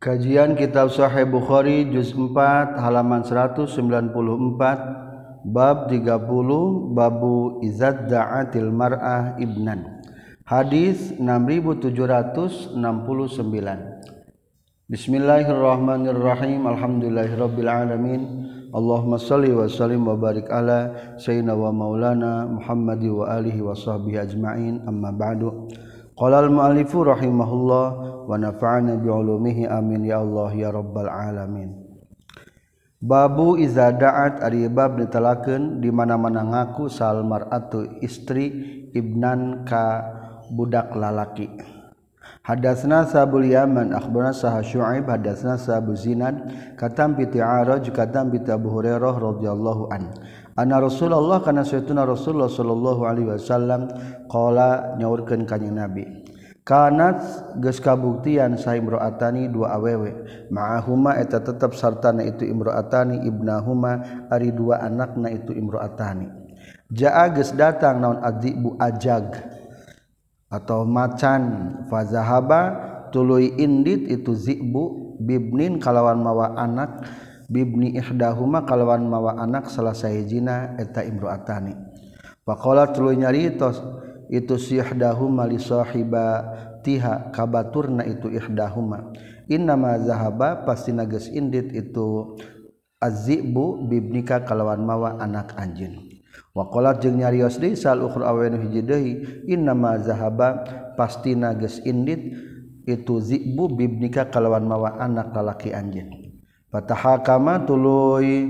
Kajian 0.00 0.56
Kitab 0.60 0.92
Sahih 0.92 1.24
Bukhari 1.24 1.88
juz 1.88 2.12
4 2.12 2.76
halaman 2.76 3.24
194 3.24 5.48
bab 5.48 5.88
30 5.88 6.92
babu 6.92 7.64
izad 7.64 8.04
da'atil 8.08 8.72
mar'ah 8.72 9.36
ibnan. 9.40 10.02
Hadis 10.44 11.12
6769. 11.16 12.76
Bismillahirrahmanirrahim. 14.88 16.66
Alhamdulillahirabbil 16.68 17.68
alamin. 17.68 18.22
Allahumma 18.76 19.16
shalli 19.16 19.52
wa 19.52 19.64
sallim 19.64 20.04
wa 20.04 20.12
barik 20.12 20.44
ala 20.52 20.92
sayyidina 21.16 21.56
wa 21.56 21.72
maulana 21.72 22.44
Muhammad 22.48 23.00
wa 23.04 23.28
alihi 23.32 23.60
wa 23.64 23.72
sahbihi 23.72 24.18
ajma'in. 24.28 24.84
Amma 24.84 25.08
ba'du. 25.08 25.72
qala 26.20 26.44
al 26.44 26.52
muallifu 26.52 27.00
rahimahullah 27.00 27.86
wa 28.28 28.36
nafa'ana 28.36 29.00
bi 29.00 29.08
ulumihi 29.08 29.64
amin 29.64 30.04
ya 30.04 30.20
Allah 30.20 30.52
ya 30.52 30.68
rabbal 30.68 31.08
alamin 31.08 31.90
Babu 33.00 33.56
iza 33.56 33.96
da'at 33.96 34.44
ari 34.44 34.68
bab 34.68 35.00
ditelakeun 35.00 35.80
di 35.80 35.88
mana-mana 35.88 36.44
ngaku 36.44 36.92
sal 36.92 37.24
mar'atu 37.24 37.96
istri 38.04 38.52
ibnan 38.92 39.64
ka 39.64 40.04
budak 40.52 40.92
lalaki. 40.92 41.48
Hadatsna 42.44 43.08
Sabul 43.08 43.48
Yaman 43.48 43.96
akhbarana 43.96 44.36
Sah 44.36 44.60
Syu'aib 44.60 45.08
hadatsna 45.08 45.56
Sabu 45.56 45.96
Zinad 45.96 46.44
katam 46.76 47.16
bi 47.16 47.24
Ti'araj 47.24 47.88
katam 47.88 48.28
bi 48.28 48.44
Abu 48.44 48.68
Hurairah 48.68 49.16
radhiyallahu 49.16 49.88
an. 49.88 50.12
Ana 50.58 50.82
Rasulullah 50.82 51.42
kana 51.42 51.62
saytuna 51.62 52.02
Rasulullah 52.02 52.50
sallallahu 52.50 53.02
alaihi 53.06 53.28
wasallam 53.30 53.86
qala 54.26 54.98
nyaurkeun 54.98 55.46
ka 55.46 55.58
Nabi. 55.58 56.26
Kanat 56.60 57.18
geus 57.58 57.80
kabuktian 57.80 58.54
sa 58.60 58.76
imro'atani 58.76 59.48
dua 59.50 59.74
awewe 59.80 60.12
ma'ahuma 60.52 61.18
eta 61.18 61.40
tetep 61.40 61.74
sartana 61.74 62.22
itu 62.22 62.46
imro'atani 62.46 63.26
ibnahuma 63.26 64.26
ari 64.28 64.52
dua 64.54 64.78
anakna 64.84 65.32
itu 65.32 65.50
imro'atani. 65.56 66.28
Ja'a 66.92 67.32
geus 67.32 67.56
datang 67.56 67.98
naon 67.98 68.20
adzibu 68.22 68.76
ajag 68.76 69.40
atau 70.52 70.84
macan 70.84 71.42
fazahaba 71.86 72.62
tuluy 73.14 73.54
indit 73.56 74.06
itu 74.10 74.34
zibu 74.34 75.16
bibnin 75.22 75.78
kalawan 75.78 76.18
mawa 76.18 76.58
anak 76.58 77.06
bibni 77.50 77.98
ihdahuma 77.98 78.62
kalawan 78.62 79.02
mawa 79.02 79.34
anak 79.42 79.66
salah 79.66 79.92
sayjina 79.92 80.78
eta 80.78 81.02
imroatani 81.02 81.74
faqala 82.46 82.94
tuluy 82.94 83.18
nyaritos 83.18 83.82
itu 84.30 84.54
si 84.62 84.78
ihdahuma 84.78 85.50
li 85.50 85.58
sahiba 85.58 86.46
tiha 86.86 87.34
kabaturna 87.34 88.06
itu 88.06 88.30
ihdahuma. 88.30 89.10
Innama 89.50 89.98
zahaba 89.98 90.62
pasti 90.62 90.94
nages 90.94 91.26
indit 91.26 91.74
itu 91.74 92.38
azibu 93.02 93.82
bibnika 93.82 94.46
kalawan 94.46 94.86
mawa 94.86 95.18
anak 95.18 95.58
anjin 95.58 96.06
Wakolat 96.50 97.02
jeung 97.02 97.18
nyarios 97.18 97.62
deui 97.62 97.78
sal 97.78 98.02
ukhra 98.02 98.30
awenu 98.30 98.58
hiji 98.58 98.82
deui 98.82 99.12
innama 99.46 99.98
zahaba 100.02 100.66
pasti 100.98 101.34
geus 101.34 101.78
indit 101.86 102.34
itu 102.86 103.14
zibu 103.22 103.70
bibnika 103.70 104.26
kalawan 104.28 104.66
mawa 104.66 104.98
anak 104.98 105.30
lalaki 105.30 105.70
anjin 105.70 106.19
Fatahakama 106.70 107.66
tuluy 107.66 108.46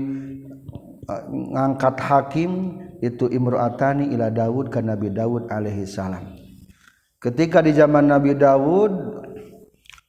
eh, 1.09 1.23
ngangkat 1.29 1.97
hakim 1.97 2.77
itu 3.01 3.25
imru'atani 3.25 4.13
ila 4.13 4.29
Dawud 4.29 4.69
ke 4.69 4.77
Nabi 4.79 5.09
Dawud 5.09 5.49
alaihi 5.49 5.89
salam. 5.89 6.37
Ketika 7.17 7.65
di 7.65 7.73
zaman 7.73 8.05
Nabi 8.05 8.37
Dawud 8.37 8.93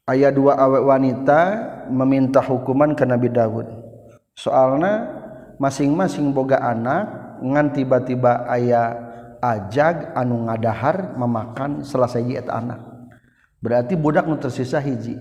aya 0.05 0.29
dua 0.29 0.61
awet 0.61 0.85
wanita 0.85 1.41
meminta 1.89 2.45
hukuman 2.45 2.93
ke 2.93 3.09
Nabi 3.09 3.33
Dawud. 3.33 3.69
Soalnya 4.37 5.09
masing-masing 5.57 6.33
boga 6.37 6.61
anak 6.61 7.37
ngan 7.41 7.73
tiba-tiba 7.73 8.49
ayah 8.53 8.97
ajag 9.43 10.15
anu 10.15 10.49
ngadahar 10.49 11.17
memakan 11.17 11.83
selesai 11.83 12.45
eta 12.45 12.61
anak. 12.61 12.81
Berarti 13.63 13.95
budak 13.99 14.27
nu 14.29 14.39
tersisa 14.39 14.79
hiji. 14.83 15.19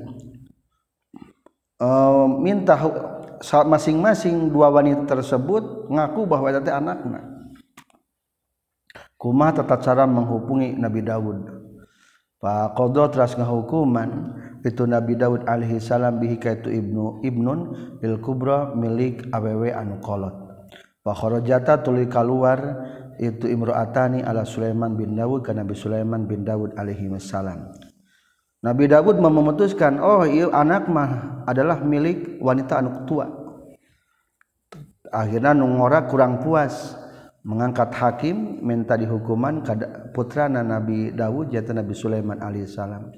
E, 1.81 1.87
minta 2.37 2.77
masing-masing 3.65 4.53
dua 4.53 4.69
wanita 4.69 5.17
tersebut 5.17 5.89
ngaku 5.89 6.29
bahwa 6.29 6.53
itu 6.53 6.69
anaknya 6.69 7.31
Kumah 9.21 9.53
tata 9.53 9.77
cara 9.77 10.09
menghubungi 10.09 10.73
Nabi 10.81 11.05
Daud. 11.05 11.45
Pak 12.41 12.73
Kodo 12.73 13.05
teras 13.13 13.37
ngahukuman 13.37 14.09
itu 14.65 14.89
Nabi 14.89 15.13
Daud 15.13 15.45
alaihi 15.45 15.77
salam 15.77 16.17
bihi 16.17 16.41
kaitu 16.41 16.73
ibnu 16.73 17.21
ibnun 17.21 17.59
bil 18.01 18.17
kubra 18.17 18.73
milik 18.73 19.29
awewe 19.29 19.69
anu 19.77 20.01
kolot. 20.01 20.33
Pak 21.05 21.13
Khorojata 21.21 21.85
tuli 21.85 22.09
keluar 22.09 22.81
itu 23.21 23.45
imro'atani 23.45 24.25
ala 24.25 24.41
Sulaiman 24.41 24.97
bin 24.97 25.13
Daud 25.13 25.45
ke 25.45 25.53
Nabi 25.53 25.77
Sulaiman 25.77 26.25
bin 26.25 26.41
Daud 26.41 26.73
alaihi 26.73 27.05
salam. 27.21 27.77
Nabi 28.61 28.85
Dawud 28.85 29.17
memutuskan 29.17 29.97
oh 29.97 30.21
iya 30.21 30.53
anak 30.53 30.85
mah 30.85 31.43
adalah 31.49 31.81
milik 31.81 32.37
wanita 32.37 32.77
anak 32.77 33.09
tua. 33.09 33.25
Akhirnya 35.09 35.57
nungora 35.57 36.05
kurang 36.05 36.39
puas. 36.39 36.97
Mengangkat 37.41 37.89
hakim 37.97 38.61
minta 38.61 38.93
dihukuman 38.93 39.65
putrana 40.13 40.61
Nabi 40.61 41.09
Dawud 41.09 41.49
jatuh 41.49 41.73
Nabi 41.73 41.97
Sulaiman 41.97 42.37
alaihissalam 42.37 43.09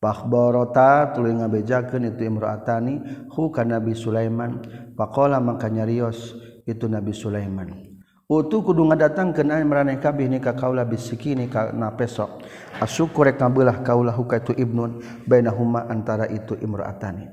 Bakbarota 0.00 1.12
tuluy 1.12 1.36
ngabejakeun 1.36 2.08
itu 2.08 2.24
imro'atani 2.24 3.28
hu 3.28 3.52
ka 3.52 3.68
Nabi 3.68 3.92
Sulaiman. 3.92 4.64
Faqala 4.96 5.44
maka 5.44 5.68
nyarios 5.68 6.32
itu 6.64 6.88
Nabi 6.88 7.12
Sulaiman. 7.12 7.89
utu 8.30 8.62
kudu 8.62 8.86
ngadatangkeun 8.86 9.50
an 9.50 9.66
maraneh 9.66 9.98
kabeh 9.98 10.30
ni 10.30 10.38
ka 10.38 10.54
kaula 10.54 10.86
bisikini 10.86 11.50
kana 11.50 11.98
pesok. 11.98 12.46
Asyukur 12.78 13.26
rek 13.26 13.42
ngabeulah 13.42 13.82
kaula 13.82 14.14
hukaitu 14.14 14.54
ibnun 14.54 15.02
bainahuma 15.26 15.90
antara 15.90 16.30
itu 16.30 16.54
imraatani 16.54 17.26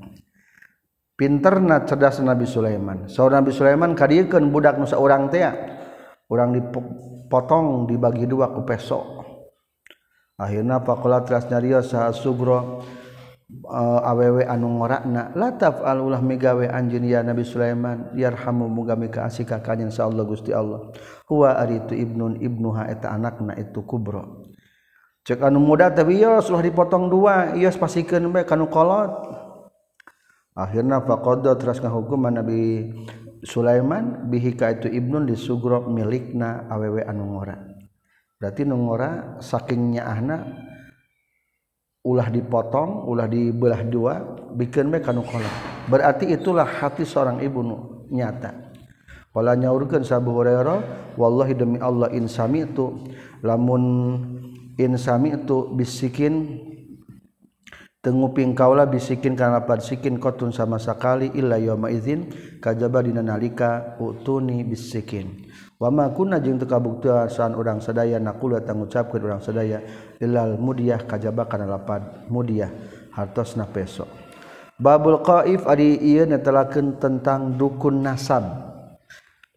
pinterna 1.18 1.82
cerdas 1.82 2.22
Nabi 2.22 2.46
Sulaiman. 2.46 3.10
Saur 3.10 3.34
Nabi 3.34 3.50
Sulaiman 3.50 3.98
kadiekeun 3.98 4.54
budak 4.54 4.78
nu 4.78 4.86
saurang 4.86 5.26
teh 5.30 5.42
urang 6.30 6.54
dipotong 6.54 7.88
dibagi 7.88 8.28
dua 8.28 8.52
ku 8.52 8.62
pesok 8.62 9.24
akhirna 10.38 10.84
faqala 10.84 11.24
teras 11.24 11.48
nyarios 11.48 11.90
sa 11.90 12.06
asugro 12.12 12.84
Uh, 13.48 14.04
awewe 14.04 14.44
anu 14.44 14.76
ngorakna 14.76 15.32
lataf 15.32 15.80
alulah 15.80 16.20
megawe 16.20 16.68
anjin 16.68 17.00
ya 17.08 17.24
Nabi 17.24 17.48
Sulaiman 17.48 18.12
yarhamu 18.12 18.68
mugami 18.68 19.08
kaasika 19.08 19.64
kanyen 19.64 19.88
Allah 19.88 20.28
Gusti 20.28 20.52
Allah. 20.52 20.92
Huwa 21.24 21.56
ari 21.56 21.80
itu 21.80 21.96
ibnun 21.96 22.44
ibnuha 22.44 22.92
eta 22.92 23.08
anakna 23.08 23.56
itu 23.56 23.80
kubro. 23.88 24.44
Cek 25.24 25.40
anu 25.40 25.64
muda 25.64 25.88
tapi 25.88 26.20
yo 26.20 26.44
sudah 26.44 26.60
dipotong 26.60 27.08
dua 27.08 27.56
iya 27.56 27.72
pasikeun 27.72 28.28
bae 28.28 28.44
kanu 28.44 28.68
kolot. 28.68 29.16
Akhirnya 30.52 31.00
faqadda 31.00 31.56
teras 31.56 31.80
ngahukum 31.80 32.28
Nabi 32.28 32.92
Sulaiman 33.48 34.28
bihika 34.28 34.76
itu 34.76 34.92
ibnun 34.92 35.24
disugro 35.24 35.88
milikna 35.88 36.68
awewe 36.68 37.00
anu 37.00 37.32
ngora. 37.32 37.56
Berarti 38.36 38.68
nungora 38.68 39.40
ngora 39.40 39.40
saking 39.40 39.96
nyaahna 39.96 40.36
ulah 42.06 42.28
dipotong 42.30 43.08
ulah 43.08 43.26
dibelah 43.26 43.82
dua 43.86 44.14
bikin 44.54 44.88
me 44.88 45.02
kanu 45.02 45.24
kolak. 45.26 45.52
Berarti 45.88 46.28
itulah 46.30 46.66
hati 46.68 47.02
seorang 47.02 47.40
ibu 47.40 47.64
nyata. 48.12 48.68
Wala 49.36 49.54
nyaurkeun 49.54 50.02
Abu 50.08 50.34
Hurairah 50.34 51.14
wallahi 51.14 51.52
demi 51.54 51.78
Allah 51.78 52.10
insami 52.10 52.64
itu 52.64 53.06
lamun 53.44 53.84
insami 54.80 55.36
itu 55.36 55.68
bisikin 55.76 56.64
tenguping 58.00 58.56
kaulah 58.56 58.88
bisikin 58.88 59.36
karena 59.36 59.60
lapad 59.60 59.84
sikin 59.84 60.16
kotun 60.16 60.48
sama 60.50 60.80
sekali 60.80 61.28
illa 61.36 61.60
yawma 61.60 61.92
izin 61.92 62.32
kajaba 62.58 63.04
dina 63.04 63.20
nalika 63.20 64.00
utuni 64.00 64.64
bisikin. 64.64 65.46
Wa 65.78 65.92
ma 65.92 66.10
kunna 66.10 66.42
jeung 66.42 66.58
teu 66.58 66.66
kabuktian 66.66 67.54
urang 67.54 67.78
sadaya 67.78 68.18
naqula 68.18 68.64
tangucapkeun 68.64 69.22
urang 69.22 69.42
sadaya 69.44 69.78
ilal 70.18 70.58
mudiah 70.58 71.02
kajaba 71.02 71.46
kana 71.46 71.66
lapad 71.66 72.26
mudiah 72.30 72.70
hartosna 73.14 73.66
peso. 73.66 74.06
Babul 74.78 75.22
qaif 75.26 75.66
ari 75.66 75.98
ieu 75.98 76.22
netelakeun 76.22 77.02
tentang 77.02 77.58
dukun 77.58 77.98
nasab. 77.98 78.46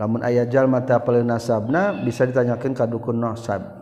Lamun 0.02 0.26
aya 0.26 0.50
jalma 0.50 0.82
teu 0.82 0.98
apal 0.98 1.22
nasabna 1.22 1.94
bisa 2.02 2.26
ditanyakeun 2.26 2.74
ka 2.74 2.90
dukun 2.90 3.22
nasab. 3.22 3.82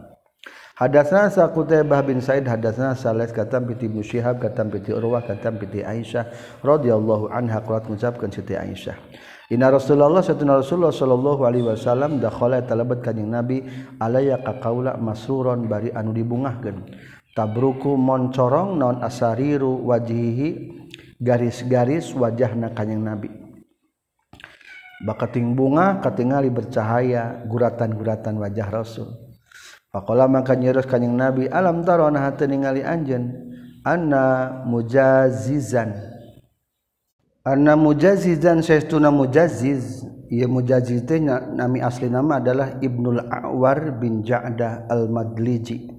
Hadatsna 0.79 1.27
Saqutaybah 1.27 2.07
bin 2.07 2.23
Said 2.23 2.47
hadatsna 2.47 2.95
Salih 2.95 3.27
katam 3.35 3.67
piti 3.67 3.91
Ibnu 3.91 3.99
Syihab 3.99 4.39
katam 4.39 4.71
piti 4.71 4.95
Urwah 4.95 5.19
katam 5.27 5.59
piti 5.59 5.83
Aisyah 5.83 6.31
radhiyallahu 6.63 7.27
anha 7.27 7.59
qalat 7.59 7.91
mengucapkeun 7.91 8.31
Siti 8.31 8.55
Aisyah. 8.55 8.95
Inna 9.49 9.73
Rasulullah 9.73 10.21
satuna 10.21 10.61
Rasulullah 10.61 10.93
sallallahu 10.93 11.41
alaihi 11.41 11.65
wasallam 11.65 12.21
dakhala 12.21 12.61
talabat 12.61 13.01
kanjing 13.01 13.33
Nabi 13.33 13.65
alaya 13.97 14.37
ka 14.45 14.61
kaula 14.61 14.93
masruron 15.01 15.65
bari 15.65 15.89
anu 15.89 16.13
dibungahkeun. 16.13 16.85
Tabruku 17.33 17.97
moncorong 17.97 18.77
non 18.77 19.01
asariru 19.01 19.89
wajihi 19.89 20.77
garis-garis 21.17 22.13
wajahna 22.13 22.77
kanjing 22.77 23.01
Nabi. 23.01 23.33
Bakating 25.01 25.57
bunga 25.57 25.97
katingali 25.97 26.53
bercahaya 26.53 27.41
guratan-guratan 27.49 28.37
wajah 28.37 28.69
Rasul. 28.69 29.09
Pakola 29.89 30.29
maka 30.29 30.53
nyeros 30.53 30.85
kanjing 30.85 31.17
Nabi 31.17 31.49
alam 31.49 31.81
tarona 31.81 32.21
hate 32.21 32.45
ningali 32.45 32.85
anjeun 32.85 33.33
anna 33.81 34.61
mujazizan 34.69 36.08
Anna 37.49 37.73
mujazizan 37.73 38.61
saestuna 38.61 39.09
mujaziz 39.09 40.05
ieu 40.29 40.45
mujaziz 40.45 41.01
teh 41.09 41.17
nami 41.17 41.81
asli 41.81 42.05
nama 42.05 42.37
adalah 42.37 42.77
Ibnul 42.77 43.25
Awar 43.25 43.97
bin 43.97 44.21
Ja'dah 44.21 44.85
Al-Madliji 44.85 45.89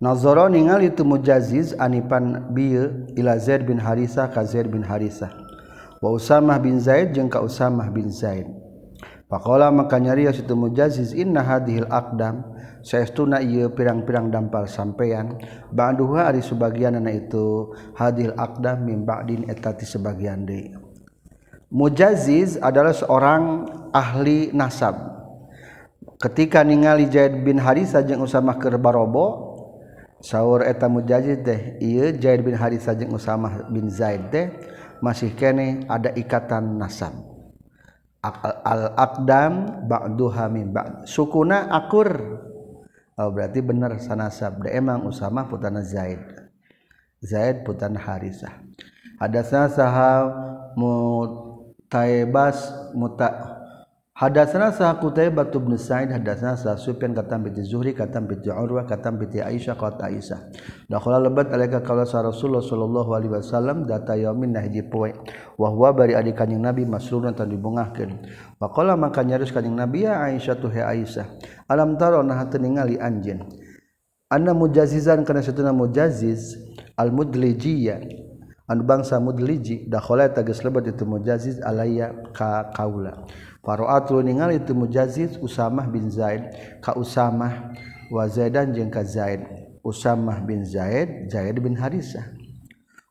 Nazara 0.00 0.48
ningali 0.48 0.88
itu 0.88 1.04
mujaziz 1.04 1.76
anipan 1.76 2.56
bieu 2.56 3.04
ila 3.20 3.36
Zaid 3.36 3.68
bin 3.68 3.76
Harisah 3.76 4.32
ka 4.32 4.48
Zaid 4.48 4.72
bin 4.72 4.80
Harisah. 4.80 5.28
Wa 6.00 6.08
Usamah 6.16 6.56
bin 6.56 6.80
Zaid 6.80 7.12
jeung 7.12 7.28
ka 7.28 7.44
Usamah 7.44 7.92
bin 7.92 8.08
Zaid. 8.08 8.48
Faqala 9.28 9.68
maka 9.68 10.00
nyarios 10.00 10.40
itu 10.40 10.56
mujaziz 10.56 11.12
inna 11.12 11.44
hadhil 11.44 11.84
aqdam 11.84 12.48
sayauna 12.82 13.42
ia 13.42 13.70
pirang-pirang 13.72 14.30
dampal 14.30 14.66
sampeyan. 14.66 15.38
Banduha 15.70 16.30
hari 16.30 16.42
sebagian 16.42 16.98
anak 16.98 17.28
itu 17.28 17.74
hadil 17.98 18.32
Akda 18.34 18.78
mimbadin 18.78 19.46
etati 19.50 19.84
sebagian 19.84 20.48
de 20.48 20.88
Mujaziz 21.68 22.56
adalah 22.56 22.96
seorang 22.96 23.68
ahli 23.92 24.48
nasab. 24.56 24.96
Ketika 26.16 26.64
ningali 26.64 27.12
Zaid 27.12 27.44
bin 27.44 27.60
Harisa 27.60 28.00
jeung 28.00 28.24
Usamah 28.24 28.56
ke 28.56 28.72
Barobo 28.80 29.54
sahur 30.24 30.64
eta 30.64 30.88
Mujaziz 30.88 31.44
teh 31.44 31.76
ia 31.78 32.08
Zaid 32.16 32.40
bin 32.40 32.56
Harisa 32.56 32.96
jeung 32.96 33.12
Usamah 33.12 33.68
bin 33.68 33.92
Zaid 33.92 34.32
teh 34.32 34.48
masih 35.04 35.36
kene 35.36 35.84
ada 35.92 36.08
ikatan 36.16 36.80
nasab. 36.80 37.12
Al 38.24 38.96
aqdam 38.96 39.84
ba'duha 39.86 40.48
min 40.48 40.72
ba'd. 40.72 41.04
Sukuna 41.04 41.68
akur. 41.68 42.47
oh, 43.18 43.30
berarti 43.34 43.58
benar 43.58 43.98
sanasab 43.98 44.62
da 44.62 44.70
emang 44.70 45.02
Usama 45.10 45.50
putana 45.50 45.82
Zaid. 45.82 46.22
Zaid 47.18 47.66
putana 47.66 47.98
Harisah. 47.98 48.62
Hadasna 49.18 49.66
saha 49.66 50.30
mutaibas 50.78 52.70
muta 52.94 53.57
Hadatsana 54.18 54.74
sa 54.74 54.90
Qutaibah 54.98 55.46
bin 55.46 55.78
Sa'id 55.78 56.10
hadatsana 56.10 56.58
sa 56.58 56.74
Sufyan 56.74 57.14
katam 57.14 57.46
bi 57.46 57.54
Zuhri 57.62 57.94
katam 57.94 58.26
bi 58.26 58.34
Urwah 58.50 58.82
katam 58.82 59.14
bi 59.14 59.30
Aisyah 59.30 59.78
qat 59.78 60.02
Aisyah. 60.02 60.50
Dakhala 60.90 61.22
lebat 61.22 61.54
alaika 61.54 61.86
qala 61.86 62.02
sa 62.02 62.18
Rasulullah 62.26 62.58
sallallahu 62.58 63.14
alaihi 63.14 63.38
wasallam 63.38 63.86
data 63.86 64.18
yaumin 64.18 64.58
nahji 64.58 64.82
poe 64.90 65.14
wa 65.54 65.70
huwa 65.70 65.94
bari 65.94 66.18
adi 66.18 66.34
kanjing 66.34 66.58
Nabi 66.58 66.82
masrurun 66.82 67.30
tan 67.30 67.46
dibungahkeun. 67.46 68.26
Faqala 68.58 68.98
maka 68.98 69.22
nyaris 69.22 69.54
kanjing 69.54 69.78
Nabi 69.78 70.10
ya 70.10 70.18
Aisyah 70.18 70.54
tuh 70.58 70.74
Aisyah. 70.74 71.38
Alam 71.70 71.94
taro 71.94 72.18
nah 72.26 72.42
teu 72.50 72.58
ningali 72.58 72.98
anjeun. 72.98 73.46
Anna 74.34 74.50
mujazizan 74.50 75.22
kana 75.22 75.46
satuna 75.46 75.70
mujaziz 75.70 76.58
al 76.98 77.14
mudlijiyah 77.14 78.02
anu 78.66 78.82
bangsa 78.82 79.22
mudliji 79.22 79.86
dakhala 79.86 80.28
tagis 80.28 80.60
lebat 80.66 80.90
itu 80.90 81.06
mujaziz 81.06 81.62
alaya 81.62 82.12
ka 82.34 82.74
kaula. 82.74 83.24
Faroatlu 83.68 84.24
ningali 84.24 84.64
itu 84.64 84.72
Mujazid 84.72 85.36
Usamah 85.44 85.84
bin 85.92 86.08
Zaid 86.08 86.40
ka 86.80 86.96
Usamah 86.96 87.76
wa 88.08 88.24
Zaidan 88.24 88.72
jeung 88.72 88.88
ka 88.88 89.04
Zaid. 89.04 89.44
Usamah 89.84 90.40
bin 90.40 90.64
Zaid, 90.64 91.28
Zaid 91.28 91.60
bin 91.60 91.76
Harisah. 91.76 92.32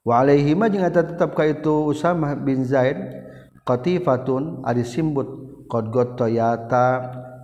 Wa 0.01 0.25
alaihi 0.25 0.57
ma 0.57 0.65
jeung 0.65 0.81
eta 0.81 1.05
tetep 1.05 1.37
ka 1.37 1.45
itu 1.45 1.93
Usamah 1.93 2.33
bin 2.33 2.65
Zaid 2.65 2.97
qatifatun 3.69 4.65
ari 4.65 4.81
simbut 4.81 5.29
qad 5.69 5.93
gotoyata 5.93 6.87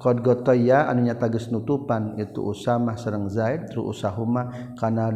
qad 0.01 0.17
gotoya 0.25 0.89
anu 0.89 1.05
nyata 1.05 1.29
geus 1.29 1.53
nutupan 1.53 2.17
itu 2.17 2.41
Usamah 2.41 2.97
sareng 2.97 3.29
Zaid 3.29 3.69
tru 3.69 3.93
usahuma 3.93 4.73
kana 4.73 5.13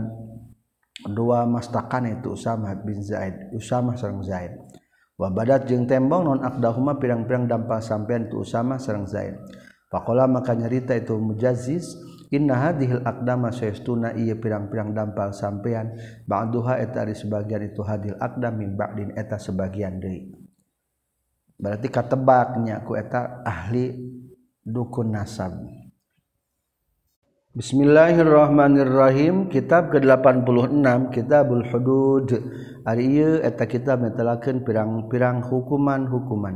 dua 1.07 1.49
mastakan 1.49 2.19
itu 2.19 2.37
Usamah 2.37 2.77
bin 2.83 3.01
Zaid 3.01 3.49
Usamah 3.57 3.97
sareng 3.97 4.21
Zaid 4.21 4.66
wabadat 5.17 5.65
jeung 5.65 5.89
tembong 5.89 6.23
non 6.23 6.39
akdahuma 6.45 7.01
pirang-pirang 7.01 7.49
dampak 7.49 7.81
sampean 7.81 8.29
tu 8.29 8.45
Usama 8.45 8.77
sareng 8.77 9.09
Zaid 9.09 9.35
faqala 9.89 10.29
maka 10.29 10.53
nyarita 10.53 10.93
itu 10.93 11.17
Mujaziz 11.17 11.97
inna 12.31 12.59
hadhil 12.59 13.03
aqdama 13.03 13.51
sayastuna 13.55 14.15
ieu 14.15 14.35
pirang-pirang 14.35 14.91
dampal 14.91 15.31
sampean. 15.31 15.95
Ba'duha 16.27 16.79
eta 16.83 17.07
ari 17.07 17.15
sebagian 17.15 17.63
itu 17.63 17.81
hadil 17.83 18.15
aqdam 18.19 18.59
min 18.59 18.75
ba'din 18.75 19.15
eta 19.15 19.39
sebagian 19.39 19.99
deui. 19.99 20.31
Berarti 21.57 21.87
katebaknya 21.89 22.85
ku 22.85 22.93
eta 22.93 23.41
ahli 23.41 23.95
dukun 24.61 25.15
nasab. 25.15 25.57
Bismillahirrohmanirrohim 27.57 29.49
kitab 29.49 29.89
ke-86 29.89 31.09
kitabul 31.09 31.65
hudud. 31.65 32.29
Ari 32.85 33.17
eta 33.41 33.65
kitab 33.65 34.05
netelakeun 34.05 34.61
pirang-pirang 34.61 35.41
hukuman-hukuman. 35.41 36.53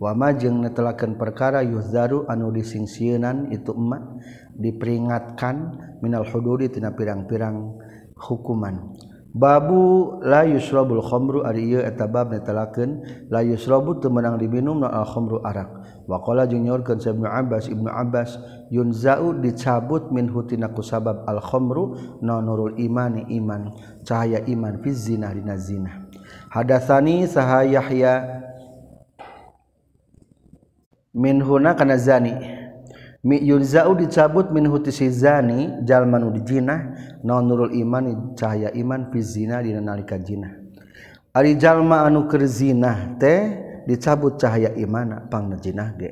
Wama 0.00 0.32
jeung 0.40 0.64
netelakeun 0.64 1.20
perkara 1.20 1.60
yuzaru 1.60 2.24
anu 2.32 2.48
disingsieunan 2.48 3.52
itu 3.52 3.76
emak 3.76 4.24
diperingatkan 4.56 5.56
minal 6.00 6.24
hududi 6.24 6.72
tina 6.72 6.96
pirang-pirang 6.96 7.76
hukuman. 8.16 8.96
Babu 9.36 10.16
la 10.24 10.48
yusrabul 10.48 11.04
khamru. 11.04 11.44
Ari 11.44 11.76
ieu 11.76 11.84
eta 11.84 12.08
bab 12.08 12.32
netelakeun 12.32 13.04
la 13.28 13.44
yusrabu 13.44 14.00
teu 14.00 14.08
meunang 14.08 14.40
diminum 14.40 14.80
al 14.80 15.04
khamru 15.04 15.44
arak. 15.44 15.77
Wakola 16.08 16.48
jeung 16.48 16.64
nyorkeun 16.64 17.04
sa 17.04 17.12
Ibnu 17.12 17.28
Abbas 17.28 17.68
Ibnu 17.68 17.92
Abbas 17.92 18.40
yunzau 18.72 19.36
dicabut 19.36 20.08
min 20.08 20.32
hutina 20.32 20.72
ku 20.72 20.80
sabab 20.80 21.28
al-khamru 21.28 22.00
na 22.24 22.40
nurul 22.40 22.80
imani 22.80 23.28
iman 23.36 23.76
cahaya 24.08 24.40
iman 24.48 24.80
fi 24.80 24.88
zina 24.96 25.28
dina 25.36 25.60
zina. 25.60 26.08
Hadatsani 26.48 27.28
saha 27.28 27.68
Yahya 27.68 28.40
min 31.12 31.44
huna 31.44 31.76
kana 31.76 32.00
zani 32.00 32.32
mi 33.20 33.44
yunzau 33.44 33.92
dicabut 33.92 34.48
min 34.48 34.64
huti 34.64 34.88
si 34.88 35.12
zani 35.12 35.84
jalman 35.84 36.24
nu 36.24 36.32
dijinah 36.32 37.20
nurul 37.20 37.76
iman 37.76 38.32
cahaya 38.32 38.72
iman 38.72 39.12
fi 39.12 39.20
zina 39.20 39.60
dina 39.60 39.84
nalika 39.84 40.16
jinah. 40.16 40.56
Ari 41.36 41.60
jalma 41.60 42.08
anu 42.08 42.24
keur 42.24 42.48
zinah 42.48 43.20
teh 43.20 43.67
dicabut 43.88 44.36
cahaya 44.36 44.76
imana 44.76 45.24
pangnajinah 45.32 45.96
ge 45.96 46.10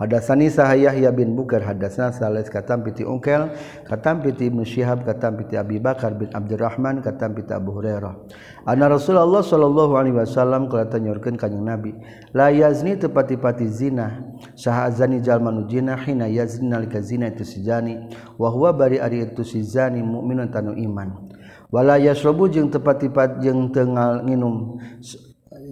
Hadasani 0.00 0.48
sahayah 0.48 0.96
ya 0.96 1.12
bin 1.12 1.36
Bukar 1.36 1.60
hadasna 1.60 2.08
Salis 2.08 2.48
katam 2.48 2.80
piti 2.80 3.04
Ungkel 3.04 3.52
katam 3.84 4.24
piti 4.24 4.48
Ibnu 4.48 4.64
Syihab 4.64 5.04
katam 5.04 5.36
piti 5.36 5.60
Abi 5.60 5.76
Bakar 5.76 6.16
bin 6.16 6.32
Abdurrahman 6.32 7.04
katam 7.04 7.36
piti 7.36 7.52
Abu 7.52 7.76
Hurairah. 7.76 8.16
Anna 8.64 8.88
Rasulullah 8.88 9.44
sallallahu 9.44 10.00
alaihi 10.00 10.16
wasallam 10.16 10.72
kala 10.72 10.88
tanyorkeun 10.88 11.36
ka 11.36 11.52
Nabi 11.52 11.92
la 12.32 12.48
yazni 12.48 12.96
tepati-pati 12.96 13.68
zina 13.68 14.24
saha 14.56 14.88
azani 14.88 15.20
jalma 15.20 15.52
nu 15.52 15.68
zina 15.68 16.00
hina 16.00 16.32
yazni 16.32 16.72
nalika 16.72 17.04
zina 17.04 17.28
itu 17.28 17.44
sijani 17.44 18.08
wa 18.40 18.48
huwa 18.48 18.72
bari 18.72 19.04
ari 19.04 19.28
itu 19.28 19.44
sijani 19.44 20.00
mukminun 20.00 20.48
tanu 20.48 20.80
iman. 20.80 21.28
Wala 21.68 22.00
yasrabu 22.00 22.48
jeung 22.48 22.72
tepati-pati 22.72 23.44
jeung 23.44 23.68
teu 23.68 23.84
nginum 23.84 24.80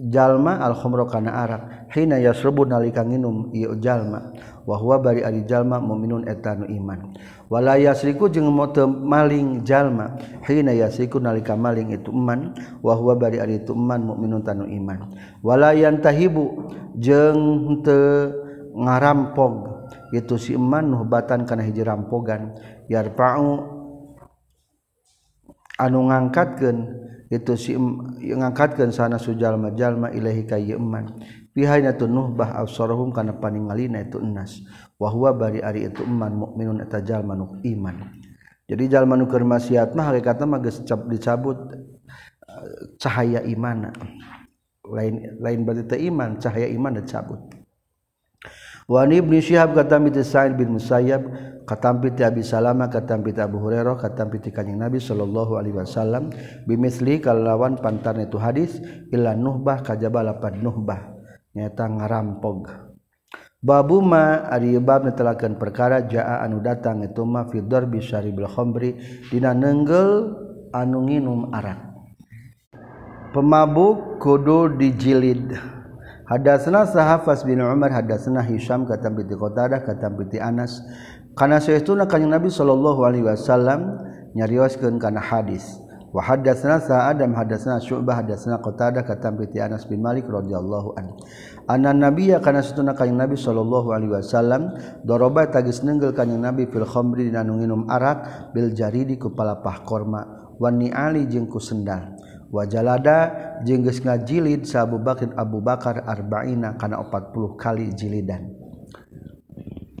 jalma 0.07 0.63
alkhomro 0.63 1.03
kana 1.11 1.43
arak 1.43 1.91
hina 1.91 2.15
yasrubu 2.23 2.63
nalika 2.63 3.03
nginum 3.03 3.51
ieu 3.51 3.75
jalma. 3.75 4.31
Wa 4.63 4.77
huwa 4.77 5.01
bari 5.01 5.25
ari 5.25 5.43
jalma 5.49 5.81
muminun 5.81 6.29
etanu 6.29 6.69
iman. 6.69 7.17
Wala 7.49 7.81
yasriku 7.81 8.29
jeung 8.29 8.53
mote 8.53 8.85
maling 8.85 9.65
jalma. 9.65 10.15
Hina 10.45 10.71
yasriku 10.77 11.17
nalika 11.17 11.57
maling 11.57 11.89
itu 11.89 12.13
iman 12.13 12.53
wa 12.85 12.93
huwa 12.93 13.17
bari 13.17 13.41
ari 13.41 13.65
itu 13.65 13.73
iman 13.73 14.13
muminun 14.13 14.45
tanu 14.45 14.69
iman. 14.69 15.09
Wala 15.41 15.73
yantahibu 15.73 16.69
jeung 16.95 17.81
teu 17.81 18.29
ngarampog 18.77 19.53
itu 20.13 20.37
si 20.37 20.53
iman 20.53 20.85
nuhbatan 20.85 21.49
kana 21.49 21.65
hiji 21.65 21.81
rampogan. 21.81 22.53
Yarfa'u 22.85 23.49
anu 25.81 25.99
ngangkatkeun 26.13 26.77
itu 27.29 27.53
si 27.53 27.77
ngangkatkeun 27.77 28.89
sana 28.89 29.21
sujalma-jalma 29.21 30.09
ilahi 30.09 30.43
ka 30.49 30.57
yeman 30.57 31.13
pihanya 31.53 31.93
tu 31.93 32.09
nuhbah 32.09 32.57
absarahum 32.57 33.13
kana 33.13 33.37
paningalina 33.37 34.01
itu 34.01 34.17
enas 34.17 34.65
wa 34.97 35.13
huwa 35.13 35.37
bari 35.37 35.61
ari 35.61 35.85
itu 35.85 36.01
iman 36.01 36.33
mukminun 36.33 36.81
eta 36.81 37.05
jalma 37.05 37.37
nu 37.37 37.61
iman. 37.61 38.17
Jadi 38.69 38.85
jalma 38.85 39.17
nu 39.17 39.25
keur 39.25 39.45
maksiat 39.45 39.93
mah 39.93 40.13
hakikatna 40.13 40.45
mah 40.45 40.59
geus 40.61 40.81
dicabut 40.85 41.57
eh, 41.73 42.97
cahaya 42.97 43.45
iman 43.45 43.93
lain 44.89 45.37
lain 45.37 45.59
berarti 45.65 46.09
iman 46.09 46.41
cahaya 46.41 46.65
iman 46.69 46.97
dicabut 46.97 47.58
Wan 48.89 49.13
Ibnu 49.13 49.37
Syihab 49.37 49.77
katam 49.77 50.09
Sa'id 50.09 50.57
bin 50.57 50.73
Musayyab 50.73 51.21
katam 51.69 52.01
bi 52.01 52.09
Abi 52.17 52.41
Salamah 52.41 52.89
katam 52.89 53.21
bi 53.21 53.29
Abu 53.37 53.61
Hurairah 53.61 54.01
katam 54.01 54.33
Kanjeng 54.33 54.81
Nabi 54.81 54.97
sallallahu 54.97 55.61
alaihi 55.61 55.77
wasallam 55.77 56.33
bimisli 56.65 57.21
kalawan 57.21 57.77
pantarna 57.77 58.25
itu 58.25 58.41
hadis 58.41 58.81
illa 59.13 59.37
nuhbah 59.37 59.85
kajaba 59.85 60.25
lapan 60.25 60.65
nuhbah 60.65 61.05
nyata 61.53 61.85
ngarampog 61.85 62.89
Babuma 63.59 64.47
ari 64.47 64.79
bab 64.79 65.03
netelakeun 65.03 65.59
perkara 65.59 66.07
jaa 66.07 66.41
anu 66.47 66.63
datang 66.63 67.03
itu 67.03 67.27
ma 67.27 67.43
fi 67.43 67.59
darbi 67.59 67.99
syaribil 67.99 68.47
khamri 68.47 68.95
dina 69.27 69.51
nenggel 69.51 70.31
anu 70.71 71.03
nginum 71.03 71.51
arak. 71.51 71.91
Pemabuk 73.35 74.17
kudu 74.23 74.79
dijilid. 74.79 75.78
Hadasna 76.29 76.85
sahafas 76.85 77.41
bin 77.41 77.57
Umar 77.57 77.89
hadasna 77.89 78.45
Hisham 78.45 78.85
katam 78.85 79.17
piti 79.17 79.33
Qatadah 79.33 79.81
katam 79.81 80.13
piti 80.13 80.37
Anas. 80.37 80.77
Kana 81.33 81.57
saytuna 81.57 82.05
kanjing 82.05 82.29
Nabi 82.29 82.53
sallallahu 82.53 83.01
alaihi 83.01 83.25
wasallam 83.25 83.97
nyarioskeun 84.37 85.01
kana 85.01 85.25
hadis. 85.25 85.65
Wa 86.13 86.21
hadasna 86.21 86.85
Sa'adam 86.85 87.33
hadasna 87.33 87.81
Syu'bah 87.81 88.21
hadasna 88.21 88.61
Qatadah 88.61 89.09
katam 89.09 89.41
piti 89.41 89.57
Anas 89.57 89.89
bin 89.89 90.05
Malik 90.05 90.29
radhiyallahu 90.29 91.01
anhu. 91.01 91.17
Anna 91.65 91.97
nabiyya 91.97 92.45
kana 92.45 92.61
saytuna 92.61 92.93
kanjing 92.93 93.17
Nabi 93.17 93.33
sallallahu 93.33 93.89
alaihi 93.89 94.13
wasallam 94.13 94.77
daraba 95.01 95.49
tagis 95.49 95.81
nenggel 95.81 96.13
kanjing 96.13 96.45
Nabi 96.45 96.69
fil 96.69 96.85
khamri 96.85 97.33
dina 97.33 97.41
nu 97.41 97.57
arak 97.89 98.53
bil 98.53 98.69
jaridi 98.77 99.17
ku 99.17 99.33
palapah 99.33 99.81
korma. 99.81 100.53
Wa 100.61 100.69
ni'ali 100.69 101.25
jeung 101.25 101.49
ku 101.49 101.57
sendal. 101.57 102.18
wajalada 102.49 103.17
jengges 103.65 104.01
ngajilid 104.01 104.65
sa 104.65 104.85
Abu 104.85 104.97
Bakar 105.01 105.33
Abu 105.37 105.61
Bakar 105.61 106.03
arba'ina 106.05 106.75
kana 106.75 107.01
40 107.01 107.57
kali 107.57 107.93
jilidan 107.93 108.59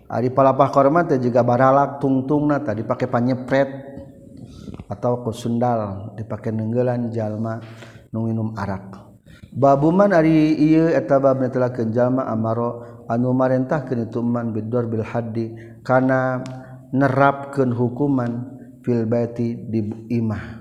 Ari 0.09 0.33
palapah 0.33 0.73
korma 0.73 1.05
teh 1.05 1.21
juga 1.21 1.45
baralak 1.45 2.01
tungtungna 2.01 2.65
tadi 2.65 2.81
pakai 2.81 3.05
panyepret 3.05 3.69
atau 4.89 5.21
kusundal 5.21 6.11
dipakai 6.17 6.49
nenggelan 6.49 7.13
jalma 7.13 7.61
nu 8.09 8.25
minum 8.25 8.57
arak. 8.57 9.05
Babuman 9.53 10.09
ari 10.09 10.57
ieu 10.57 10.89
eta 10.89 11.21
bab 11.21 11.37
netelakeun 11.37 11.93
jalma 11.93 12.25
amaro 12.25 13.05
anu 13.05 13.37
marentahkeun 13.37 14.09
itu 14.09 14.25
man 14.25 14.49
bidor 14.49 14.89
bil 14.89 15.05
haddi 15.05 15.53
kana 15.85 16.41
nerapkeun 16.89 17.69
hukuman 17.69 18.49
fil 18.81 19.05
baiti 19.05 19.61
di 19.61 20.09
imah. 20.09 20.58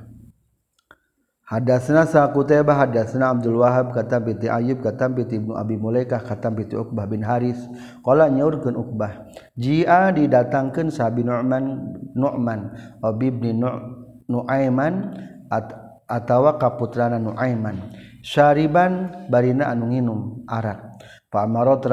Hadasna 1.49 2.05
sa 2.05 2.28
Qutaibah 2.28 2.76
hadasna 2.76 3.33
Abdul 3.33 3.64
Wahab 3.64 3.97
kata 3.97 4.21
binti 4.21 4.52
Ayyub 4.52 4.85
kata 4.85 5.09
binti 5.09 5.40
Ibnu 5.40 5.57
Abi 5.57 5.81
Mulaikah 5.81 6.21
kata 6.21 6.52
binti 6.52 6.76
Uqbah 6.76 7.09
bin 7.09 7.25
Haris. 7.25 7.57
Qala 8.05 8.28
nyaurkeun 8.28 8.76
Uqbah 8.76 9.33
jia 9.57 10.12
didatangkeun 10.12 10.93
sa 10.93 11.09
bin 11.09 11.33
Nu'man 11.33 11.64
Nu'man 12.12 12.61
Abi 13.00 13.33
bin 13.33 13.64
Nu'aiman 14.28 14.95
at 15.49 15.73
atawa 16.05 16.61
kaputrana 16.61 17.17
Nu'aiman. 17.17 17.97
Syariban 18.21 19.25
barina 19.33 19.73
anu 19.73 19.88
nginum 19.88 20.45
arak 20.45 20.88
pamarot 21.28 21.85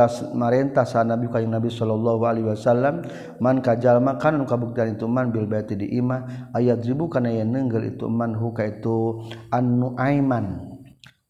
sa 0.87 1.03
nabi 1.03 1.27
kayung 1.27 1.51
nabi 1.51 1.67
sallallahu 1.67 2.23
alaihi 2.23 2.47
wasallam 2.47 3.03
man 3.43 3.59
kajal 3.59 3.99
kan 4.15 4.39
kabuktian 4.47 4.95
itu 4.95 5.05
man 5.11 5.31
bil 5.35 5.47
baiti 5.47 5.75
di 5.75 5.91
imah 5.99 6.51
ayat 6.55 6.83
ribu 6.87 7.11
kana 7.11 7.31
yang 7.31 7.51
nenggel 7.51 7.83
itu 7.83 8.07
man 8.07 8.35
hu 8.35 8.55
ka 8.55 8.63
itu 8.63 9.27
anu 9.51 9.95
aiman. 9.99 10.75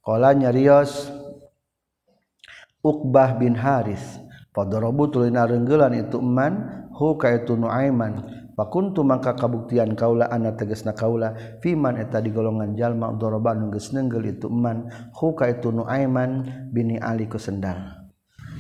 Qala 0.06 0.38
nyarios 0.38 1.10
Uqbah 2.86 3.42
bin 3.42 3.58
Haris 3.58 4.22
padarabu 4.54 5.10
tulina 5.10 5.50
renggelan 5.50 5.98
itu 5.98 6.22
man 6.22 6.86
hu 6.94 7.18
ka 7.18 7.34
itu 7.34 7.58
Nuaiman 7.58 8.45
pakuntu 8.56 9.04
mangka 9.04 9.36
kabuktian 9.36 9.94
kaula 9.94 10.32
anak 10.32 10.64
teges 10.64 10.88
na 10.88 10.96
kaula 10.96 11.36
fiman 11.60 12.00
eta 12.00 12.24
di 12.24 12.32
golongan 12.32 12.74
jalma 12.74 13.12
doroba 13.14 13.52
nungges 13.52 13.92
nenggel 13.92 14.24
itu 14.32 14.48
man 14.48 14.88
huka 15.12 15.52
itu 15.52 15.70
nuaiman 15.76 16.48
bini 16.72 16.96
ali 16.98 17.28
ku 17.28 17.36
sendal. 17.36 18.08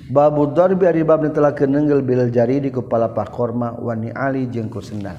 Babu 0.05 0.53
darbi 0.53 0.85
ari 0.85 1.01
bab 1.01 1.25
telah 1.33 1.57
kenenggel 1.57 2.05
bil 2.05 2.29
jari 2.29 2.61
di 2.61 2.69
kepala 2.69 3.09
pakorma 3.15 3.73
wani 3.79 4.13
ali 4.13 4.45
jeung 4.51 4.69
ku 4.69 4.83
sendal. 4.83 5.17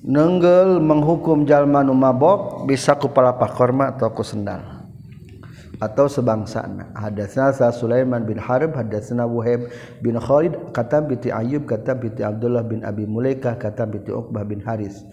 Nenggel 0.00 0.80
menghukum 0.80 1.44
jalma 1.44 1.84
nu 1.84 1.92
mabok 1.92 2.64
bisa 2.64 2.96
kepala 2.96 3.36
pakorma 3.36 3.92
atau 3.92 4.08
ku 4.16 4.24
sendal. 4.24 4.69
atau 5.78 6.10
sebangsana. 6.10 6.90
Hadasna 6.98 7.54
sa 7.54 7.70
Sulaiman 7.70 8.26
bin 8.26 8.42
Harb 8.42 8.74
hadasna 8.74 9.22
Wuhaib 9.22 9.70
bin 10.02 10.18
Khalid 10.18 10.74
kata 10.74 10.98
bi 11.06 11.14
Ayub 11.30 11.70
kata 11.70 11.94
bi 11.94 12.10
Abdullah 12.18 12.66
bin 12.66 12.82
Abi 12.82 13.06
Mulaikah 13.06 13.54
kata 13.54 13.86
bi 13.86 14.02
Uqbah 14.10 14.42
bin 14.42 14.58
Haris. 14.66 15.06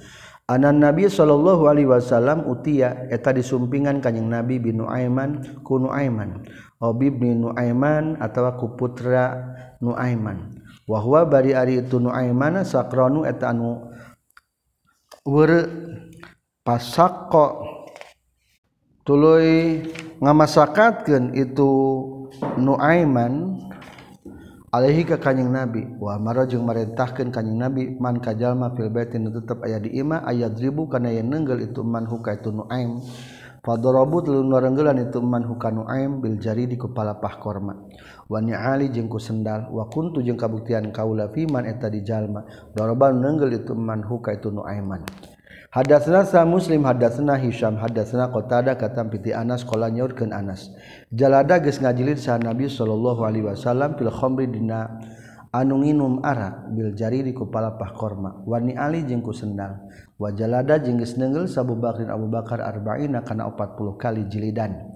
Anan 0.48 0.80
Nabi 0.80 1.12
sallallahu 1.12 1.68
Alaihi 1.68 1.92
Wasallam 1.92 2.48
utia 2.48 3.06
eta 3.12 3.36
disumpingan 3.36 4.00
kanjing 4.00 4.32
Nabi 4.32 4.58
bin 4.58 4.80
Nuaiman 4.80 5.62
ku 5.62 5.78
Nuaiman. 5.78 6.48
Obi 6.80 7.12
bin 7.12 7.44
Nuaiman 7.44 8.18
atawa 8.18 8.56
ku 8.56 8.74
putra 8.80 9.44
Nuaiman. 9.84 10.56
Wa 10.88 11.04
huwa 11.04 11.28
bari 11.28 11.52
ari 11.52 11.84
itu 11.84 12.00
Nuaiman 12.00 12.64
sakranu 12.64 13.28
eta 13.28 13.52
anu 13.52 13.92
weur 15.28 15.68
pasakko 16.64 17.77
tuluy 19.08 19.88
ngamasakatkeun 20.20 21.32
itu 21.40 21.72
Nuaiman 22.60 23.56
alaihi 24.70 25.08
ka 25.08 25.18
kanjing 25.18 25.50
Nabi. 25.50 25.88
Wa 25.98 26.20
amara 26.20 26.44
jeung 26.44 26.68
marintahkeun 26.68 27.32
kanjing 27.32 27.56
Nabi 27.56 27.96
man 27.98 28.20
kajalma 28.20 28.76
fil 28.76 28.92
baitin 28.92 29.32
tetep 29.32 29.64
aya 29.64 29.80
di 29.80 29.96
imah 29.96 30.28
ayat 30.28 30.60
ribu 30.60 30.92
kana 30.92 31.10
yang 31.10 31.32
nenggel 31.32 31.64
itu 31.64 31.82
man 31.88 32.04
huka 32.04 32.36
itu 32.36 32.52
Nuaim 32.52 33.00
Fadorobu 33.64 34.24
telu 34.24 34.48
warenggelan 34.48 35.00
itu 35.08 35.24
man 35.24 35.48
huka 35.48 35.72
Nuaim 35.72 36.20
bil 36.20 36.38
jari 36.38 36.68
di 36.68 36.76
kepala 36.76 37.18
pah 37.18 37.40
korma. 37.40 37.74
Wa 38.28 38.44
ni'ali 38.44 38.92
jeung 38.92 39.08
ku 39.08 39.24
sendal 39.24 39.72
wa 39.72 39.88
kuntu 39.88 40.20
jeung 40.20 40.38
kabuktian 40.38 40.92
kaula 40.92 41.32
fi 41.32 41.48
man 41.48 41.64
eta 41.64 41.88
di 41.88 42.04
jalma. 42.04 42.44
Doroban 42.76 43.24
nenggel 43.24 43.56
itu 43.64 43.72
man 43.72 44.04
huka 44.04 44.36
itu 44.36 44.52
Nuaiman 44.52 45.08
Hadatsna 45.68 46.24
sa 46.24 46.48
Muslim 46.48 46.88
hadatsna 46.88 47.36
Hisham 47.36 47.76
hadatsna 47.76 48.32
Qatadah 48.32 48.80
katam 48.80 49.12
piti 49.12 49.36
Anas 49.36 49.68
qala 49.68 49.92
nyaurkeun 49.92 50.32
Anas. 50.32 50.72
Jalada 51.12 51.60
geus 51.60 51.84
ngajilid 51.84 52.16
sa 52.24 52.40
Nabi 52.40 52.72
sallallahu 52.72 53.28
alaihi 53.28 53.52
wasallam 53.52 54.00
fil 54.00 54.08
khamri 54.08 54.48
dina 54.48 54.96
anu 55.52 55.84
nginum 55.84 56.24
arak 56.24 56.72
bil 56.72 56.96
jari 56.96 57.20
di 57.20 57.36
kupalapah 57.36 57.92
korma 58.00 58.48
wani 58.48 58.80
ali 58.80 59.04
jeung 59.04 59.20
ku 59.20 59.36
sendal 59.36 59.92
wa 60.16 60.32
jalada 60.32 60.80
jeung 60.80 61.04
geus 61.04 61.20
neungel 61.20 61.52
sa 61.52 61.68
Abu 61.68 61.76
Bakrin 61.76 62.08
Abu 62.08 62.32
Bakar 62.32 62.64
arba'ina 62.64 63.28
kana 63.28 63.52
40 63.52 64.00
kali 64.00 64.24
jilidan. 64.32 64.96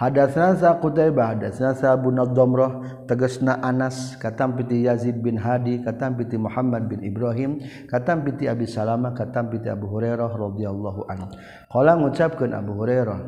Hadatsna 0.00 0.80
Qutaibah 0.80 1.36
hadatsna 1.36 1.76
Abu 1.92 2.08
Nadrah 2.08 3.04
tegasna 3.04 3.60
Anas 3.60 4.16
katam 4.16 4.56
piti 4.56 4.88
Yazid 4.88 5.20
bin 5.20 5.36
Hadi 5.36 5.84
katam 5.84 6.16
piti 6.16 6.40
Muhammad 6.40 6.88
bin 6.88 7.04
Ibrahim 7.04 7.60
katam 7.84 8.24
piti 8.24 8.48
Abi 8.48 8.64
Salamah 8.64 9.12
katam 9.12 9.52
piti 9.52 9.68
Abu 9.68 9.92
Hurairah 9.92 10.32
radhiyallahu 10.32 11.04
anhu. 11.04 11.28
Qala 11.68 12.00
ngucapkeun 12.00 12.56
Abu 12.56 12.80
Hurairah 12.80 13.20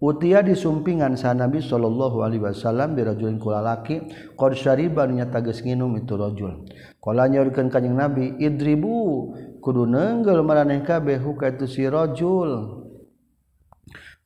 Utia 0.00 0.40
disumpingan 0.40 1.12
sa 1.18 1.36
Nabi 1.36 1.60
sallallahu 1.60 2.24
Alaihi 2.24 2.40
Wasallam 2.40 2.96
dirajulin 2.96 3.36
kulalaki 3.36 4.00
qad 4.32 4.56
syariba 4.56 5.04
nya 5.10 5.28
tages 5.28 5.60
nginum 5.60 5.98
itu 5.98 6.14
rajul. 6.14 6.62
Qala 7.02 7.26
nyaurkeun 7.26 7.68
kanjing 7.68 7.98
Nabi 7.98 8.38
idribu 8.38 9.34
kudu 9.60 9.84
neunggeul 9.84 10.40
maraneh 10.46 10.80
kabeh 10.86 11.20
ka 11.36 11.52
itu 11.52 11.66
si 11.66 11.84
rajul. 11.84 12.79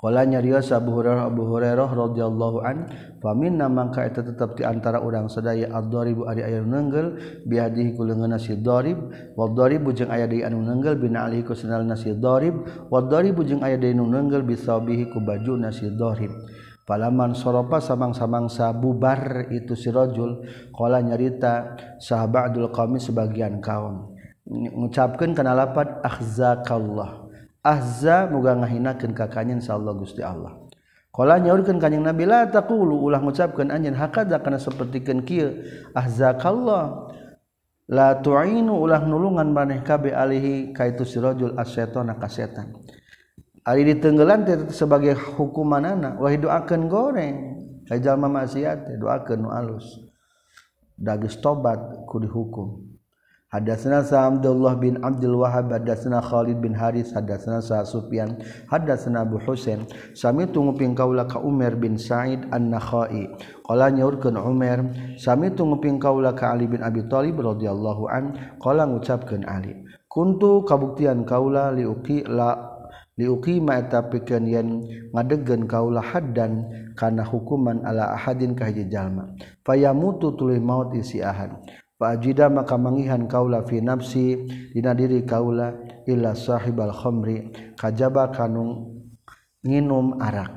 Kala 0.05 0.29
nyarios 0.29 0.69
Abu 0.69 1.01
Hurairah 1.01 1.33
Abu 1.33 1.49
Hurairah 1.49 1.89
radhiyallahu 1.89 2.61
an 2.61 2.93
faminna 3.25 3.73
mangka 3.73 4.05
eta 4.05 4.21
tetep 4.21 4.53
di 4.53 4.61
antara 4.61 5.01
urang 5.01 5.33
sadaya 5.33 5.73
ad-dharibu 5.73 6.29
ari 6.29 6.45
aya 6.45 6.61
nenggel 6.61 7.17
biadihi 7.49 7.97
ku 7.97 8.05
leungeunna 8.05 8.37
si 8.37 8.53
dharib 8.61 9.01
wa 9.33 9.49
dharibu 9.49 9.97
jeung 9.97 10.13
aya 10.13 10.29
deui 10.29 10.45
anu 10.45 10.61
nenggel 10.61 11.01
bina 11.01 11.25
alihi 11.25 11.49
ku 11.49 11.57
sandalna 11.57 11.97
si 11.97 12.13
dharib 12.21 12.69
wa 12.93 13.01
dharibu 13.01 13.49
jeung 13.49 13.65
aya 13.65 13.81
deui 13.81 13.97
anu 13.97 14.05
nenggel 14.05 14.45
bisabihi 14.45 15.09
ku 15.09 15.25
bajuna 15.25 15.73
si 15.73 15.89
dharib 15.89 16.37
Palaman 16.85 17.33
soropa 17.33 17.81
samang-samangsa 17.81 18.77
bubar 18.77 19.49
itu 19.49 19.73
si 19.73 19.89
rajul 19.89 20.45
qala 20.69 21.01
nyarita 21.01 21.81
sahabat 21.97 22.53
Abdul 22.53 22.69
Qamis 22.77 23.09
sebagian 23.09 23.65
kaum. 23.65 24.13
Ngucapkeun 24.45 25.33
kana 25.33 25.57
lapat 25.57 26.05
akhzakallah. 26.05 27.24
ahza 27.65 28.29
muga 28.29 28.53
ngahinakeun 28.61 29.17
ka 29.17 29.33
kanjeun 29.33 29.65
insyaallah 29.65 29.97
Gusti 29.97 30.21
Allah. 30.21 30.61
Qala 31.09 31.41
nyaurkeun 31.41 31.81
kanjing 31.81 32.05
Nabi 32.05 32.29
la 32.29 32.45
taqulu 32.45 33.01
ulah 33.01 33.25
ngucapkeun 33.25 33.73
anjeun 33.73 33.97
hakadza 33.97 34.39
kana 34.45 34.61
sapertikeun 34.61 35.25
kieu? 35.25 35.65
Ahzakallah 35.97 37.09
la 37.89 38.21
tu'inu 38.21 38.77
ulah 38.77 39.01
nulungan 39.09 39.49
maneh 39.49 39.81
kabe 39.81 40.13
alihi 40.13 40.77
kaitu 40.77 41.09
sirajul 41.09 41.57
asyaitana 41.57 42.21
ka 42.21 42.29
setan. 42.29 42.77
Ari 43.65 43.97
ditenggelan 43.97 44.69
sebagai 44.69 45.17
hukumanana 45.17 46.21
wah 46.21 46.35
doakeun 46.37 46.93
goreng. 46.93 47.37
Ka 47.89 47.97
jalma 47.97 48.29
maksiat 48.29 49.01
doakeun 49.01 49.41
nu 49.41 49.49
alus. 49.49 50.05
Dagis 51.01 51.41
tobat 51.41 51.81
ku 52.05 52.21
dihukum. 52.21 52.94
Hadatsana 53.55 54.03
sa 54.03 54.27
Abdullah 54.27 54.75
bin 54.83 54.99
Abdul 54.99 55.39
Wahhab 55.39 55.71
hadatsana 55.71 56.19
Khalid 56.19 56.59
bin 56.59 56.75
Haris 56.75 57.15
hadatsana 57.15 57.63
sa 57.63 57.87
Sufyan 57.87 58.35
hadatsana 58.67 59.23
Abu 59.23 59.39
Husain. 59.39 59.87
Sami 60.11 60.51
tunguping 60.51 60.99
kaula 60.99 61.23
ka 61.31 61.39
Umar 61.39 61.79
bin 61.79 61.95
Sa'id 61.95 62.51
An-Nakhai. 62.51 63.31
Qala 63.63 63.95
nyaurkeun 63.95 64.35
Umar 64.35 64.91
sami 65.23 65.55
tunguping 65.55 66.03
kaula 66.03 66.35
ka 66.35 66.51
Ali 66.51 66.67
bin 66.67 66.83
Abi 66.83 67.07
Thalib 67.07 67.39
radhiyallahu 67.39 68.11
an 68.11 68.35
qala 68.59 68.91
ngucapkeun 68.91 69.47
Ali 69.47 69.87
kuntu 70.11 70.67
kabuktian 70.67 71.23
kaula 71.23 71.71
liuqi 71.71 72.27
la 72.27 72.59
liuqi 73.15 73.63
ma 73.63 73.79
tapikeun 73.87 74.51
yen 74.51 74.69
ngadegkeun 75.15 75.71
kaula 75.71 76.03
haddan 76.03 76.67
kana 76.99 77.23
hukuman 77.23 77.87
ala 77.87 78.19
ahadin 78.19 78.59
ka 78.59 78.67
hiji 78.67 78.91
jalma. 78.91 79.31
Fayamutu 79.63 80.35
tuluy 80.35 80.59
maut 80.59 80.91
isi 80.99 81.23
ahad 81.23 81.55
Fajida 81.95 82.51
maka 82.51 82.75
mangihan 82.75 83.31
kaula 83.31 83.63
fi 83.63 83.79
nafsi 83.79 84.35
dina 84.75 84.95
diri 84.99 85.23
kaula 85.23 85.79
illa 86.11 86.35
sahibal 86.35 86.91
khamri 86.91 87.55
kajaba 87.79 88.35
kanung 88.35 88.99
nginum 89.63 90.19
arak. 90.19 90.51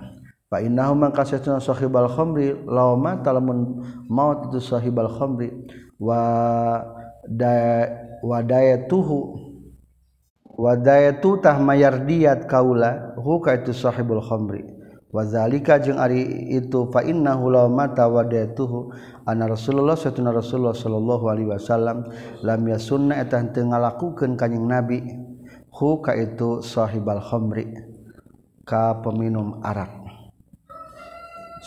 Fa 0.50 0.64
innahu 0.64 0.98
man 0.98 1.12
kasatuna 1.14 1.62
sahibal 1.62 2.10
khamri 2.10 2.56
law 2.66 2.98
mata 2.98 3.36
lamun 3.36 3.84
maut 4.10 4.50
itu 4.50 4.64
sahibal 4.64 5.12
khamri 5.14 5.54
wa 6.00 6.82
da 7.28 7.86
wa 8.24 8.40
dayatuhu 8.42 9.20
wa 10.58 10.74
dayatu 10.74 11.38
tah 11.38 11.62
mayardiyat 11.62 12.50
kaula 12.50 13.14
hu 13.20 13.38
ka 13.44 13.62
itu 13.62 13.78
sahibul 13.78 14.26
khamri. 14.26 14.77
wazalika 15.12 15.80
jeung 15.80 16.00
ari 16.00 16.52
itu 16.52 16.92
fa 16.92 17.04
innahu 17.04 17.48
law 17.48 17.68
mata 17.72 18.08
wadatuhu 18.12 18.92
anna 19.24 19.48
Rasulullah 19.48 19.96
satuna 19.96 20.36
Rasulullah 20.36 20.76
sallallahu 20.76 21.26
alaihi 21.32 21.50
wasallam 21.52 22.08
lam 22.44 22.62
yasunna 22.68 23.20
eta 23.24 23.40
teu 23.52 23.68
ngalakukeun 23.68 24.36
kanjing 24.36 24.68
Nabi 24.68 25.00
hu 25.72 26.04
ka 26.04 26.12
itu 26.18 26.60
sahibal 26.60 27.24
khamri 27.24 27.72
ka 28.68 29.00
peminum 29.00 29.64
arak. 29.64 30.08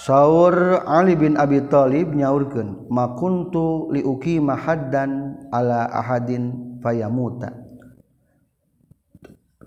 Saur 0.00 0.80
Ali 0.88 1.12
bin 1.12 1.36
Abi 1.36 1.60
Thalib 1.68 2.16
nyaurkeun 2.16 2.88
makuntu 2.88 3.92
liuki 3.92 4.40
mahaddan 4.40 5.36
ala 5.52 5.92
ahadin 5.92 6.78
fayamuta 6.80 7.69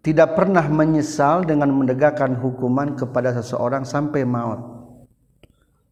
tidak 0.03 0.36
pernah 0.36 0.67
menyesal 0.67 1.48
dengan 1.48 1.72
menegakkan 1.72 2.36
hukuman 2.36 3.00
kepada 3.00 3.31
seseorang 3.39 3.88
sampai 3.88 4.27
maut. 4.27 4.60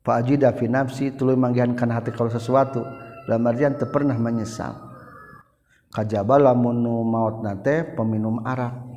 Fajida 0.03 0.51
fi 0.51 0.67
nafsi 0.67 1.15
tuluy 1.15 1.39
manggihankan 1.39 1.87
hati 1.87 2.11
kalau 2.11 2.27
sesuatu 2.27 2.83
dalam 3.23 3.47
artian 3.47 3.79
teu 3.79 3.87
pernah 3.87 4.19
menyesal. 4.19 4.91
Kajaba 5.95 6.51
lamun 6.51 6.83
maut 7.07 7.39
nate 7.39 7.95
peminum 7.95 8.43
arak. 8.43 8.91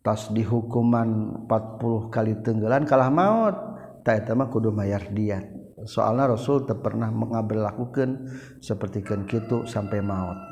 Tas 0.00 0.30
dihukuman 0.32 1.44
40 1.50 2.14
kali 2.14 2.38
tenggelan 2.46 2.86
kalah 2.86 3.10
maut. 3.10 3.56
Tak 4.06 4.24
eta 4.24 4.32
mah 4.38 4.46
kudu 4.46 4.70
mayar 4.70 5.10
dia. 5.10 5.42
Soalnya 5.82 6.30
Rasul 6.30 6.70
teu 6.70 6.78
pernah 6.78 7.10
mengaberlakukeun 7.10 8.30
seperti 8.62 9.02
kan 9.02 9.26
kitu 9.26 9.66
sampai 9.66 9.98
maut 9.98 10.49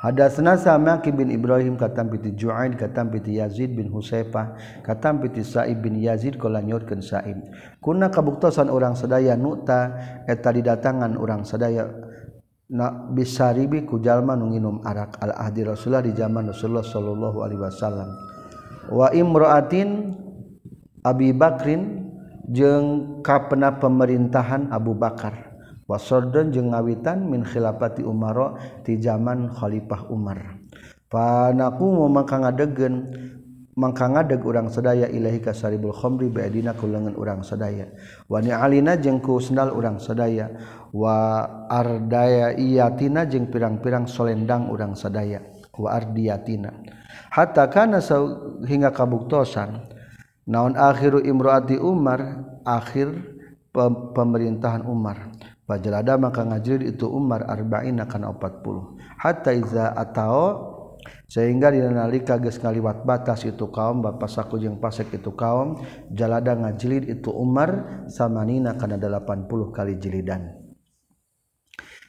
Hadatsna 0.00 0.56
Samaki 0.56 1.12
bin 1.12 1.28
Ibrahim 1.28 1.76
katam 1.76 2.08
piti 2.08 2.32
Ju'ain 2.32 2.72
katam 2.72 3.12
piti 3.12 3.36
Yazid 3.36 3.76
bin 3.76 3.92
Husaifah 3.92 4.80
katam 4.80 5.20
piti 5.20 5.44
Sa'ib 5.44 5.84
bin 5.84 6.00
Yazid 6.00 6.40
kala 6.40 6.64
nyorkeun 6.64 7.04
Sa'ib. 7.04 7.36
Kuna 7.84 8.08
kabuktosan 8.08 8.72
urang 8.72 8.96
sadaya 8.96 9.36
nuta 9.36 9.92
eta 10.24 10.56
didatangan 10.56 11.20
urang 11.20 11.44
sadaya 11.44 11.84
na 12.72 13.12
bisaribi 13.12 13.84
ku 13.84 14.00
jalma 14.00 14.40
nu 14.40 14.48
nginum 14.48 14.80
arak 14.88 15.20
al 15.20 15.36
ahdi 15.36 15.68
Rasulullah 15.68 16.00
di 16.00 16.16
zaman 16.16 16.48
Rasulullah 16.48 16.86
sallallahu 16.86 17.38
alaihi 17.44 17.60
wasallam. 17.60 18.08
Wa 18.88 19.12
imra'atin 19.12 20.16
Abi 21.04 21.36
Bakrin 21.36 22.08
jeung 22.48 23.20
kapena 23.20 23.76
pemerintahan 23.76 24.72
Abu 24.72 24.96
Bakar. 24.96 25.49
wasordon 25.90 26.54
jeung 26.54 26.70
ngawitan 26.70 27.26
min 27.26 27.42
khilafati 27.42 28.06
Umaro 28.06 28.54
di 28.86 29.02
zaman 29.02 29.50
Khalifah 29.50 30.06
Umar. 30.14 30.62
Panaku 31.10 31.90
mau 31.90 32.06
mangka 32.06 32.38
ngadegen 32.38 33.10
mangka 33.74 34.06
ngadeg 34.06 34.38
urang 34.46 34.70
sedaya 34.70 35.10
ilahi 35.10 35.42
kasaribul 35.42 35.90
khomri 35.90 36.30
biadina 36.30 36.78
kulangan 36.78 37.18
urang 37.18 37.42
sedaya 37.42 37.90
wa 38.30 38.38
alina 38.38 38.94
jeung 38.94 39.18
ku 39.18 39.42
sendal 39.42 39.74
urang 39.74 39.98
sedaya 39.98 40.54
wa 40.94 41.42
ardaya 41.66 42.54
iyatina 42.54 43.26
jeung 43.26 43.50
pirang-pirang 43.50 44.06
solendang 44.06 44.70
urang 44.70 44.94
sedaya 44.94 45.42
wa 45.74 45.90
ardiyatina. 45.90 46.70
Hatta 47.34 47.66
kana 47.66 47.98
hingga 48.62 48.94
kabuktosan 48.94 49.90
naon 50.46 50.78
akhiru 50.78 51.22
imroati 51.26 51.74
Umar 51.74 52.46
akhir 52.62 53.10
pemerintahan 54.14 54.86
Umar. 54.86 55.39
Pajelada 55.70 56.18
maka 56.18 56.42
ngajrid 56.42 56.82
itu 56.82 57.06
Umar 57.06 57.46
arba'in 57.46 58.02
akan 58.02 58.34
40. 58.34 59.22
Hatta 59.22 59.54
iza 59.54 59.94
atao 59.94 60.66
sehingga 61.30 61.70
dinalika 61.70 62.42
geus 62.42 62.58
ngaliwat 62.58 63.06
batas 63.06 63.46
itu 63.46 63.70
kaum 63.70 64.02
bapak 64.02 64.26
saku 64.26 64.58
jeung 64.58 64.82
pasek 64.82 65.14
itu 65.14 65.30
kaum 65.38 65.78
jalada 66.10 66.58
ngajilid 66.58 67.06
itu 67.06 67.30
Umar 67.30 68.02
samanina 68.10 68.74
kana 68.74 68.98
80 68.98 69.46
kali 69.70 69.94
jilidan. 70.02 70.58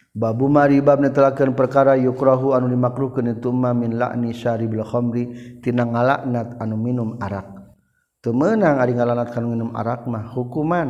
Babu 0.10 0.50
mari 0.50 0.82
bab 0.82 0.98
netelakeun 0.98 1.54
perkara 1.54 1.94
yukrahu 2.02 2.58
anu 2.58 2.66
dimakruhkeun 2.66 3.38
itu 3.38 3.54
ma 3.54 3.78
min 3.78 3.94
la'ni 3.94 4.34
syaribil 4.34 4.82
khamri 4.82 5.62
tina 5.62 5.86
ngalaknat 5.86 6.58
anu 6.58 6.82
minum 6.82 7.22
arak. 7.22 7.46
Teu 8.26 8.34
meunang 8.34 8.82
ari 8.82 8.98
ngalaknat 8.98 9.38
anu 9.38 9.54
minum 9.54 9.70
arak 9.78 10.10
mah 10.10 10.34
hukuman. 10.34 10.90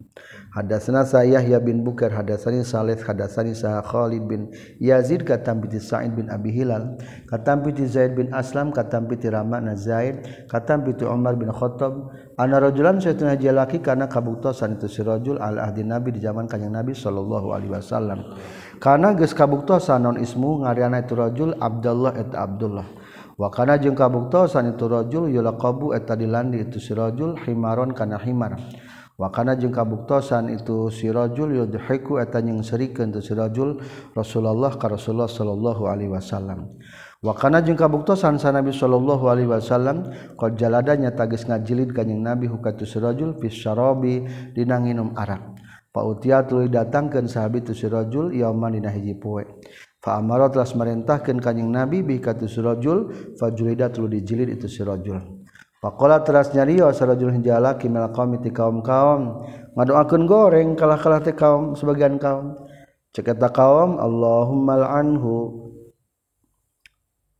Hadatsana 0.51 1.07
Sa'yah 1.07 1.39
ya 1.39 1.63
bin 1.63 1.87
Bukair 1.87 2.11
hadatsani 2.11 2.67
Salih 2.67 2.99
hadatsani 2.99 3.55
Sa 3.55 3.79
Khalid 3.79 4.27
bin 4.27 4.51
Yazid 4.83 5.23
katam 5.23 5.63
bi 5.63 5.71
Sa'id 5.79 6.11
bin 6.11 6.27
Abi 6.27 6.51
Hilal 6.51 6.99
katam 7.31 7.63
bi 7.63 7.71
Zaid 7.87 8.19
bin 8.19 8.27
Aslam 8.35 8.75
katam 8.75 9.07
bi 9.07 9.15
Ramana 9.23 9.79
Zaid 9.79 10.19
katam 10.51 10.83
bi 10.83 10.91
Umar 11.07 11.39
bin 11.39 11.47
Khattab. 11.47 12.11
Ana 12.35 12.59
rajulan 12.59 12.99
saytuna 12.99 13.39
jalaki 13.39 13.79
kana 13.79 14.11
kabuktosan 14.11 14.75
itu 14.75 14.91
si 14.91 14.99
rajul 14.99 15.39
al 15.39 15.55
ahdi 15.55 15.87
Nabi 15.87 16.11
di 16.11 16.19
zaman 16.19 16.43
kanjeng 16.43 16.75
Nabi 16.75 16.91
sallallahu 16.91 17.55
alaihi 17.55 17.71
wasallam. 17.71 18.35
Kana 18.83 19.15
geus 19.15 19.31
kabuktosan 19.31 20.03
non 20.03 20.19
ismu 20.19 20.67
ngaranna 20.67 21.07
itu 21.07 21.15
rajul 21.15 21.55
Abdullah 21.55 22.19
et 22.19 22.35
Abdullah. 22.35 22.83
Wakana 23.39 23.79
jeung 23.79 23.95
kabuktosan 23.95 24.75
itu 24.75 24.91
rajul 24.91 25.31
yulaqabu 25.31 25.95
eta 25.95 26.19
dilandi 26.19 26.67
itu 26.67 26.83
si 26.83 26.91
rajul 26.91 27.39
himaron 27.47 27.95
kana 27.95 28.19
himar. 28.19 28.59
wakana 29.19 29.57
jeung 29.59 29.73
kabuktosan 29.73 30.53
itu 30.53 30.91
sirajul 30.93 31.51
yudhiku 31.51 32.19
eta 32.19 32.39
nyengserikeun 32.39 33.11
teu 33.15 33.23
sirajul 33.23 33.81
Rasulullah 34.13 34.75
ka 34.75 34.91
Rasulullah 34.91 35.31
sallallahu 35.31 35.87
alaihi 35.87 36.11
wasallam. 36.11 36.79
Wakana 37.21 37.61
jeung 37.61 37.77
kabuktosan 37.77 38.41
sa 38.41 38.49
Nabi 38.49 38.73
sallallahu 38.73 39.29
alaihi 39.29 39.49
wasallam 39.49 40.09
qad 40.37 40.57
jaladanya 40.57 41.13
tagis 41.13 41.45
ngajilid 41.45 41.93
ka 41.93 42.01
Nabi 42.01 42.49
hukatu 42.49 42.81
sirajul 42.87 43.37
fis 43.37 43.53
syarabi 43.53 44.25
dina 44.57 44.81
nginum 44.81 45.13
arak. 45.13 45.53
Pautia 45.91 46.47
tuluy 46.47 46.71
datangkeun 46.71 47.27
sahabi 47.27 47.61
tu 47.61 47.75
sirajul 47.75 48.31
yauman 48.31 48.73
dina 48.73 48.89
hiji 48.89 49.13
poe. 49.19 49.43
Fa 50.01 50.17
amara 50.17 50.49
telah 50.49 50.65
merintahkeun 50.65 51.37
kanjing 51.37 51.69
Nabi 51.69 52.01
bi 52.01 52.17
ka 52.17 52.33
tu 52.33 52.49
sirajul 52.49 53.13
fajulida 53.37 53.93
tuluy 53.93 54.17
dijilid 54.17 54.57
itu 54.57 54.65
sirajul 54.65 55.40
Pakola 55.81 56.21
terasnya 56.21 56.61
Rio 56.61 56.93
sarajul 56.93 57.33
hijalaki 57.41 57.89
mel 57.89 58.13
kaum 58.13 58.37
ti 58.37 58.53
kaum 58.53 58.85
kaum 58.85 59.49
ngadoakeun 59.73 60.29
goreng 60.29 60.69
kalah-kalah 60.77 61.25
teh 61.25 61.33
kaum 61.33 61.73
sebagian 61.73 62.21
kaum. 62.21 62.53
Cek 63.17 63.33
eta 63.33 63.49
kaum 63.49 63.97
Allahumma 63.97 64.77
la'anhu. 64.77 65.33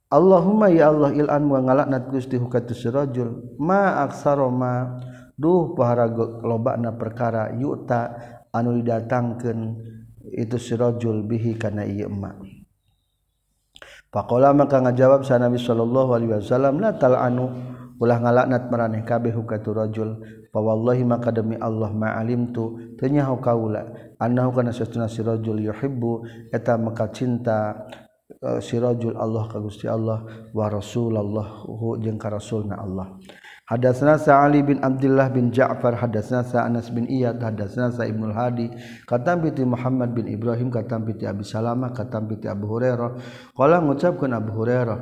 Allahumma 0.10 0.74
ya 0.74 0.90
Allah 0.90 1.14
il'an 1.14 1.46
wa 1.46 1.62
ngalaknat 1.62 2.10
Gusti 2.10 2.42
hukatu 2.42 2.74
sirajul 2.74 3.62
ma 3.62 4.04
aksara 4.10 4.50
ma 4.50 5.00
duh 5.38 5.78
pahara 5.78 6.10
lobana 6.42 6.98
perkara 6.98 7.54
yuta 7.56 8.10
anu 8.52 8.82
didatangkeun 8.82 9.60
itu 10.34 10.58
sirajul 10.58 11.30
bihi 11.30 11.62
kana 11.62 11.86
ieu 11.86 12.10
emak. 12.10 12.42
Pakola 14.12 14.52
maka 14.52 14.84
ngajawab 14.84 15.24
sa 15.24 15.40
Nabi 15.40 15.56
sallallahu 15.56 16.10
alaihi 16.12 16.42
wasallam 16.42 16.84
la 16.84 16.92
tal'anu 16.98 17.71
ulah 18.02 18.18
ngalaknat 18.18 18.66
maraneh 18.74 19.06
kabeh 19.06 19.30
hukatu 19.30 19.78
rajul 19.78 20.18
fawallahi 20.50 21.06
maka 21.06 21.30
demi 21.30 21.54
Allah 21.62 21.94
ma'alim 21.94 22.50
tu 22.50 22.98
tenyahu 22.98 23.38
kaula 23.38 23.86
annahu 24.18 24.58
kana 24.58 24.74
sesuna 24.74 25.06
si 25.06 25.22
rajul 25.22 25.62
yuhibbu 25.62 26.26
eta 26.50 26.82
maka 26.82 27.14
cinta 27.14 27.86
uh, 28.42 28.58
si 28.58 28.82
rajul 28.82 29.14
Allah 29.14 29.46
ka 29.46 29.62
Gusti 29.62 29.86
Allah 29.86 30.50
wa 30.50 30.66
rasulullah 30.66 31.62
jeung 32.02 32.18
ka 32.18 32.34
rasulna 32.34 32.82
Allah. 32.82 33.22
Hadatsna 33.72 34.20
Sa'ali 34.20 34.68
bin 34.68 34.84
Abdullah 34.84 35.32
bin 35.32 35.48
Ja'far 35.48 35.96
hadatsna 35.96 36.44
Anas 36.60 36.92
bin 36.92 37.08
Iyad 37.08 37.40
hadatsna 37.40 37.88
Sa 37.88 38.04
Ibnu 38.04 38.28
Hadi 38.36 38.68
katam 39.08 39.48
piti 39.48 39.64
Muhammad 39.64 40.12
bin 40.12 40.28
Ibrahim 40.28 40.68
katam 40.68 41.08
piti 41.08 41.24
Abi 41.24 41.48
Salamah 41.48 41.96
katam 41.96 42.28
piti 42.28 42.52
Abu 42.52 42.68
Hurairah. 42.68 43.16
Qala 43.56 43.80
ngucapkeun 43.80 44.36
Abu 44.36 44.52
Hurairah 44.60 45.00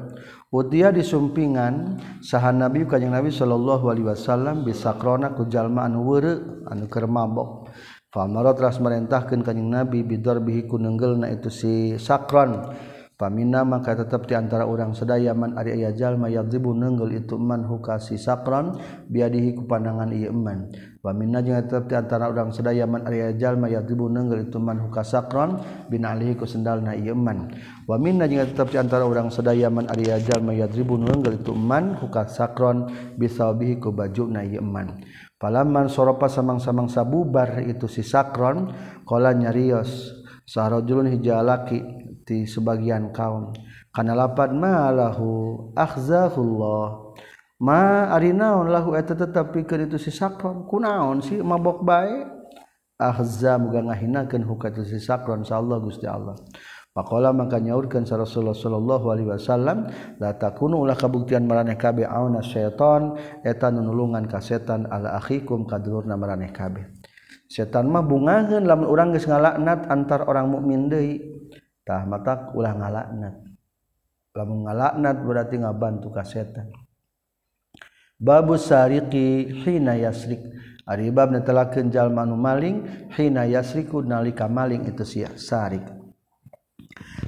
Udia 0.49 0.89
disumpingan 0.89 2.01
saha 2.25 2.49
Nabi 2.49 2.81
Kanjeng 2.89 3.13
Nabi 3.13 3.29
sallallahu 3.29 3.85
alaihi 3.93 4.09
wasallam 4.09 4.65
bisa 4.65 4.97
krona 4.97 5.38
ku 5.38 5.45
jalma 5.45 5.85
anu 5.85 6.01
weureu 6.01 6.65
anu 6.65 6.89
keur 6.89 7.05
mabok. 7.05 7.69
Famarot 8.09 8.57
ras 8.57 8.81
merintahkeun 8.81 9.45
Kanjeng 9.45 9.69
Nabi 9.69 10.01
bidor 10.01 10.41
bihi 10.41 10.65
ku 10.65 10.81
neunggeulna 10.81 11.29
itu 11.29 11.53
si 11.53 11.73
sakron. 12.01 12.65
Pamina 13.13 13.62
maka 13.62 13.93
tetap 13.93 14.25
di 14.25 14.33
antara 14.33 14.65
orang 14.65 14.97
sedaya 14.97 15.38
man 15.38 15.53
ari 15.53 15.77
aya 15.77 15.93
jalma 15.93 16.33
yadzibu 16.33 16.73
neunggel 16.73 17.21
itu 17.21 17.38
man 17.38 17.69
hukasi 17.69 18.17
sakron 18.17 18.73
biadihi 19.05 19.53
ku 19.53 19.69
pandangan 19.69 20.09
ieu 20.09 20.33
man. 20.33 20.73
Wamina 20.99 21.39
jeung 21.39 21.55
tetap 21.63 21.88
di 21.88 21.95
antara 21.95 22.27
orang 22.27 22.51
sedaya 22.51 22.83
man 22.83 23.07
Arya 23.07 23.31
jalma 23.39 23.71
ya 23.71 23.79
tibu 23.79 24.12
nenggel 24.12 24.51
itu 24.51 24.59
man 24.59 24.83
huka 24.83 24.99
sakron 24.99 25.55
bin 25.88 26.03
alihi 26.03 26.35
ku 26.35 26.43
sendal 26.43 26.83
na 26.83 26.91
iman. 26.91 27.55
Wamina 27.88 28.27
jeung 28.27 28.43
tetap 28.43 28.67
di 28.67 28.83
antara 28.83 29.07
orang 29.07 29.31
sedaya 29.31 29.71
man 29.71 29.88
Arya 29.88 30.19
jalma 30.19 30.51
ya 30.51 30.67
tibu 30.67 30.99
nenggel 30.99 31.39
itu 31.39 31.55
man 31.55 31.95
huka 32.03 32.27
sakron 32.27 32.91
bisabihi 33.15 33.79
ku 33.79 33.95
baju 33.95 34.27
na 34.27 34.43
iman. 34.43 34.99
Palaman 35.39 35.88
soropa 35.88 36.27
samang-samang 36.27 36.91
sabubar 36.91 37.63
itu 37.63 37.88
si 37.88 38.03
sakron 38.03 38.75
kola 39.07 39.31
nyarios 39.31 40.19
sarojulun 40.43 41.15
hijalaki 41.15 41.79
ti 42.27 42.43
sebagian 42.43 43.15
kaum. 43.15 43.55
Kana 43.95 44.19
lapat 44.19 44.51
malahu 44.51 45.71
akhzahullah 45.79 47.09
ma 47.60 48.12
ari 48.12 48.32
naon 48.32 48.72
lahu 48.72 48.95
eta 48.95 49.15
tetep 49.15 49.52
pikeun 49.52 49.91
itu 49.91 50.00
si 50.00 50.12
sakron 50.12 50.63
kunaon 50.65 51.19
si 51.19 51.39
mabok 51.43 51.84
bae 51.84 52.24
ahza 52.95 53.60
muga 53.60 53.84
ngahinakeun 53.84 54.43
hukat 54.48 54.80
si 54.88 55.00
sakron 55.00 55.43
insyaallah 55.43 55.78
Gusti 55.84 56.08
Allah 56.08 56.39
Pakola 56.89 57.30
maka 57.30 57.62
nyaurkan 57.62 58.02
sa 58.04 58.17
Rasulullah 58.17 58.58
sallallahu 58.58 59.06
alaihi 59.13 59.30
wasallam 59.30 59.88
la 60.17 60.34
takunu 60.36 60.82
ulah 60.82 60.98
kabuktian 60.98 61.45
maraneh 61.45 61.78
kabeh 61.78 62.04
auna 62.04 62.41
syaiton 62.41 63.13
eta 63.45 63.69
nunulungan 63.69 64.26
ka 64.26 64.41
setan 64.41 64.89
ala 64.89 65.15
akhikum 65.22 65.69
kadulurna 65.69 66.17
maraneh 66.17 66.50
kabeh. 66.50 66.89
Setan 67.45 67.93
mah 67.93 68.02
bungaheun 68.02 68.65
lamun 68.65 68.89
urang 68.89 69.10
geus 69.13 69.30
ngalaknat 69.30 69.86
antar 69.86 70.26
orang 70.26 70.50
mukmin 70.50 70.89
deui. 70.89 71.22
Tah 71.86 72.10
matak 72.10 72.58
ulah 72.58 72.74
ngalaknat. 72.74 73.48
Lamun 74.34 74.65
ngalaknat 74.65 75.17
berarti 75.24 75.56
ngabantu 75.62 76.10
ka 76.10 76.26
setan. 76.26 76.74
babu 78.19 78.60
sariqi 78.60 79.63
hina 79.63 79.95
yasrik. 79.95 80.39
Ari 80.89 81.13
bab 81.13 81.29
netelakeun 81.32 81.93
jalma 81.93 82.25
nu 82.25 82.36
maling 82.36 83.10
hina 83.13 83.45
yasriku 83.45 84.01
nalika 84.01 84.49
maling 84.49 84.89
itu 84.89 85.05
si 85.05 85.21
sarik 85.38 85.98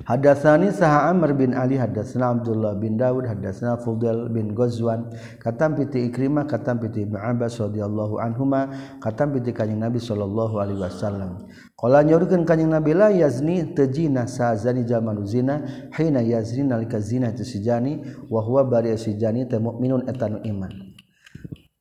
Hadatsani 0.06 0.74
saha 0.74 1.14
Amr 1.14 1.38
bin 1.38 1.54
Ali 1.54 1.78
hadatsana 1.78 2.34
Abdullah 2.34 2.76
bin 2.76 2.98
Daud 2.98 3.30
hadatsana 3.30 3.78
Fudail 3.80 4.28
bin 4.34 4.52
Ghazwan 4.58 5.14
katam 5.38 5.78
piti 5.78 6.10
Ikrimah 6.10 6.50
katam 6.50 6.82
piti 6.82 7.06
Ibnu 7.06 7.22
Abbas 7.22 7.62
radhiyallahu 7.62 8.18
anhuma 8.18 8.72
katam 9.00 9.32
piti 9.38 9.54
kanjing 9.54 9.78
Nabi 9.78 10.02
sallallahu 10.02 10.58
alaihi 10.58 10.82
wasallam. 10.82 11.46
Qala 11.78 12.02
nyaurkeun 12.02 12.44
kanjing 12.44 12.74
Nabi 12.74 12.92
la 12.98 13.14
yazni 13.14 13.72
tajina 13.78 14.26
sazani 14.26 14.84
zaman 14.90 15.22
zina 15.24 15.88
hina 15.94 16.26
yazni 16.26 16.66
nalika 16.66 17.00
zina 17.00 17.30
tisijani 17.32 18.02
wa 18.28 18.42
huwa 18.42 18.66
bari 18.66 18.98
sijani 18.98 19.46
teh 19.46 19.62
mukminun 19.62 20.10
etanu 20.10 20.42
iman. 20.44 20.72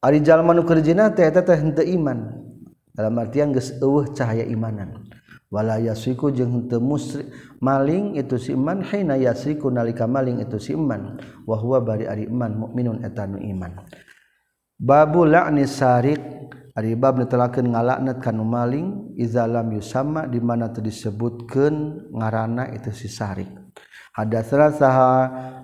Ari 0.04 0.20
jalma 0.20 0.52
nu 0.52 0.62
keur 0.68 0.84
zina 0.84 1.10
teh 1.10 1.24
eta 1.24 1.40
teh 1.40 1.56
henteu 1.56 1.88
iman. 1.88 2.36
Dalam 2.90 3.16
artian 3.16 3.54
geus 3.54 3.72
eueuh 3.80 4.12
cahaya 4.12 4.44
imanan. 4.44 5.08
wala 5.50 5.82
yasriku 5.82 6.30
jeung 6.30 6.70
teu 6.70 6.78
musrik 6.78 7.28
maling 7.58 8.16
itu 8.16 8.38
si 8.38 8.54
iman 8.54 8.86
hina 8.86 9.18
yasriku 9.18 9.68
nalika 9.68 10.06
maling 10.06 10.40
itu 10.40 10.56
si 10.56 10.72
iman. 10.72 11.18
Wa 11.44 11.58
huwa 11.58 11.82
bari 11.84 12.06
ari 12.06 12.30
iman 12.30 12.56
mukminun 12.56 13.04
eta 13.04 13.26
nu 13.26 13.36
iman. 13.36 13.84
Babu 14.80 15.28
la'ni 15.28 15.68
sarik 15.68 16.22
ari 16.72 16.96
bab 16.96 17.20
netelakeun 17.20 17.76
ngalaknat 17.76 18.22
kanu 18.24 18.48
maling 18.48 19.12
iza 19.20 19.44
lam 19.44 19.68
yusamma 19.74 20.24
di 20.24 20.40
mana 20.40 20.72
teu 20.72 20.80
disebutkeun 20.80 22.08
ngaranna 22.16 22.72
itu 22.72 22.88
si 22.94 23.10
sarik. 23.10 23.59
Hadatsana 24.10 24.74
saha 24.74 25.10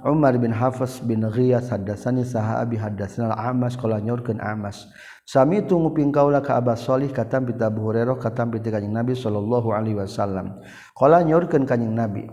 Umar 0.07 0.39
bin 0.39 0.55
Hafiz 0.55 1.03
bin 1.03 1.27
Ghiyas 1.27 1.67
hadatsani 1.69 2.23
saha 2.23 2.63
Abi 2.63 2.79
hadatsana 2.79 3.35
Amas 3.35 3.75
qala 3.75 3.99
nyorkeun 3.99 4.39
Amas 4.39 4.87
Sami 5.27 5.59
itu 5.59 5.75
nguping 5.75 6.15
kaulah 6.15 6.39
ka 6.39 6.55
Abbas 6.55 6.87
Salih 6.87 7.11
katam 7.11 7.51
pita 7.51 7.67
Abu 7.67 7.83
Hurairah 7.83 8.15
katam 8.23 8.55
pita 8.55 8.71
kanjing 8.71 8.95
Nabi 8.95 9.19
sallallahu 9.19 9.75
alaihi 9.75 9.99
wasallam. 9.99 10.63
Qala 10.95 11.27
nyorkeun 11.27 11.67
kanjing 11.67 11.91
Nabi. 11.91 12.31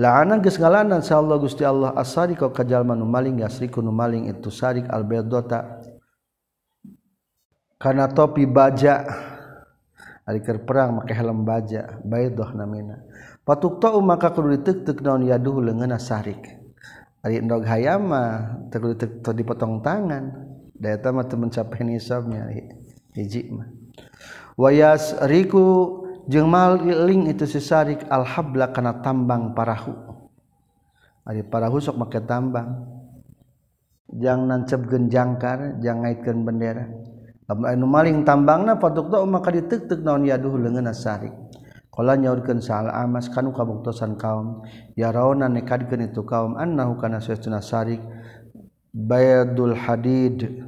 La'ana 0.00 0.40
geus 0.40 0.56
ngalanan 0.56 1.04
Allah 1.04 1.36
Gusti 1.36 1.68
Allah 1.68 1.92
asari 1.94 2.32
kau 2.32 2.48
kajalma 2.48 2.96
nu 2.96 3.04
maling 3.04 3.44
yasriku 3.44 3.84
nu 3.84 3.92
maling 3.92 4.26
itu 4.26 4.48
sarik 4.48 4.88
al 4.88 5.04
baydota 5.04 5.84
kana 7.78 8.10
topi 8.10 8.42
baja 8.42 9.06
ari 10.26 10.40
perang 10.42 10.98
make 10.98 11.14
helm 11.14 11.46
baja 11.46 12.00
baydoh 12.02 12.50
namina 12.58 13.06
patuk 13.44 13.78
tau 13.78 14.00
maka 14.00 14.32
kudu 14.32 14.56
ditek-tek 14.56 15.04
naon 15.04 15.28
yaduh 15.28 15.60
leungeunna 15.60 16.00
sarik 16.00 16.40
ari 17.20 17.44
endog 17.44 17.68
hayama 17.68 18.56
teu 18.72 18.80
kudu 18.80 19.30
dipotong 19.36 19.84
tangan. 19.84 20.52
Data 20.74 21.14
mah 21.14 21.24
teu 21.24 21.38
mencapai 21.38 21.86
nisabnya 21.86 22.50
hiji 23.14 23.46
mah 23.48 23.70
wayas 24.58 25.16
riku 25.30 26.02
jeung 26.26 26.50
maling 26.50 27.30
itu 27.30 27.46
si 27.46 27.62
sarik 27.62 28.02
alhabla 28.10 28.74
kana 28.74 28.98
tambang 29.00 29.54
parahu. 29.54 29.94
Ari 31.24 31.46
parahu 31.46 31.80
sok 31.80 31.96
make 31.96 32.20
tambang. 32.26 32.84
Jang 34.12 34.44
nancep 34.44 34.84
jangkar 35.08 35.80
jang 35.80 36.04
ngaitkeun 36.04 36.42
bendera. 36.44 36.84
Lamun 37.48 37.64
anu 37.70 37.86
maling 37.88 38.24
tambangna 38.26 38.76
patuk 38.76 39.08
teu 39.08 39.24
maka 39.24 39.54
ditek-tek 39.54 40.00
naon 40.04 40.26
yaduh 40.26 40.58
leungeunna 40.58 40.92
sarik 40.92 41.32
Kala 41.94 42.18
nyaurkeun 42.18 42.58
sa'al 42.58 42.90
amas 42.90 43.30
kanu 43.30 43.54
kabuktosan 43.54 44.18
kaum. 44.18 44.66
Yarawna 44.98 45.46
nekadkeun 45.46 46.10
itu 46.10 46.26
kaum 46.26 46.58
annahu 46.58 46.98
kana 46.98 47.22
sesuna 47.22 47.62
sarik. 47.62 48.02
Bayadul 48.90 49.78
hadid. 49.78 50.66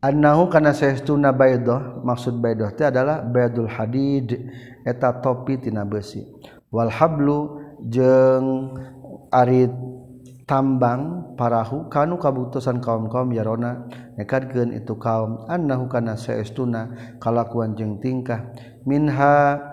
Annahu 0.00 0.48
kana 0.48 0.72
sesuna 0.72 1.36
baydah 1.36 2.00
maksud 2.00 2.40
baydah 2.40 2.72
teh 2.72 2.88
adalah 2.88 3.20
bayadul 3.20 3.68
hadid. 3.68 4.48
Eta 4.88 5.20
topi 5.20 5.60
tina 5.60 5.84
besi 5.84 6.24
wal 6.72 6.88
hablu 6.88 7.60
jeung 7.86 8.74
ari 9.28 9.68
tambang 10.48 11.36
parahu 11.38 11.86
kanu 11.86 12.18
kabuktosan 12.18 12.82
kaum-kaum 12.82 13.30
yarona 13.30 13.86
nekadkeun 14.16 14.72
itu 14.72 14.96
kaum. 14.96 15.44
Annahu 15.52 15.86
kana 15.86 16.16
sesuna 16.16 17.14
kalakuan 17.20 17.76
jeung 17.76 18.00
tingkah. 18.00 18.56
Minha 18.82 19.70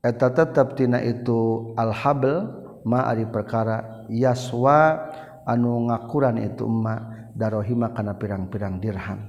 eta 0.00 0.32
tetep 0.32 0.76
tina 0.76 1.00
itu 1.04 1.72
al 1.76 1.92
habl 1.92 2.48
ma 2.88 3.04
ari 3.08 3.28
perkara 3.28 4.08
yaswa 4.08 5.10
anu 5.44 5.88
ngakuran 5.88 6.40
itu 6.40 6.64
emmak 6.64 7.32
darohima 7.36 7.92
karena 7.92 8.16
pirang-pirang 8.16 8.80
dirham. 8.80 9.20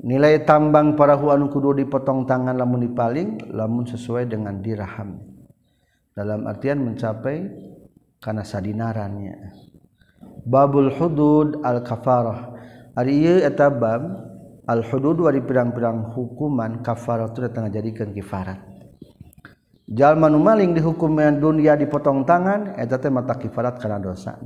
Nilai 0.00 0.48
tambang 0.48 0.96
parahu 0.96 1.28
anu 1.28 1.52
kudu 1.52 1.76
dipotong 1.76 2.24
tangan 2.24 2.56
lamun 2.56 2.88
dipaling 2.88 3.52
lamun 3.52 3.84
sesuai 3.84 4.28
dengan 4.28 4.64
dirham. 4.64 5.20
Dalam 6.16 6.48
artian 6.48 6.80
mencapai 6.80 7.48
karena 8.20 8.44
sadinarannya 8.44 9.68
babul 10.44 10.92
hudud 10.92 11.64
al 11.64 11.80
kafarah 11.80 12.52
ari 12.96 13.24
ieu 13.24 13.36
eta 13.40 13.72
bab 13.72 14.02
al 14.68 14.84
hudud 14.84 15.24
ari 15.28 15.40
pirang-pirang 15.40 16.12
hukuman 16.12 16.84
kafarah 16.84 17.32
itu 17.32 17.48
datang 17.48 17.72
jadikan 17.72 18.12
kifarat 18.12 18.60
jalma 19.90 20.30
nu 20.30 20.38
maling 20.38 20.72
dihukum 20.72 21.18
dunia 21.42 21.74
dipotong 21.74 22.22
tangan 22.22 22.78
eta 22.78 22.96
teh 22.96 23.10
mata 23.10 23.34
kifarat 23.34 23.76
karena 23.82 23.98
dosa 23.98 24.38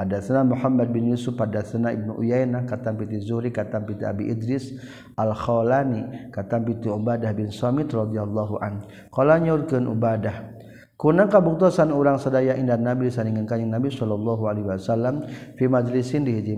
Hadatsana 0.00 0.48
Muhammad 0.48 0.88
bin 0.96 1.12
Yusuf 1.12 1.36
hadatsana 1.36 1.92
Ibnu 1.92 2.16
Uyainah 2.24 2.64
katam 2.64 2.96
piti 2.96 3.20
Zuhri 3.20 3.52
katam 3.52 3.84
piti 3.84 4.00
Abi 4.08 4.32
Idris 4.32 4.72
Al-Khalani 5.12 6.32
katam 6.32 6.64
piti 6.64 6.88
Ubadah 6.88 7.36
bin 7.36 7.52
Samit 7.52 7.92
radhiyallahu 7.92 8.56
an. 8.64 8.80
Qala 9.12 9.36
nyurkeun 9.36 9.84
Ubadah 9.84 10.56
kuna 10.96 11.28
kabuktosan 11.28 11.92
urang 11.92 12.16
sadaya 12.16 12.56
indah 12.56 12.80
Nabi 12.80 13.12
saningan 13.12 13.44
kanjing 13.44 13.68
Nabi 13.68 13.92
sallallahu 13.92 14.48
alaihi 14.48 14.72
wasallam 14.72 15.28
fi 15.60 15.68
majlisin 15.68 16.24
di 16.24 16.32
hiji 16.32 16.56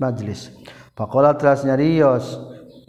majlis. 0.00 0.48
Faqala 0.96 1.36
teras 1.36 1.68
nyarios 1.68 2.40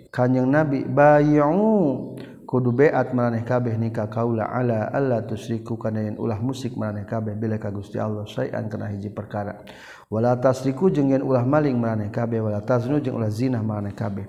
kanjing 0.08 0.48
Nabi 0.48 0.88
bayu 0.88 2.16
kudu 2.52 2.76
beat 2.76 3.16
maneh 3.16 3.48
kabeh 3.48 3.80
nikah 3.80 4.12
kaula 4.12 4.44
ala 4.44 4.92
Allah 4.92 5.24
tusriku 5.24 5.80
kana 5.80 6.04
yen 6.04 6.20
ulah 6.20 6.36
musik 6.44 6.76
maneh 6.76 7.08
kabeh 7.08 7.32
bila 7.32 7.56
ka 7.56 7.72
Gusti 7.72 7.96
Allah 7.96 8.28
sayan 8.28 8.68
kana 8.68 8.92
hiji 8.92 9.08
perkara. 9.08 9.64
Wala 10.12 10.36
tasriku 10.36 10.92
jeung 10.92 11.16
yen 11.16 11.24
ulah 11.24 11.48
maling 11.48 11.80
maneh 11.80 12.12
kabeh 12.12 12.44
wala 12.44 12.60
taznu 12.60 13.00
jeung 13.00 13.16
ulah 13.16 13.32
zina 13.32 13.64
maneh 13.64 13.96
kabeh. 13.96 14.28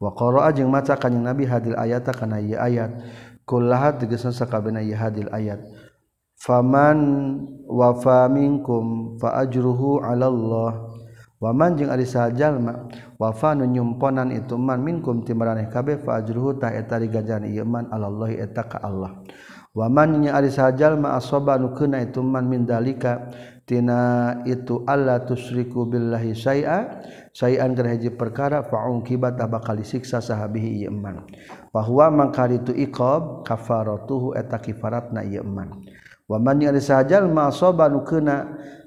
Wa 0.00 0.16
qara'a 0.16 0.48
jeung 0.56 0.72
maca 0.72 0.96
kanjing 0.96 1.20
Nabi 1.20 1.44
hadil 1.44 1.76
ayata 1.76 2.16
kana 2.16 2.40
ieu 2.40 2.56
ayat. 2.56 3.04
Kullaha 3.44 4.00
tegasna 4.00 4.32
sakabehna 4.32 4.80
ieu 4.80 4.96
hadil 4.96 5.28
ayat. 5.28 5.60
Faman 6.40 6.98
wafa 7.68 8.32
minkum 8.32 9.20
fa 9.20 9.44
ajruhu 9.44 10.00
'ala 10.00 10.32
Allah. 10.32 10.87
waman 11.38 11.78
jeung 11.78 11.90
ari 11.90 12.06
sajalma 12.06 12.90
wafa 13.18 13.54
nu 13.54 13.66
nyumponan 13.66 14.34
itu 14.34 14.58
man 14.58 14.82
minkum 14.82 15.22
timaraneh 15.22 15.70
kabeh 15.70 16.02
fa 16.02 16.18
ajruhu 16.22 16.58
ta 16.58 16.74
eta 16.74 16.98
digajaran 16.98 17.46
ieu 17.46 17.66
man 17.66 17.86
Allah 17.94 18.30
eta 18.34 18.66
ka 18.66 18.82
Allah. 18.82 19.22
Waman 19.78 20.26
nya 20.26 20.34
ari 20.34 20.50
sajalma 20.50 21.14
asoba 21.14 21.54
nu 21.54 21.70
keuna 21.70 22.02
itu 22.02 22.18
man 22.18 22.50
min 22.50 22.66
dalika 22.66 23.30
tina 23.62 24.34
itu 24.42 24.82
Allah 24.88 25.22
tusriku 25.22 25.86
billahi 25.86 26.34
syai'a 26.34 27.04
syai'an 27.30 27.76
kana 27.78 27.94
hiji 27.94 28.10
perkara 28.10 28.66
fa'un 28.66 29.06
kibat 29.06 29.38
bakal 29.38 29.78
disiksa 29.78 30.18
sahabihi 30.18 30.82
ieu 30.82 30.90
man. 30.90 31.22
Bahwa 31.70 32.10
mangka 32.10 32.50
itu 32.50 32.74
iqab 32.74 33.46
kafaratuhu 33.46 34.34
eta 34.34 34.58
kifaratna 34.58 35.22
ieu 35.22 35.46
man. 35.46 35.84
Yari 36.28 36.58
nya 36.58 36.66
ari 36.74 36.82
sajalma 36.82 37.48
nu 37.88 38.00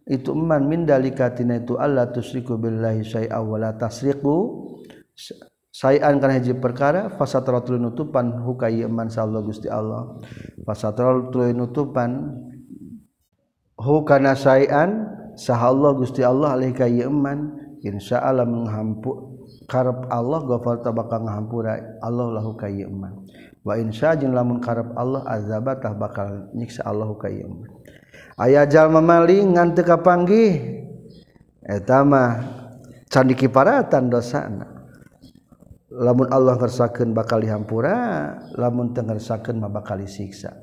itu 0.10 0.34
man 0.34 0.66
min 0.66 0.86
dalikatina 0.86 1.62
itu 1.62 1.78
Allah 1.78 2.10
tusriku 2.10 2.58
billahi 2.58 3.06
syai'a 3.06 3.38
wa 3.42 3.58
la 3.62 3.78
tasriku 3.78 4.66
sayan 5.72 6.18
kana 6.18 6.42
hiji 6.42 6.58
perkara 6.58 7.14
fasatratul 7.16 7.78
nutupan 7.78 8.42
hukai 8.42 8.82
man 8.90 9.08
sallallahu 9.08 9.54
Gusti 9.54 9.70
Allah. 9.70 10.18
Fasatratul 10.66 11.54
nutupan 11.54 12.34
hukana 13.78 14.38
sayan 14.38 15.10
saha 15.38 15.74
Allah 15.74 15.92
Gusti 15.98 16.22
Allah 16.22 16.54
alih 16.54 16.74
ka 16.76 16.86
insya 16.86 17.50
insyaallah 17.82 18.46
menghampu 18.46 19.32
karep 19.66 20.06
Allah 20.12 20.40
ghafar 20.46 20.86
tabaka 20.86 21.18
ngahampura 21.18 21.80
Allah 22.04 22.28
lahu 22.38 22.54
ka 22.54 22.70
wah 22.70 23.14
wa 23.62 23.74
insya 23.78 24.14
jin 24.18 24.34
lamun 24.34 24.62
karep 24.62 24.94
Allah 24.94 25.26
azabatah 25.26 25.94
bakal 25.98 26.50
nyiksa 26.54 26.86
Allah 26.86 27.10
ka 27.18 27.30
iman 27.30 27.66
jalma 28.50 29.04
maling 29.04 29.54
ngante 29.54 29.86
kapanggih. 29.86 30.82
Etama 31.62 32.42
candi 33.12 33.38
kiparatan 33.38 34.10
dosana. 34.10 34.66
Lamun 35.92 36.32
Allah 36.32 36.56
ngersakeun 36.56 37.12
bakal 37.12 37.44
dihampura 37.44 38.32
lamun 38.56 38.96
teu 38.96 39.04
ngersakeun 39.04 39.60
mah 39.60 39.68
bakal 39.68 40.00
disiksa. 40.00 40.56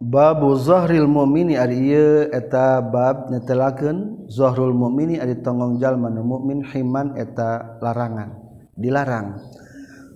Babu 0.00 0.56
zahril 0.56 1.04
mumini 1.04 1.54
ari 1.60 1.92
ieu 1.92 2.28
eta 2.32 2.80
bab 2.80 3.28
netelakeun 3.28 4.28
zahrul 4.32 4.72
mumini 4.72 5.20
ari 5.20 5.38
tonggong 5.44 5.76
jalma 5.76 6.08
nu 6.08 6.24
mukmin 6.24 6.64
himan 6.64 7.20
eta 7.20 7.78
larangan 7.84 8.32
dilarang. 8.80 9.38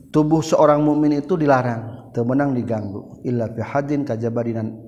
Tubuh 0.08 0.40
seorang 0.40 0.80
mukmin 0.80 1.20
itu 1.20 1.36
dilarang 1.36 2.10
teu 2.16 2.24
meunang 2.24 2.56
diganggu. 2.56 3.20
Illa 3.28 3.52
fi 3.52 3.60
hadin 3.60 4.08
kajabadinan 4.08 4.87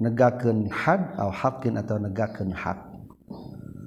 negakeun 0.00 0.68
had 0.72 1.16
atau 1.16 1.30
haqqin 1.32 1.74
atau 1.80 1.96
negakeun 1.96 2.52
hak 2.52 2.96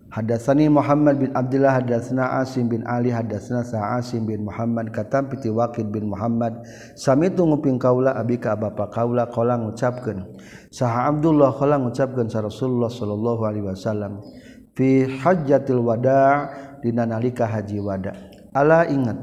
Hadatsani 0.09 0.73
Muhammad 0.73 1.21
bin 1.21 1.29
Abdullah 1.37 1.77
hadatsana 1.77 2.41
Asim 2.41 2.65
bin 2.65 2.81
Ali 2.89 3.13
hadatsana 3.13 3.61
Sa'asim 3.61 4.25
bin 4.25 4.41
Muhammad 4.41 4.89
katam 4.89 5.29
piti 5.29 5.53
Waqid 5.53 5.93
bin 5.93 6.09
Muhammad 6.09 6.65
samitu 6.97 7.45
nguping 7.45 7.77
kaula 7.77 8.17
abi 8.17 8.41
ka 8.41 8.57
bapa 8.57 8.89
kaula? 8.89 9.29
Kala 9.29 9.61
ngucapkeun 9.61 10.25
Saha 10.73 11.13
Abdullah 11.13 11.53
kala 11.53 11.77
ngucapkeun 11.77 12.25
sa 12.25 12.41
Rasulullah 12.41 12.89
sallallahu 12.89 13.41
alaihi 13.45 13.69
wasallam 13.69 14.25
fi 14.73 15.05
hajjatil 15.05 15.77
wada' 15.77 16.69
dina 16.81 17.05
nalika 17.05 17.45
haji 17.45 17.77
wada. 17.77 18.15
Ala 18.55 18.89
ingat 18.89 19.19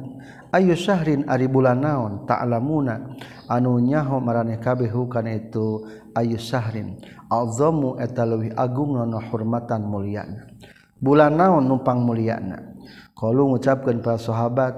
ayu 0.55 0.77
syahrin 0.79 1.27
ari 1.27 1.51
bulan 1.51 1.83
naon 1.83 2.29
ta'lamuna? 2.29 3.17
Anu 3.51 3.83
nyaho 3.83 4.23
maraneh 4.23 4.63
kabeh 4.63 4.91
kana 5.11 5.35
itu 5.35 5.83
ayu 6.17 6.41
syahrin 6.41 6.97
azamu 7.29 8.01
eta 8.01 8.25
leuwih 8.25 8.57
agung 8.57 8.97
nono 8.97 9.21
hormatan 9.21 9.85
mulyana. 9.85 10.49
Bulan 10.97 11.37
naon 11.37 11.69
numpang 11.69 12.01
mulyana? 12.01 12.73
Kalau 13.13 13.53
ngucapkeun 13.53 14.01
para 14.01 14.17
sahabat 14.17 14.73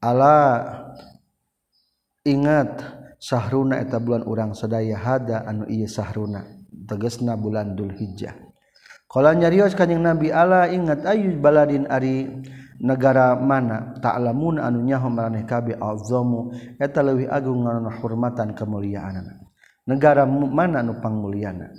ala 0.00 0.64
ingat 2.24 2.80
sahruna 3.20 3.80
eta 3.84 4.00
bulan 4.00 4.24
urang 4.24 4.52
sadaya 4.56 4.96
hada 4.96 5.44
anu 5.44 5.68
ieu 5.68 5.84
sahruna. 5.84 6.48
Tegesna 6.74 7.36
bulan 7.36 7.76
Dzulhijjah. 7.76 8.34
Kalau 9.08 9.30
nyarios 9.30 9.78
kanjing 9.78 10.02
Nabi 10.02 10.34
ala 10.34 10.66
ingat 10.68 11.06
ayu 11.06 11.38
baladin 11.38 11.86
ari 11.86 12.28
negara 12.82 13.38
mana? 13.38 13.94
Ta'lamun 14.02 14.58
nyaho 14.58 15.08
maraneh 15.08 15.46
kabe 15.46 15.78
azamu. 15.78 16.50
Eta 16.76 17.00
leuwih 17.00 17.30
agung 17.30 17.64
ngaran 17.64 17.88
hormatan 18.00 18.52
kemuliaan 18.52 19.43
negara 19.84 20.24
mana 20.28 20.80
nupangmuliana 20.80 21.72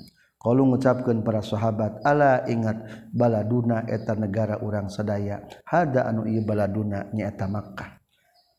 kalau 0.46 0.62
mengucapkan 0.62 1.26
para 1.26 1.42
sahabat 1.42 2.06
Allah 2.06 2.46
ingat 2.46 3.10
baladuna 3.10 3.82
eta 3.90 4.14
negara 4.14 4.62
urang 4.62 4.94
sedaya 4.94 5.42
hada 5.66 6.06
anu 6.06 6.30
ieu 6.30 6.46
baladuna 6.46 7.10
nyaeta 7.10 7.50
Makkah. 7.50 7.98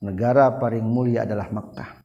Negara 0.03 0.51
paling 0.59 0.83
mulia 0.83 1.23
adalah 1.23 1.47
Makkah. 1.47 2.03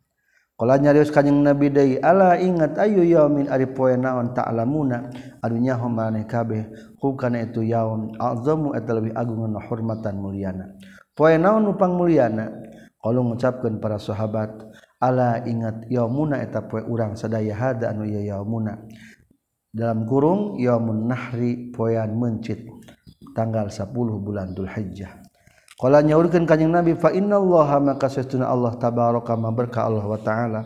Kalau 0.53 0.77
nyarius 0.77 1.09
kanjeng 1.09 1.41
Nabi 1.41 1.73
deui 1.73 1.97
Allah 1.97 2.37
ingat 2.37 2.77
ayu 2.77 3.01
yaumin 3.01 3.49
ari 3.49 3.65
poe 3.73 3.97
naon 3.97 4.37
ta'lamuna? 4.37 5.09
Anu 5.41 5.57
nyaho 5.57 5.89
kabeh 6.29 6.93
hukana 7.01 7.41
itu 7.41 7.65
yaum 7.65 8.13
azamu 8.21 8.77
eta 8.77 8.93
lebih 8.93 9.17
agung 9.17 9.41
hormatan 9.57 10.21
muliana. 10.21 10.77
Poe 11.17 11.33
naon 11.41 11.65
nupang 11.65 11.97
muliana 11.97 12.53
kalau 13.01 13.25
mengucapkan 13.25 13.81
para 13.81 13.97
sahabat 13.97 14.53
ala 15.01 15.41
ingat 15.43 15.89
yaumuna 15.89 16.39
eta 16.45 16.63
poe 16.69 16.85
urang 16.85 17.17
sadaya 17.17 17.57
hada 17.57 17.89
anu 17.89 18.05
yaumuna. 18.05 18.77
dalam 19.71 20.03
kurung 20.03 20.59
yaumun 20.59 21.07
nahri 21.07 21.71
poean 21.71 22.11
mencit 22.19 22.67
tanggal 23.31 23.71
10 23.71 23.87
bulan 24.19 24.51
Dzulhijjah. 24.51 25.23
Qala 25.79 26.03
nyaurkeun 26.03 26.45
kanjing 26.45 26.69
nabi 26.69 26.93
fa 26.93 27.09
innallaha 27.09 27.81
maka 27.81 28.05
sesuna 28.11 28.51
Allah 28.51 28.77
tabaraka 28.77 29.33
ma 29.33 29.49
berkah 29.49 29.87
Allah 29.87 30.05
wa 30.05 30.19
taala. 30.19 30.61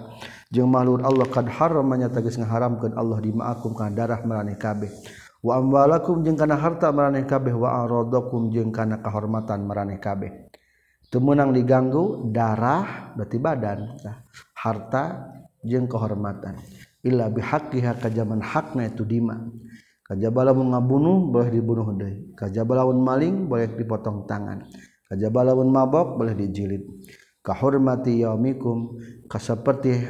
Jeung 0.52 0.68
mahlur 0.68 1.06
Allah 1.06 1.30
kad 1.30 1.48
haram 1.48 1.88
nya 1.96 2.12
tegas 2.12 2.36
ngaharamkeun 2.36 2.98
Allah 3.00 3.18
di 3.24 3.32
ma'akum 3.32 3.72
kana 3.78 3.96
darah 3.96 4.20
maraneh 4.28 4.60
kabeh. 4.60 4.92
Wa 5.40 5.62
amwalakum 5.62 6.26
jeung 6.26 6.36
kana 6.36 6.60
harta 6.60 6.92
maraneh 6.92 7.24
kabeh 7.24 7.54
wa 7.56 7.86
aradakum 7.86 8.52
jeung 8.52 8.74
kana 8.76 9.00
kehormatan 9.00 9.64
maraneh 9.64 10.02
kabeh. 10.02 10.52
temenang 11.16 11.56
diganggu 11.56 12.28
darah 12.36 13.16
berarti 13.16 13.40
badan. 13.40 13.96
Harta 14.60 15.32
jeng 15.64 15.88
kehormatan. 15.88 16.60
Illa 17.08 17.32
bihaqqiha 17.32 18.04
ka 18.04 18.12
zaman 18.12 18.44
hakna 18.44 18.92
itu 18.92 19.08
dima. 19.08 19.40
Kajabala 20.04 20.52
ngabunuh 20.52 21.32
boleh 21.32 21.50
dibunuh 21.50 21.88
deui. 21.96 22.36
Kajabala 22.36 22.84
maling 22.92 23.48
boleh 23.48 23.72
dipotong 23.72 24.28
tangan. 24.28 24.68
Kajabala 25.08 25.56
mabok 25.56 26.20
boleh 26.20 26.36
dijilid. 26.36 26.84
Kahormati 27.46 28.26
yaumikum 28.26 28.98
kasaperti 29.30 30.02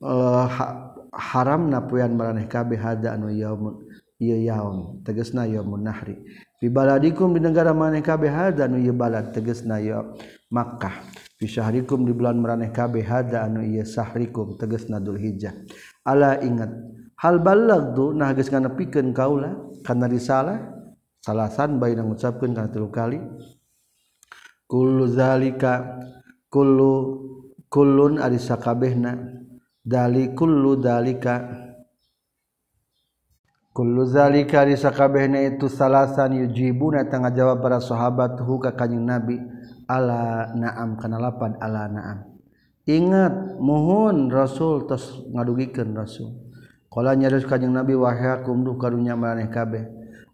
uh, 0.00 0.08
eh, 0.08 0.46
ha, 0.48 0.64
haram 1.12 1.68
napuyan 1.68 2.16
maraneh 2.16 2.48
kabeh 2.48 2.80
hada 2.80 3.12
anu 3.12 3.28
yaum 3.28 3.84
ieu 4.16 4.40
yaum 4.48 5.04
tegasna 5.04 5.44
yaumun 5.44 5.84
nahri. 5.84 6.16
baladikum 6.66 7.30
di 7.30 7.38
negara 7.38 7.70
maneh 7.70 8.02
kabeh 8.02 8.26
hada 8.26 8.66
anu 8.66 8.82
ieu 8.82 8.90
balad 8.90 9.30
tegasna 9.30 9.78
ya 9.78 10.02
Makkah. 10.50 11.06
Fi 11.38 11.46
syahrikum 11.46 12.02
di 12.02 12.10
bulan 12.10 12.42
maraneh 12.42 12.74
kabeh 12.74 13.06
hada 13.06 13.46
anu 13.46 13.62
ieu 13.62 13.86
sahrikum 13.86 14.58
tegasna 14.58 14.98
Dzulhijjah 14.98 15.54
ala 16.02 16.42
ingat 16.42 16.74
hal 17.22 17.38
balagdu 17.38 18.10
nah 18.10 18.34
geus 18.34 18.50
nganepikeun 18.50 19.14
kaula 19.14 19.54
kana 19.86 20.10
risalah 20.10 20.58
salasan 21.22 21.78
bayi 21.78 21.94
nang 21.94 22.10
ngucapkeun 22.10 22.58
kana 22.58 22.66
tilu 22.74 22.90
kali. 22.90 23.22
Kullu 24.66 25.06
zalika 25.06 26.02
kullu 26.50 27.22
kullun 27.70 28.18
ari 28.18 28.42
sakabehna. 28.42 29.14
Dali 29.88 30.36
kullu 30.36 30.76
dalika 30.76 31.67
Kuluzalikarisakabeh 33.78 35.54
itu 35.54 35.70
salasan 35.70 36.34
yujibuna 36.34 37.06
tengah 37.06 37.30
jawab 37.30 37.62
para 37.62 37.78
sahabat 37.78 38.34
huka 38.42 38.74
kanjing 38.74 39.06
nabi 39.06 39.38
ala 39.86 40.50
naam 40.58 40.98
kenalapan 40.98 41.54
ala 41.62 41.86
naam. 41.86 42.26
Ingat 42.90 43.62
mohon 43.62 44.34
rasul 44.34 44.82
terus 44.90 45.22
ngadugikan 45.30 45.94
rasul. 45.94 46.34
Kalau 46.90 47.14
nyarus 47.14 47.46
kanjing 47.46 47.70
nabi 47.70 47.94
wahakum 47.94 48.66
duh 48.66 48.74
karunya 48.74 49.14
maneh 49.14 49.46
kabeh. 49.46 49.86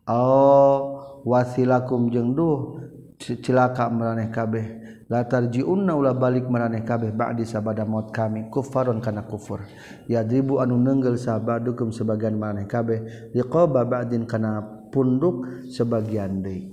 Oh 0.09 1.05
wasilakum 1.29 2.09
jeng 2.09 2.33
duh 2.33 2.81
cilaka 3.21 3.91
meraneh 3.91 4.31
kabeh. 4.31 4.67
Latar 5.05 5.53
jiunna 5.53 5.93
ulah 5.93 6.17
balik 6.17 6.49
meraneh 6.49 6.81
kabeh 6.81 7.13
ba'di 7.13 7.45
sabada 7.45 7.85
maut 7.85 8.09
kami. 8.11 8.49
Kufaron 8.49 8.99
kana 9.05 9.29
kufur. 9.29 9.63
Yadribu 10.09 10.65
anu 10.65 10.81
nenggel 10.81 11.21
sabadukum 11.21 11.93
sebagian 11.93 12.41
meraneh 12.41 12.65
kabeh. 12.65 13.31
Liqaba 13.37 13.85
ba'din 13.85 14.25
kana 14.25 14.65
punduk 14.89 15.69
sebagian 15.69 16.41
deui. 16.41 16.71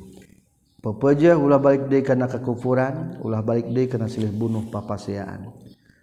Pepeujeuh 0.82 1.38
ulah 1.38 1.62
balik 1.62 1.91
deui 1.91 2.01
kana 2.01 2.25
kekufuran 2.25 3.21
ulah 3.21 3.45
balik 3.45 3.69
deui 3.69 3.86
kana 3.86 4.10
silih 4.10 4.34
bunuh 4.34 4.65
papaseaan 4.73 5.54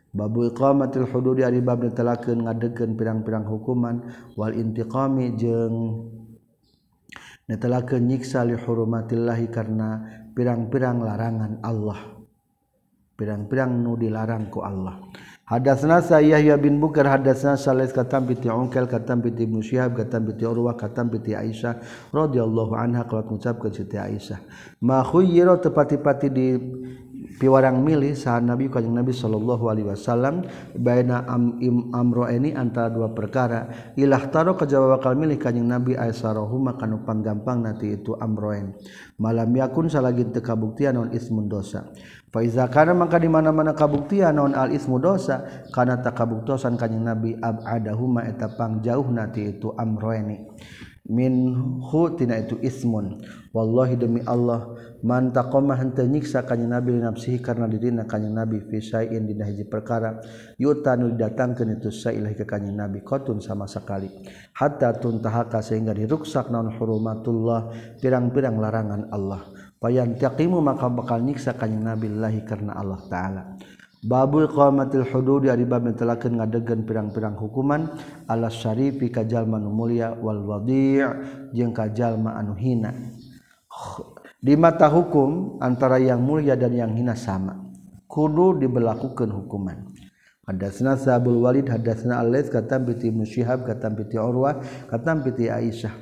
babu 0.09 0.48
iqamatil 0.48 1.07
hududi 1.11 1.44
ari 1.44 1.61
bab 1.61 1.85
netelakeun 1.85 2.46
ngadegkeun 2.46 2.96
pirang-pirang 2.96 3.46
hukuman. 3.46 4.03
Wal 4.35 4.57
intiqami 4.57 5.37
jeung 5.37 6.09
netelakeun 7.46 8.09
nyiksa 8.09 8.44
li 8.44 8.57
hurumatillahi 8.57 9.46
karena 9.53 10.03
pirang-pirang 10.38 11.03
larangan 11.03 11.59
Allah. 11.66 12.14
Pirang-pirang 13.18 13.83
nu 13.83 13.98
dilarangku 13.98 14.62
Allah. 14.62 15.03
Hadasna 15.42 15.98
sa 15.98 16.22
Yahya 16.22 16.55
bin 16.55 16.79
Bukar 16.79 17.11
hadasna 17.11 17.59
Salih 17.59 17.90
katam 17.90 18.31
piti 18.31 18.46
Ongkel 18.46 18.87
katam 18.87 19.18
piti 19.18 19.42
Ibnu 19.42 19.59
Syihab 19.59 19.98
katam 19.98 20.31
piti 20.31 20.46
Urwah 20.46 20.79
katam 20.79 21.11
piti 21.11 21.35
Aisyah 21.35 21.83
radhiyallahu 22.14 22.79
anha 22.79 23.03
qalat 23.11 23.27
ngucapkeun 23.27 23.74
Siti 23.74 23.98
Aisyah. 23.98 24.38
Ma 24.87 25.03
khuyyira 25.03 25.59
tepati-pati 25.59 26.29
di 26.31 26.46
piwarang 27.38 27.81
milih 27.81 28.18
saat 28.18 28.42
Nabi 28.42 28.66
Kanjeng 28.66 28.98
Nabi 28.98 29.14
sallallahu 29.14 29.70
alaihi 29.70 29.88
wasallam 29.88 30.44
baina 30.74 31.22
am 31.31 31.57
im 31.62 31.94
amro 31.94 32.27
ini 32.27 32.53
antara 32.53 32.90
dua 32.90 33.14
perkara. 33.14 33.94
Ilah 33.94 34.29
taro 34.29 34.59
kejawa 34.59 34.98
bakal 34.98 35.14
milih 35.14 35.38
Kanjeng 35.38 35.70
Nabi 35.70 35.94
aisyarahu 35.94 36.59
maka 36.59 36.85
nu 36.85 37.07
panggampang 37.07 37.62
nanti 37.62 37.94
itu 37.94 38.18
amroen 38.18 38.74
malam 39.16 39.48
yakun 39.55 39.87
salagi 39.87 40.27
teu 40.35 40.42
kabuktian 40.42 40.98
non 40.98 41.14
ismun 41.14 41.46
dosa. 41.46 41.88
Fa 42.29 42.44
iza 42.44 42.68
kana 42.68 42.92
maka 42.92 43.16
di 43.16 43.31
mana-mana 43.31 43.72
kabuktian 43.72 44.37
non 44.37 44.53
al 44.53 44.68
ismu 44.74 45.01
dosa 45.01 45.64
karena 45.72 45.96
tak 46.03 46.18
kabuktosan 46.18 46.77
Kanjeng 46.77 47.07
Nabi 47.07 47.38
abadahuma 47.40 48.29
eta 48.29 48.53
pangjauh 48.53 49.09
nanti 49.09 49.48
itu 49.48 49.72
amroeni 49.72 50.44
minhutina 51.09 52.37
itu 52.38 52.61
ismun. 52.61 53.25
Wallahi 53.57 53.97
demi 53.97 54.21
Allah 54.29 54.77
man 55.01 55.33
taqama 55.33 55.75
hente 55.75 56.05
nyiksa 56.05 56.44
kanya 56.44 56.79
nabi 56.79 57.01
nafsihi 57.01 57.40
karena 57.40 57.64
dirina 57.64 58.05
kanya 58.05 58.44
nabi 58.44 58.61
fisain 58.68 59.25
dina 59.25 59.49
hiji 59.49 59.64
perkara 59.64 60.21
yutanu 60.61 61.16
didatangkeun 61.16 61.81
itu 61.81 61.88
sailah 61.88 62.31
ka 62.37 62.44
kanya 62.44 62.87
nabi 62.87 63.01
qatun 63.01 63.40
sama 63.40 63.64
sekali. 63.64 64.12
Hatta 64.53 64.92
tuntahaka 65.01 65.64
sehingga 65.64 65.97
diruksak 65.97 66.53
naon 66.53 66.77
hurumatullah 66.77 67.73
pirang-pirang 67.99 68.61
larangan 68.61 69.09
Allah. 69.09 69.49
Payan 69.79 70.18
taqimu 70.18 70.61
maka 70.61 70.90
bakal 70.92 71.25
nyiksa 71.25 71.57
kanya 71.57 71.94
nabi 71.94 72.12
lahi 72.12 72.44
karena 72.44 72.77
Allah 72.77 73.01
taala. 73.09 73.42
Babul 73.98 74.46
qamatil 74.46 75.02
hudud 75.11 75.50
ari 75.50 75.66
bab 75.66 75.82
telakeun 75.82 76.38
ngadegkeun 76.38 76.87
pirang-pirang 76.87 77.34
hukuman 77.34 77.90
ala 78.30 78.46
syarifi 78.46 79.11
ka 79.11 79.26
jalma 79.26 79.58
nu 79.58 79.74
mulia 79.74 80.14
wal 80.14 80.38
wadi' 80.46 81.02
jeung 81.50 81.74
ka 81.74 81.90
jalma 81.90 82.38
anu 82.38 82.54
hina. 82.54 82.94
Di 84.38 84.54
mata 84.54 84.87
hukum 84.87 85.58
antara 85.58 85.98
yang 85.98 86.22
mulia 86.22 86.54
dan 86.54 86.78
yang 86.78 86.94
hina 86.94 87.18
sama. 87.18 87.58
Kudu 88.06 88.62
diberlakukan 88.62 89.34
hukuman. 89.34 89.90
Hadatsna 90.46 90.96
Sa'bul 90.96 91.42
Walid 91.42 91.68
hadatsna 91.68 92.22
Al-Laits 92.22 92.48
katam 92.48 92.88
piti 92.88 93.12
Musyihab 93.12 93.68
katam 93.68 93.98
piti 93.98 94.16
Urwah 94.16 94.62
katam 94.88 95.26
piti 95.26 95.50
Aisyah. 95.50 95.92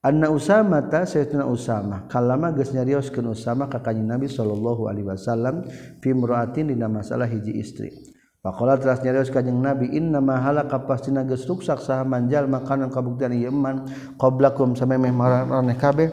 anna 0.00 0.32
usama 0.32 0.80
ta 0.88 1.04
sayyidina 1.04 1.44
usama. 1.44 2.08
Kalama 2.08 2.52
geus 2.52 2.72
nyarioskeun 2.72 3.30
usama 3.32 3.68
ka 3.68 3.84
kanjeng 3.84 4.08
nabi 4.08 4.28
sallallahu 4.28 4.88
alaihi 4.88 5.06
wasallam 5.08 5.64
fi 6.00 6.12
imra'atin 6.12 6.72
dina 6.72 6.88
masalah 6.88 7.28
hiji 7.28 7.56
istri. 7.60 7.92
Pakola 8.40 8.80
teras 8.80 9.04
nyarios 9.04 9.28
kanjeng 9.28 9.60
Nabi 9.60 9.92
inna 9.92 10.16
mahala 10.24 10.64
kapastina 10.64 11.28
geus 11.28 11.44
ruksak 11.44 11.76
saha 11.84 12.08
manjal 12.08 12.48
makanan 12.48 12.88
kabuktian 12.88 13.36
ieu 13.36 13.52
iman 13.52 13.84
qablakum. 14.16 14.72
Samemeh 14.72 15.12
maraneh 15.12 15.76
kabeh 15.76 16.08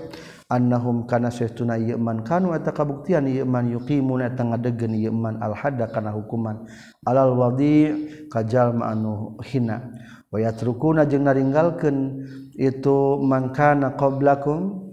annahum 0.52 1.08
kana 1.08 1.32
sayyiduna 1.32 1.80
ieu 1.80 1.96
kanu 2.28 2.52
eta 2.52 2.76
kabuktian 2.76 3.32
ieu 3.32 3.48
yuqimuna 3.48 4.36
eta 4.36 4.44
ngadegkeun 4.44 5.00
ieu 5.00 5.08
iman 5.08 5.40
al 5.40 5.56
hadda 5.56 5.88
kana 5.88 6.12
hukuman 6.12 6.68
alal 7.08 7.32
wadi 7.32 7.96
kajal 8.28 8.76
anu 8.84 9.40
hina. 9.48 9.88
Wa 10.28 10.44
yatrukuna 10.44 11.08
jeung 11.08 11.24
naringgalkeun 11.24 12.28
itu 12.58 13.22
mangkana 13.22 13.94
qablakum 13.94 14.90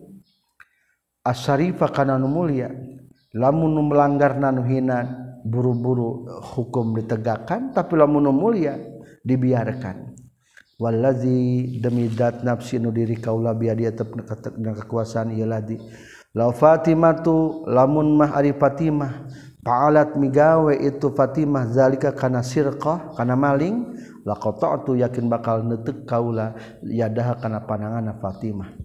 asyarifa 1.25 1.89
kana 1.89 2.21
nu 2.21 2.29
mulia 2.29 2.69
lamun 3.33 3.73
nu 3.73 3.83
melanggar 3.89 4.37
nanu 4.37 4.63
hina 4.69 5.09
buru-buru 5.43 6.29
hukum 6.53 6.93
ditegakkan 6.93 7.73
tapi 7.73 7.97
lamun 7.97 8.29
nu 8.29 8.33
mulia 8.37 8.77
dibiarkan. 9.25 10.13
Wallazi 10.75 11.81
demi 11.81 12.11
dat 12.13 12.45
nafsi 12.45 12.77
nu 12.77 12.93
diri 12.93 13.17
kaula 13.17 13.57
biar 13.57 13.79
dia 13.79 13.95
tetep 13.95 14.53
kekuasaan 14.61 15.33
ieu 15.33 15.49
ladi. 15.49 15.81
La 16.35 16.51
fatimatu 16.51 17.63
lamun 17.71 18.19
mah 18.19 18.35
ari 18.35 18.53
fatimah 18.53 19.25
Fa'alat 19.65 20.21
migawe 20.21 20.77
itu 20.77 21.09
Fatimah 21.17 21.73
zalika 21.73 22.13
kana 22.13 22.45
sirqah 22.45 23.17
kana 23.17 23.33
maling 23.33 23.97
laqata'tu 24.29 25.01
yakin 25.01 25.25
bakal 25.33 25.65
neuteuk 25.65 26.05
kaula 26.05 26.53
yadaha 26.85 27.41
kana 27.41 27.65
pananganna 27.65 28.13
Fatimah. 28.21 28.77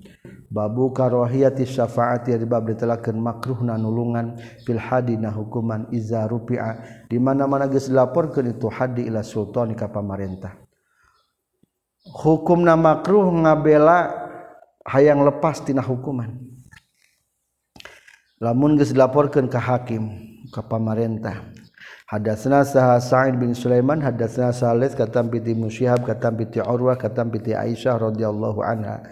Babu 0.47 0.95
karohiyati 0.95 1.67
syafaati 1.67 2.31
di 2.33 2.47
bab 2.47 2.63
ditelakeun 2.65 3.19
makruhna 3.19 3.75
nulungan 3.75 4.39
fil 4.63 4.79
hadina 4.79 5.29
hukuman 5.35 5.91
iza 5.91 6.25
rupi'a 6.25 7.05
di 7.11 7.19
mana-mana 7.19 7.67
geus 7.67 7.91
dilaporkeun 7.91 8.55
itu 8.55 8.71
hadi 8.71 9.03
ila 9.11 9.19
sultan 9.19 9.75
ka 9.75 9.91
pamarentah. 9.91 10.55
Hukumna 12.23 12.79
makruh 12.79 13.29
ngabela 13.29 14.15
hayang 14.87 15.27
lepas 15.27 15.59
tina 15.59 15.83
hukuman. 15.83 16.39
Lamun 18.39 18.79
geus 18.79 18.95
dilaporkeun 18.95 19.51
ka 19.51 19.59
hakim 19.59 20.07
ka 20.49 20.65
pamarentah 20.65 21.59
Hadatsna 22.09 22.65
saha 22.65 22.97
Sa'id 22.97 23.37
bin 23.37 23.53
Sulaiman 23.53 24.01
hadatsna 24.01 24.49
Salih 24.49 24.89
katam 24.97 25.29
piti 25.29 25.53
Musyahab 25.53 26.09
katam 26.09 26.41
piti 26.41 26.57
Urwah 26.57 26.97
katam 26.97 27.29
piti 27.29 27.53
Aisyah 27.53 28.01
radhiyallahu 28.01 28.65
anha. 28.65 29.05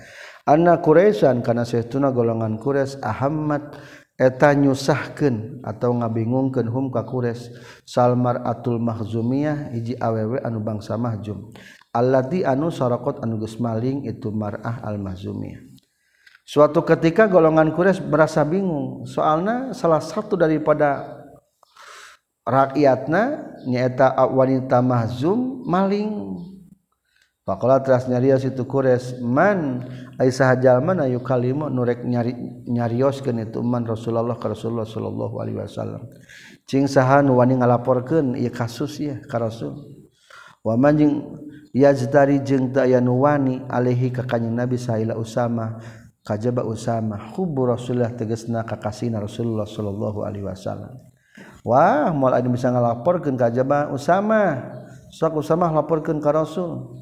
Anna 0.50 0.82
Quraisyan 0.82 1.46
kana 1.46 1.62
sahtuna 1.62 2.10
golongan 2.10 2.58
Quraisy 2.58 2.98
ahammat 3.06 3.78
eta 4.18 4.50
nyusahkeun 4.58 5.62
atau 5.62 5.94
ngabingungkeun 5.94 6.66
hum 6.74 6.90
ka 6.90 7.06
Quraisy. 7.06 7.54
Salmar 7.86 8.42
atul 8.42 8.82
Mahzumiyah 8.82 9.78
hiji 9.78 9.94
awewe 10.02 10.42
anu 10.42 10.66
bangsa 10.66 10.98
Mahzum 10.98 11.54
allati 11.94 12.42
anu 12.46 12.74
sarakot 12.74 13.22
anu 13.22 13.38
geus 13.42 13.62
maling 13.62 14.10
itu 14.10 14.34
mar'ah 14.34 14.82
al 14.86 14.98
Mahzumiyah 14.98 15.66
Suatu 16.48 16.82
ketika 16.82 17.28
golongan 17.30 17.76
Quraisy 17.76 18.08
merasa 18.08 18.42
bingung 18.42 19.06
soalnya 19.06 19.76
salah 19.76 20.00
satu 20.00 20.34
daripada 20.40 21.17
rakyatna 22.48 23.52
nyaeta 23.68 24.16
wanita 24.32 24.80
mahzum 24.80 25.68
maling 25.68 26.40
Pakola 27.48 27.80
teras 27.80 28.12
nyarios 28.12 28.44
itu 28.44 28.68
kures 28.68 29.24
man 29.24 29.88
Aisyah 30.20 30.60
jalman 30.60 31.00
ayu 31.00 31.24
kalimu 31.24 31.72
nurek 31.72 32.04
nyari 32.04 32.36
nyarioskeun 32.68 33.40
itu 33.40 33.64
man 33.64 33.88
Rasulullah 33.88 34.36
ke 34.36 34.52
Rasulullah 34.52 34.84
sallallahu 34.84 35.40
alaihi 35.40 35.56
wasallam. 35.64 36.12
Cing 36.68 36.92
saha 36.92 37.24
nu 37.24 37.40
wani 37.40 37.56
ngalaporkeun 37.56 38.36
ieu 38.36 38.52
kasus 38.52 39.00
ya 39.00 39.24
ka 39.32 39.40
Rasul. 39.40 39.80
Wa 40.60 40.76
man 40.76 41.00
jeung 41.00 41.16
yajtari 41.72 42.44
jeung 42.44 42.76
teu 42.76 42.84
aya 42.84 43.00
nu 43.00 43.24
wani 43.24 43.64
alaihi 43.72 44.12
ka 44.12 44.28
kanjeng 44.28 44.52
Nabi 44.52 44.76
Sa'ila 44.76 45.16
Usama 45.16 45.80
kajaba 46.28 46.68
Usama 46.68 47.32
hubu 47.32 47.64
Rasulullah 47.64 48.12
tegasna 48.12 48.68
kakasina 48.68 49.24
Rasulullah 49.24 49.64
sallallahu 49.64 50.28
alaihi 50.28 50.44
wasallam. 50.44 51.00
Wah 51.68 52.16
mual 52.16 52.32
ada 52.32 52.48
bisa 52.48 52.72
ngalaporkan 52.72 53.36
ke 53.36 53.44
ajabah 53.52 53.92
Usama 53.92 54.72
sok 55.12 55.44
Usama 55.44 55.68
laporkan 55.68 56.24
ke 56.24 56.30
Rasul. 56.32 56.96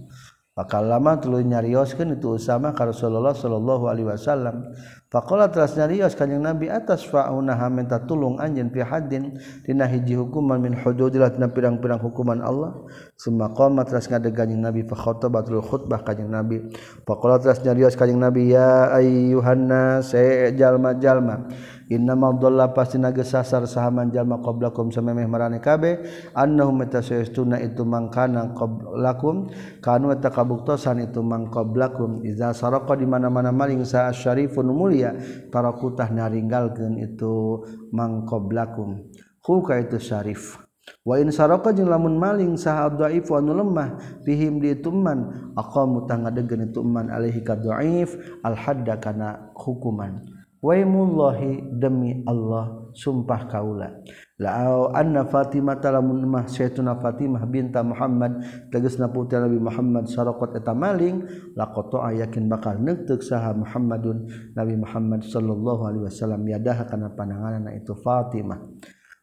Maka 0.55 0.79
lama 0.79 1.19
tuluy 1.19 1.43
nyarioskeun 1.43 2.15
itu 2.15 2.39
Usama 2.39 2.71
ke 2.71 2.79
Rasulullah 2.79 3.35
sallallahu 3.35 3.91
alaihi 3.91 4.07
wasallam. 4.07 4.71
Faqala 5.11 5.51
teras 5.51 5.75
nyarios 5.75 6.15
kanjing 6.15 6.39
Nabi 6.39 6.71
atas 6.71 7.03
fa'una 7.03 7.59
minta 7.67 7.99
tulung 8.07 8.39
anjeun 8.39 8.71
fi 8.71 8.79
haddin? 8.79 9.35
Dina 9.67 9.83
hiji 9.83 10.15
hukuman 10.15 10.63
min 10.63 10.71
hududillah 10.79 11.35
dina 11.35 11.51
pirang-pirang 11.51 11.99
hukuman 11.99 12.39
Allah. 12.39 12.71
Summa 13.19 13.51
qama 13.51 13.83
teras 13.83 14.07
ngadeg 14.07 14.31
kanjeng 14.31 14.63
Nabi 14.63 14.87
fa 14.87 14.95
khatabatul 14.95 15.59
khutbah 15.59 16.07
kanjing 16.07 16.31
Nabi. 16.31 16.71
Faqala 17.03 17.35
teras 17.43 17.59
nyarios 17.59 17.99
kanjing 17.99 18.23
Nabi 18.23 18.55
ya 18.55 18.95
ayyuhan 18.95 19.67
nas 19.67 20.15
e, 20.15 20.55
jalma 20.55 20.95
jalma 20.95 21.51
Innamdullah 21.85 22.73
pasti 22.73 22.97
nagesasar 22.97 23.69
sahaman 23.69 24.09
jalma 24.09 24.41
qablakum 24.41 24.89
samemeh 24.89 25.29
marane 25.29 25.61
kabe. 25.61 26.01
Annahum 26.33 26.81
tasayastuna 26.89 27.61
itu 27.61 27.85
mangkana 27.85 28.57
qablakum. 28.57 29.53
Kanu 29.85 30.09
takabuktosan 30.17 31.05
itu 31.05 31.21
mang 31.21 31.53
qablakum 31.53 32.25
iza 32.25 32.57
saraqa 32.57 32.97
di 32.97 33.05
mana-mana 33.05 33.53
maling 33.53 33.85
sa 33.85 34.09
syarifun 34.09 34.73
mulia 34.73 35.13
tarakutah 35.53 36.09
naringgalkeun 36.09 36.97
itu 37.01 37.61
mang 37.93 38.25
qablakum 38.25 39.05
huka 39.45 39.77
itu 39.77 40.01
syarif. 40.01 40.57
Wa 41.05 41.17
in 41.21 41.33
saraka 41.33 41.73
jeung 41.73 41.89
lamun 41.89 42.17
maling 42.17 42.57
saha 42.57 42.89
dhaif 42.93 43.29
anu 43.33 43.57
lemah 43.57 44.21
bihim 44.21 44.61
di 44.61 44.73
tumman 44.81 45.53
aqamu 45.57 46.05
tangadegeun 46.05 46.69
itu 46.69 46.81
man 46.85 47.09
alaihi 47.09 47.41
kadhaif 47.41 48.17
al 48.45 48.53
hadda 48.57 48.97
kana 49.01 49.53
hukuman. 49.57 50.25
Waimullahi 50.65 51.77
demi 51.77 52.25
Allah 52.25 52.89
sumpah 52.97 53.45
kaula 53.45 54.01
la 54.41 54.65
anna 54.97 55.29
Fatimah 55.29 55.77
lamun 55.77 56.25
mah 56.25 56.49
saytuna 56.49 56.97
Fatimah 56.97 57.45
binta 57.45 57.85
Muhammad 57.85 58.41
tegasna 58.73 59.13
putri 59.13 59.37
Nabi 59.37 59.61
Muhammad 59.61 60.09
saraqat 60.09 60.57
eta 60.57 60.73
maling 60.73 61.21
laqata 61.53 62.17
yakin 62.17 62.49
bakal 62.49 62.81
neuteuk 62.81 63.21
saha 63.21 63.53
Muhammadun 63.53 64.25
Nabi 64.57 64.73
Muhammad 64.73 65.21
sallallahu 65.21 65.81
alaihi 65.85 66.03
wasallam 66.09 66.41
yadaha 66.49 66.89
kana 66.89 67.13
pandanganna 67.13 67.71
itu 67.77 67.93
Fatimah. 67.93 68.59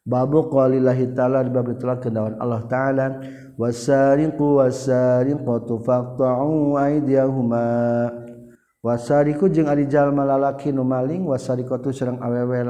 Babu 0.03 0.51
qalillahi 0.51 1.15
ta'ala 1.15 1.47
bab 1.47 1.71
ditolak 1.71 2.03
kedawan 2.03 2.35
Allah 2.43 2.67
taala 2.67 3.23
wasariqu 3.55 4.59
wasariqatu 4.59 5.79
faqta'u 5.79 6.75
aydiyahuma 6.75 7.63
wasariku 8.83 9.47
jeung 9.47 9.71
Arijal 9.71 10.11
lalaki 10.11 10.75
nu 10.75 10.83
maling 10.83 11.23
wasarikotu 11.23 11.95
sareng 11.95 12.19
awewe 12.19 12.67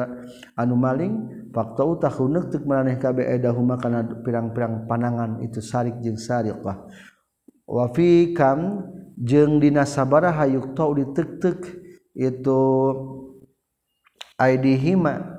anu 0.60 0.76
maling 0.76 1.12
fakta 1.50 1.82
utahunuk 1.88 2.52
tuk 2.52 2.68
meraneh 2.68 3.00
kabe 3.00 3.24
edahuma 3.24 3.80
kana 3.80 4.04
pirang-pirang 4.20 4.84
panangan 4.84 5.40
itu 5.40 5.64
sarik 5.64 5.96
jeung 6.04 6.20
sariqah 6.20 6.84
wafi 7.64 8.36
kam 8.36 8.84
jeung 9.16 9.56
dina 9.56 9.88
sabaraha 9.88 10.44
yukta 10.46 10.84
ditek-tek 10.84 11.58
itu 12.12 12.60
aidihima. 14.36 15.32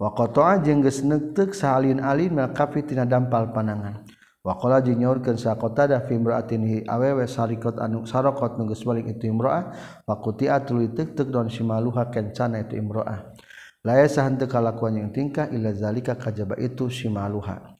Wa 0.00 0.16
qata'a 0.16 0.64
jeung 0.64 0.80
geus 0.80 1.04
neuteuk 1.04 1.52
salin 1.52 2.00
alin 2.00 2.32
mil 2.32 2.48
kafi 2.56 2.88
tina 2.88 3.04
dampal 3.04 3.52
panangan. 3.52 4.00
Wakola 4.40 4.80
jeung 4.80 5.04
nyaurkeun 5.04 5.36
saqotada 5.36 6.00
fi 6.08 6.16
imra'atin 6.16 6.62
hi 6.64 6.78
awewe 6.88 7.28
sarikot 7.28 7.76
anu 7.76 8.08
sarokot 8.08 8.56
nu 8.56 8.64
geus 8.72 8.80
balik 8.88 9.04
itu 9.12 9.28
imra'ah 9.28 9.76
faqutiat 10.08 10.64
tuluy 10.64 10.88
teuk-teuk 10.96 11.28
daun 11.28 11.52
simaluha 11.52 12.08
kencana 12.08 12.64
itu 12.64 12.80
imra'ah. 12.80 13.36
La 13.84 14.00
yasahan 14.00 14.40
teu 14.40 14.48
kalakuan 14.48 14.96
yang 14.96 15.12
tingkah 15.12 15.44
illa 15.52 15.76
zalika 15.76 16.16
kajaba 16.16 16.56
itu 16.56 16.88
simaluha. 16.88 17.76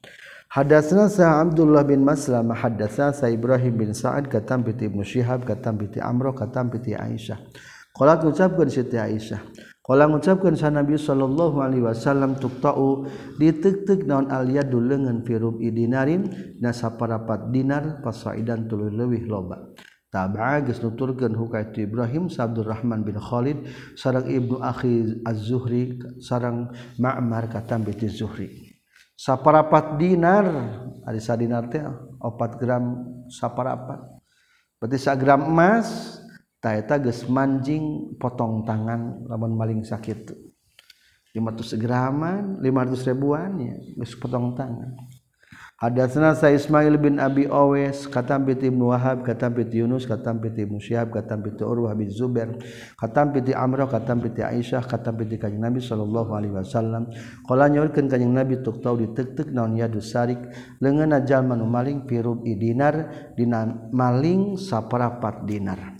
Hadatsna 0.53 1.09
sa 1.09 1.41
Abdullah 1.41 1.81
bin 1.81 2.05
Maslam 2.05 2.53
hadatsna 2.53 3.09
sa 3.09 3.25
Ibrahim 3.25 3.81
bin 3.81 3.89
Sa'ad 3.97 4.29
katam 4.29 4.61
bi 4.61 4.77
Ibnu 4.77 5.01
Syihab 5.01 5.41
katam 5.47 5.81
bi 5.81 5.89
Amr 5.97 6.29
katam 6.37 6.69
bi 6.69 6.77
Aisyah. 6.93 7.41
Qala 7.89 8.21
ucapkeun 8.21 8.69
Siti 8.69 9.01
Aisyah. 9.01 9.70
Kala 9.81 10.05
ngucapkeun 10.05 10.53
sa 10.53 10.69
Nabi 10.69 10.93
sallallahu 10.93 11.57
alaihi 11.57 11.81
wasallam 11.81 12.37
tuqta'u 12.37 13.09
ditektek 13.41 14.05
naon 14.05 14.29
aliyad 14.29 14.69
duleungeun 14.69 15.25
firub 15.25 15.57
idinarin 15.57 16.29
dinarin 16.29 16.57
na 16.61 16.69
saparapat 16.69 17.49
dinar 17.49 17.97
pasaidan 18.05 18.69
tuluy 18.69 18.93
leuwih 18.93 19.25
loba. 19.25 19.73
Taba'a 20.13 20.61
geus 20.61 20.85
nuturkeun 20.85 21.33
hukait 21.33 21.73
Ibrahim 21.81 22.29
Abdurrahman 22.29 23.01
bin 23.01 23.17
Khalid 23.17 23.65
sareng 23.97 24.29
Ibnu 24.29 24.61
Akhi 24.61 25.23
Az-Zuhri 25.25 25.97
sareng 26.21 26.69
Ma'mar 27.01 27.49
katam 27.49 27.81
bi 27.81 27.97
Zuhri. 28.05 28.77
Saparapat 29.17 29.97
dinar 29.97 30.45
ari 31.09 31.17
sadinar 31.17 31.73
teh 31.73 31.81
4 31.81 32.61
gram 32.61 33.01
saparapat. 33.33 33.97
Berarti 34.77 34.97
1 34.99 35.17
gram 35.17 35.41
emas 35.41 36.20
taeta 36.61 37.01
geus 37.01 37.25
manjing 37.25 38.15
potong 38.21 38.63
tangan 38.63 39.25
lamun 39.25 39.57
maling 39.57 39.81
sakit. 39.81 40.29
500 41.33 41.79
geraman 41.79 42.59
500 42.59 43.07
ribuan 43.09 43.51
ya 43.57 43.75
geus 43.97 44.13
potong 44.15 44.53
tangan. 44.53 44.93
Hadatsna 45.81 46.37
sa 46.37 46.53
Ismail 46.53 46.93
bin 47.01 47.17
Abi 47.17 47.49
Awes 47.49 48.05
kata 48.05 48.37
bi 48.37 48.53
Ibnu 48.53 48.93
Wahab 48.93 49.25
kata 49.25 49.49
bi 49.49 49.65
Yunus 49.65 50.05
kata 50.05 50.29
bi 50.29 50.53
Ibnu 50.53 50.77
Syihab 50.77 51.09
kata 51.09 51.41
bi 51.41 51.57
Urwah 51.57 51.97
bin 51.97 52.05
Zubair 52.05 52.53
kata 52.93 53.25
bi 53.25 53.41
Amr 53.49 53.89
kata 53.89 54.13
bi 54.13 54.29
Aisyah 54.29 54.85
kata 54.85 55.09
bi 55.09 55.25
Kanjeng 55.41 55.57
Nabi 55.57 55.81
sallallahu 55.81 56.37
alaihi 56.37 56.53
wasallam. 56.53 57.09
Qala 57.49 57.65
nyaurkeun 57.65 58.13
Kanjeng 58.13 58.29
Nabi 58.29 58.61
tuk 58.61 58.77
tau 58.77 58.93
diteuk-teuk 58.93 59.49
naon 59.49 59.73
ya 59.73 59.89
dusarik 59.89 60.37
leungeun 60.77 61.17
ajal 61.17 61.41
manu 61.41 61.65
maling 61.65 62.05
pirub 62.05 62.45
dinar 62.45 63.33
dina 63.33 63.65
maling 63.89 64.61
saparapat 64.61 65.49
dinar. 65.49 65.90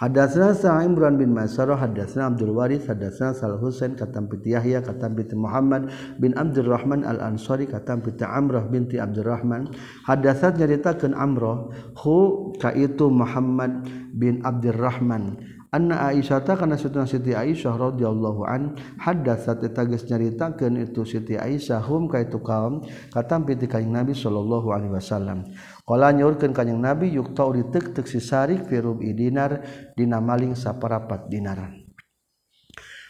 Hadatsna 0.00 0.56
Sa'im 0.56 0.96
Imran 0.96 1.20
bin 1.20 1.36
Mas'arah 1.36 1.76
hadatsna 1.76 2.32
Abdul 2.32 2.56
Waris 2.56 2.88
hadatsna 2.88 3.36
Sal 3.36 3.60
Husain 3.60 4.00
katam 4.00 4.32
piti 4.32 4.56
Yahya 4.56 4.80
katam 4.80 5.12
piti 5.12 5.36
Muhammad 5.36 5.92
bin 6.16 6.32
Abdul 6.40 6.72
Rahman 6.72 7.04
Al 7.04 7.20
Ansari 7.20 7.68
katam 7.68 8.00
piti 8.00 8.24
Amrah 8.24 8.64
binti 8.64 8.96
Abdul 8.96 9.28
Rahman 9.28 9.68
hadatsat 10.08 10.56
nyaritakeun 10.56 11.12
Amrah 11.12 11.68
hu 12.00 12.48
ka 12.56 12.72
itu 12.72 13.12
Muhammad 13.12 13.84
bin 14.16 14.40
Abdul 14.40 14.80
Rahman 14.80 15.36
anna 15.70 16.10
Aisyata 16.10 16.58
kana 16.58 16.74
sutuna 16.74 17.06
Siti 17.06 17.30
Aisyah 17.30 17.76
radhiyallahu 17.78 18.42
an 18.48 18.74
hadatsat 18.98 19.62
eta 19.62 19.86
geus 19.86 20.08
nyaritakeun 20.08 20.80
itu 20.80 21.06
Siti 21.06 21.38
Aisyah 21.38 21.84
hum 21.86 22.10
ka 22.10 22.24
itu 22.24 22.42
kaum 22.42 22.82
katam 23.14 23.46
piti 23.46 23.70
kanjeng 23.70 23.94
Nabi 23.94 24.16
sallallahu 24.16 24.72
alaihi 24.74 24.96
wasallam. 24.96 25.46
Kala 25.90 26.14
nyaurkeun 26.14 26.54
ka 26.54 26.62
jeung 26.62 26.78
Nabi 26.78 27.10
yukta 27.10 27.42
uri 27.42 27.66
teuk-teuk 27.66 28.06
sisari 28.06 28.62
fi 28.62 28.78
rubi 28.78 29.10
dinar 29.10 29.58
dina 29.98 30.22
maling 30.22 30.54
saparapat 30.54 31.26
dinaran. 31.26 31.90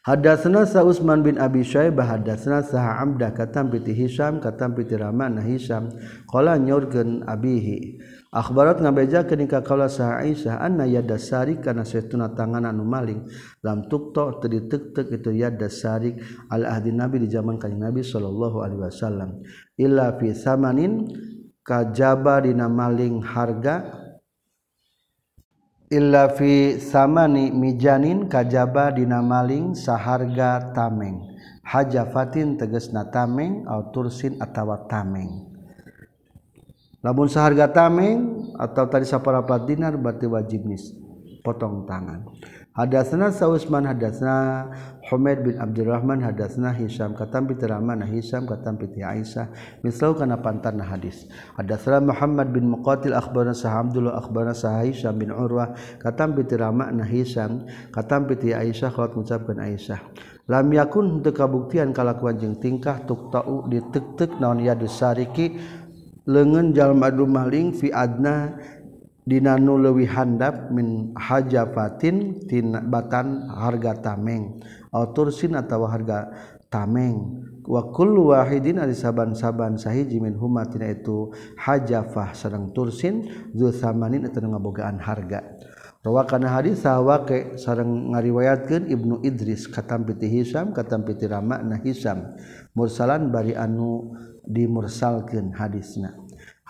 Hadatsana 0.00 0.64
sa 0.64 0.80
Utsman 0.80 1.20
bin 1.20 1.36
Abi 1.36 1.60
Syaibah 1.60 2.08
hadatsana 2.08 2.64
sa 2.64 2.96
Amda 3.04 3.36
katam 3.36 3.68
piti 3.68 3.92
Hisam 3.92 4.40
katam 4.40 4.72
piti 4.72 4.96
Rahman 4.96 5.36
Hisam 5.44 5.92
qala 6.24 6.56
nyaurkeun 6.56 7.28
abihi 7.28 8.00
akhbarat 8.32 8.80
ngabeja 8.80 9.28
kenika 9.28 9.60
kaula 9.60 9.92
sa 9.92 10.16
Aisyah 10.24 10.64
anna 10.64 10.88
yadasari 10.88 11.60
kana 11.60 11.84
setuna 11.84 12.32
tangan 12.32 12.64
anu 12.64 12.80
maling 12.80 13.28
lam 13.60 13.92
tukto 13.92 14.40
teu 14.40 14.48
diteuk-teuk 14.48 15.20
itu 15.20 15.36
yadasari 15.36 16.16
al 16.48 16.64
ahdi 16.64 16.96
Nabi 16.96 17.20
di 17.20 17.28
zaman 17.28 17.60
kanjeng 17.60 17.84
Nabi 17.84 18.00
sallallahu 18.00 18.56
alaihi 18.64 18.80
wasallam 18.80 19.44
illa 19.76 20.16
fi 20.16 20.32
samanin 20.32 21.12
kajaba 21.64 22.44
dina 22.44 22.66
maling 22.66 23.22
harga? 23.24 24.06
Illa 25.90 26.30
fi 26.30 26.78
samani 26.78 27.50
mijanin 27.50 28.30
kajaba 28.30 28.94
dina 28.94 29.18
maling 29.18 29.74
saharga 29.74 30.70
tameng. 30.70 31.18
Hajafatin 31.66 32.58
tegesna 32.58 33.11
tameng 33.11 33.66
atau 33.66 33.90
tursin 33.90 34.38
atawa 34.38 34.86
tameng. 34.86 35.50
Lamun 37.00 37.32
saharga 37.32 37.72
tameng 37.72 38.52
atau 38.61 38.84
tadi 38.86 39.08
saparapat 39.08 39.64
dinar 39.64 39.96
berarti 39.96 40.28
wajib 40.28 40.68
nis 40.68 40.92
potong 41.40 41.88
tangan. 41.88 42.28
Hadatsna 42.80 43.28
Sausman 43.28 43.84
hadatsna 43.84 44.64
Humaid 45.12 45.44
bin 45.44 45.60
Abdurrahman 45.60 46.24
hadatsna 46.24 46.72
Hisam 46.72 47.12
katam 47.12 47.44
bi 47.44 47.52
Rahman 47.60 48.00
Hisam 48.08 48.48
katam 48.48 48.80
piti 48.80 49.04
Aisyah 49.04 49.52
mislau 49.84 50.16
kana 50.16 50.40
pantarna 50.40 50.88
hadis. 50.88 51.28
Hadatsna 51.60 52.00
Muhammad 52.00 52.56
bin 52.56 52.72
Muqatil 52.72 53.12
akhbarana 53.12 53.52
sa 53.52 53.84
Abdullah 53.84 54.16
akhbarna 54.16 54.56
bin 55.12 55.28
Urwah 55.28 55.76
katam 56.00 56.32
bi 56.32 56.40
Rahman 56.48 57.04
Hisam 57.04 57.68
katam 57.92 58.24
piti 58.24 58.56
Aisyah 58.56 58.96
qalat 58.96 59.12
mengucapkan 59.12 59.60
Aisyah. 59.60 60.00
Lam 60.48 60.72
yakun 60.72 61.20
untuk 61.20 61.36
kabuktian 61.36 61.92
kalakuan 61.92 62.40
jeung 62.40 62.56
tingkah 62.64 63.04
tuk 63.04 63.28
tau 63.28 63.68
ditek-tek 63.68 64.40
naon 64.40 64.64
ya 64.64 64.72
dusariki 64.72 65.52
leungeun 66.24 66.72
jalma 66.72 67.12
dumaling 67.12 67.76
fi 67.76 67.92
adna 67.92 68.56
dinanu 69.30 69.78
leuwih 69.78 70.10
handap 70.10 70.74
min 70.74 71.14
hajafatin 71.14 72.42
tina 72.50 72.82
batan 72.82 73.46
harga 73.46 73.94
tameng. 74.02 74.58
Autursin 74.90 75.54
atau 75.54 75.86
harga 75.86 76.34
tameng. 76.66 77.46
Wa 77.62 77.94
kullu 77.94 78.34
wahidin 78.34 78.82
ari 78.82 78.98
saban-saban 78.98 79.78
sahiji 79.78 80.18
min 80.18 80.34
huma 80.34 80.66
tina 80.66 80.90
itu 80.90 81.30
hajafah 81.54 82.34
sareng 82.34 82.74
tursin 82.74 83.30
zu 83.54 83.70
samanin 83.70 84.26
eta 84.26 84.42
ngabogaan 84.42 84.98
harga. 84.98 85.46
Rawakana 86.00 86.48
hadis 86.48 86.80
sawake 86.80 87.60
sareng 87.60 88.16
ngariwayatkeun 88.16 88.88
Ibnu 88.88 89.20
Idris 89.20 89.68
katam 89.68 90.08
piti 90.08 90.32
Hisam 90.32 90.72
katam 90.72 91.04
piti 91.04 91.28
Rama 91.28 91.60
nah 91.60 91.76
Hisam. 91.76 92.34
Mursalan 92.72 93.28
bari 93.28 93.52
anu 93.52 94.16
dimursalkeun 94.48 95.52
hadisna. 95.54 96.16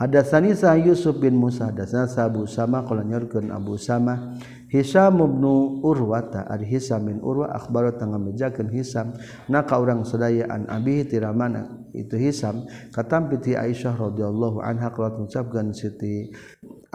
Hadatsani 0.01 0.57
sa 0.57 0.81
Yusuf 0.81 1.21
bin 1.21 1.37
Musa 1.37 1.69
hadatsana 1.69 2.09
sa 2.09 2.25
Abu 2.25 2.49
Sama 2.49 2.81
qala 2.89 3.05
nyorkeun 3.05 3.53
Abu 3.53 3.77
Sama 3.77 4.33
Hisam 4.73 5.21
bin 5.21 5.45
Urwata 5.85 6.49
ari 6.49 6.65
Hisam 6.65 7.05
bin 7.05 7.21
Urwa 7.21 7.53
akhbaro 7.53 7.93
tangamejakeun 8.01 8.73
Hisam. 8.73 9.13
Na 9.53 9.67
ka 9.69 9.77
urang 9.77 10.09
sadaya 10.09 10.49
an 10.49 10.65
abi 10.73 11.05
tiramana 11.05 11.85
itu 11.93 12.17
Hisam. 12.17 12.65
Katampi 12.97 13.45
ti 13.45 13.53
Aisyah 13.53 13.93
radhiyallahu 13.93 14.65
anha 14.65 14.89
qalat 14.89 15.21
ngucapkeun 15.21 15.77
Siti 15.77 16.33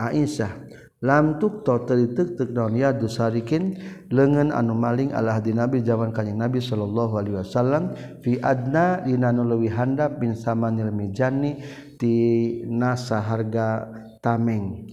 Aisyah 0.02 0.82
lam 1.06 1.38
tukto 1.38 1.86
teritik 1.86 2.34
tek 2.34 2.50
daun 2.56 2.74
ya 2.74 2.90
dusarikin 2.90 3.78
leungeun 4.10 4.50
anu 4.50 4.74
maling 4.74 5.14
Allah 5.14 5.38
di 5.38 5.54
Nabi 5.54 5.86
zaman 5.86 6.10
kanyang 6.10 6.50
Nabi 6.50 6.58
sallallahu 6.64 7.14
alaihi 7.22 7.38
wasallam 7.46 7.94
fi 8.26 8.42
adna 8.42 9.06
dina 9.06 9.30
nu 9.30 9.46
handap 9.70 10.18
bin 10.18 10.34
samanil 10.34 10.90
mijani 10.90 11.62
ti 11.98 12.16
nasa 12.68 13.20
harga 13.20 13.90
tameng. 14.20 14.88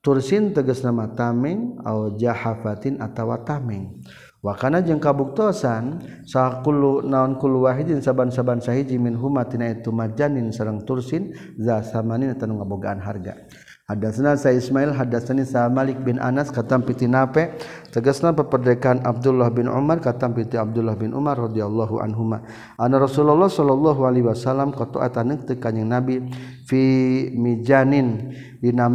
Tursin 0.00 0.54
teges 0.54 0.86
nama 0.86 1.10
tameng 1.10 1.82
au 1.82 2.14
jahafatin 2.14 3.02
atawa 3.02 3.42
tameng. 3.42 3.98
Wakana 4.38 4.78
jeung 4.78 5.02
kabuktosan 5.02 5.98
sakulu 6.22 7.02
naon 7.02 7.34
kulu 7.34 7.66
wahidin 7.66 7.98
saban-saban 7.98 8.62
sahiji 8.62 8.94
min 8.94 9.18
huma 9.18 9.42
tina 9.42 9.74
itu 9.74 9.90
majanin 9.90 10.54
sareng 10.54 10.86
tursin 10.86 11.34
za 11.58 11.82
samanin 11.82 12.30
anu 12.38 12.62
ngabogaan 12.62 13.02
harga. 13.02 13.34
Hadatsana 13.90 14.34
sa 14.38 14.50
Ismail 14.50 14.94
hadatsani 14.94 15.46
sa 15.46 15.66
Malik 15.70 16.02
bin 16.02 16.18
Anas 16.18 16.50
katam 16.50 16.82
pitinape 16.82 17.54
tegasna 17.96 18.36
peperdekaan 18.36 19.00
Abdullah 19.08 19.48
bin 19.48 19.72
Umar 19.72 20.04
katam 20.04 20.36
piti 20.36 20.60
Abdullah 20.60 21.00
bin 21.00 21.16
Umar 21.16 21.40
radhiyallahu 21.48 21.96
anhuma. 22.04 22.44
Anna 22.76 23.00
Rasulullah 23.00 23.48
sallallahu 23.48 24.04
alaihi 24.04 24.28
wasallam 24.28 24.76
qata'ata 24.76 25.24
nekte 25.24 25.56
kanjing 25.56 25.88
Nabi 25.88 26.28
fi 26.68 26.84
mijanin 27.32 28.36
dina 28.60 28.92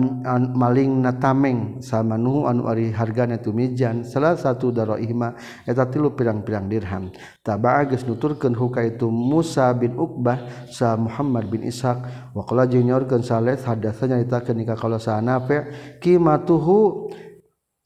maling 0.53 1.01
na 1.01 1.17
tameng. 1.17 1.81
Sama 1.81 2.13
nuhu 2.13 2.45
anu 2.45 2.69
ari 2.69 2.93
hargana 2.93 3.41
tu 3.41 3.49
mijan 3.49 4.05
salah 4.05 4.37
satu 4.37 4.69
ihma 5.01 5.33
eta 5.65 5.89
tilu 5.89 6.13
pirang-pirang 6.13 6.69
dirham. 6.69 7.09
Tabaa 7.41 7.89
geus 7.89 8.05
nuturkeun 8.05 8.53
huka 8.53 8.85
itu 8.85 9.09
Musa 9.09 9.73
bin 9.73 9.97
Uqbah 9.97 10.69
sa 10.69 10.93
Muhammad 10.93 11.49
bin 11.49 11.65
Ishaq. 11.65 12.37
Wa 12.37 12.45
qala 12.45 12.69
jeung 12.69 12.85
nyorkeun 12.85 13.25
Saleh 13.25 13.57
hadatsanya 13.57 14.21
nyaritakeun 14.21 14.61
nikah 14.61 14.77
kalau 14.77 15.01
sa 15.01 15.17
Nafi 15.17 15.73
qimatuhu 15.97 17.09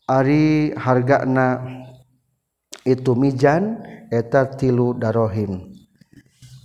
ari 0.05 0.73
hargana 0.77 1.61
itu 2.85 3.17
mijan 3.17 3.81
eta 4.13 4.53
tilu 4.53 4.93
darohim 4.93 5.73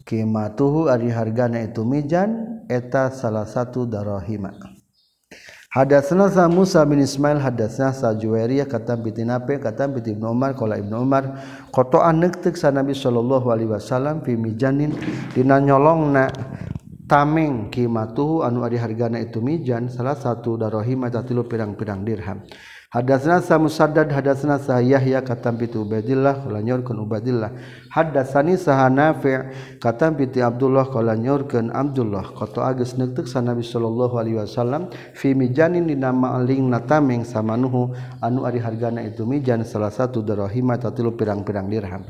qimatuhu 0.05 0.93
ari 0.93 1.09
hargana 1.09 1.65
itu 1.65 1.81
mijan 1.87 2.61
eta 2.69 3.09
salah 3.15 3.49
satu 3.49 3.89
darohima. 3.89 4.53
Hadatsana 5.71 6.51
Musa 6.51 6.83
bin 6.83 6.99
Ismail 6.99 7.39
hadatsana 7.39 7.95
sa 7.95 8.11
Juwairiyah 8.11 8.67
kata 8.67 8.99
binti 8.99 9.23
Nafi 9.23 9.63
kata 9.63 9.87
binti 9.87 10.11
Ibnu 10.11 10.27
Umar 10.27 10.59
qala 10.59 10.75
Ibnu 10.83 10.99
Umar 10.99 11.39
qata'an 11.71 12.19
nektek 12.19 12.59
sa 12.59 12.75
Nabi 12.75 12.91
sallallahu 12.91 13.47
alaihi 13.55 13.71
wasallam 13.71 14.19
fi 14.27 14.35
mijanin 14.35 14.91
dina 15.31 15.63
nyolongna 15.63 16.27
tameng 17.07 17.71
qimatuhu 17.71 18.43
anu 18.43 18.67
ari 18.67 18.83
hargana 18.83 19.23
itu 19.23 19.39
mijan 19.39 19.87
salah 19.87 20.19
satu 20.19 20.59
darahim 20.59 21.07
eta 21.07 21.23
tilu 21.23 21.47
pirang-pirang 21.47 22.03
dirham 22.03 22.43
Hadatsna 22.91 23.39
sa 23.39 23.55
Musaddad 23.55 24.11
hadatsna 24.11 24.59
sa 24.59 24.83
Yahya 24.83 25.23
katam 25.23 25.55
bi 25.55 25.71
Ubaidillah 25.71 26.43
qala 26.43 26.59
nyorkeun 26.59 26.99
Ubaidillah. 26.99 27.55
Hadatsani 27.87 28.59
sa 28.59 28.83
Nafi' 28.91 29.79
katam 29.79 30.19
bi 30.19 30.27
Abdullah 30.27 30.91
qala 30.91 31.15
nyorkeun 31.15 31.71
Abdullah. 31.71 32.35
Qata 32.35 32.67
agus 32.67 32.99
neuteuk 32.99 33.31
sa 33.31 33.47
Nabi 33.47 33.63
sallallahu 33.63 34.19
alaihi 34.19 34.43
wasallam 34.43 34.91
fi 35.15 35.39
mijanin 35.39 35.87
dina 35.87 36.11
maling 36.11 36.67
natameng 36.67 37.23
samanuhu 37.23 37.95
anu 38.19 38.43
ari 38.43 38.59
hargana 38.59 39.07
itu 39.07 39.23
mijan 39.23 39.63
salah 39.63 39.95
satu 39.95 40.27
dirahim 40.27 40.75
atawa 40.75 41.15
pirang-pirang 41.15 41.71
dirham. 41.71 42.03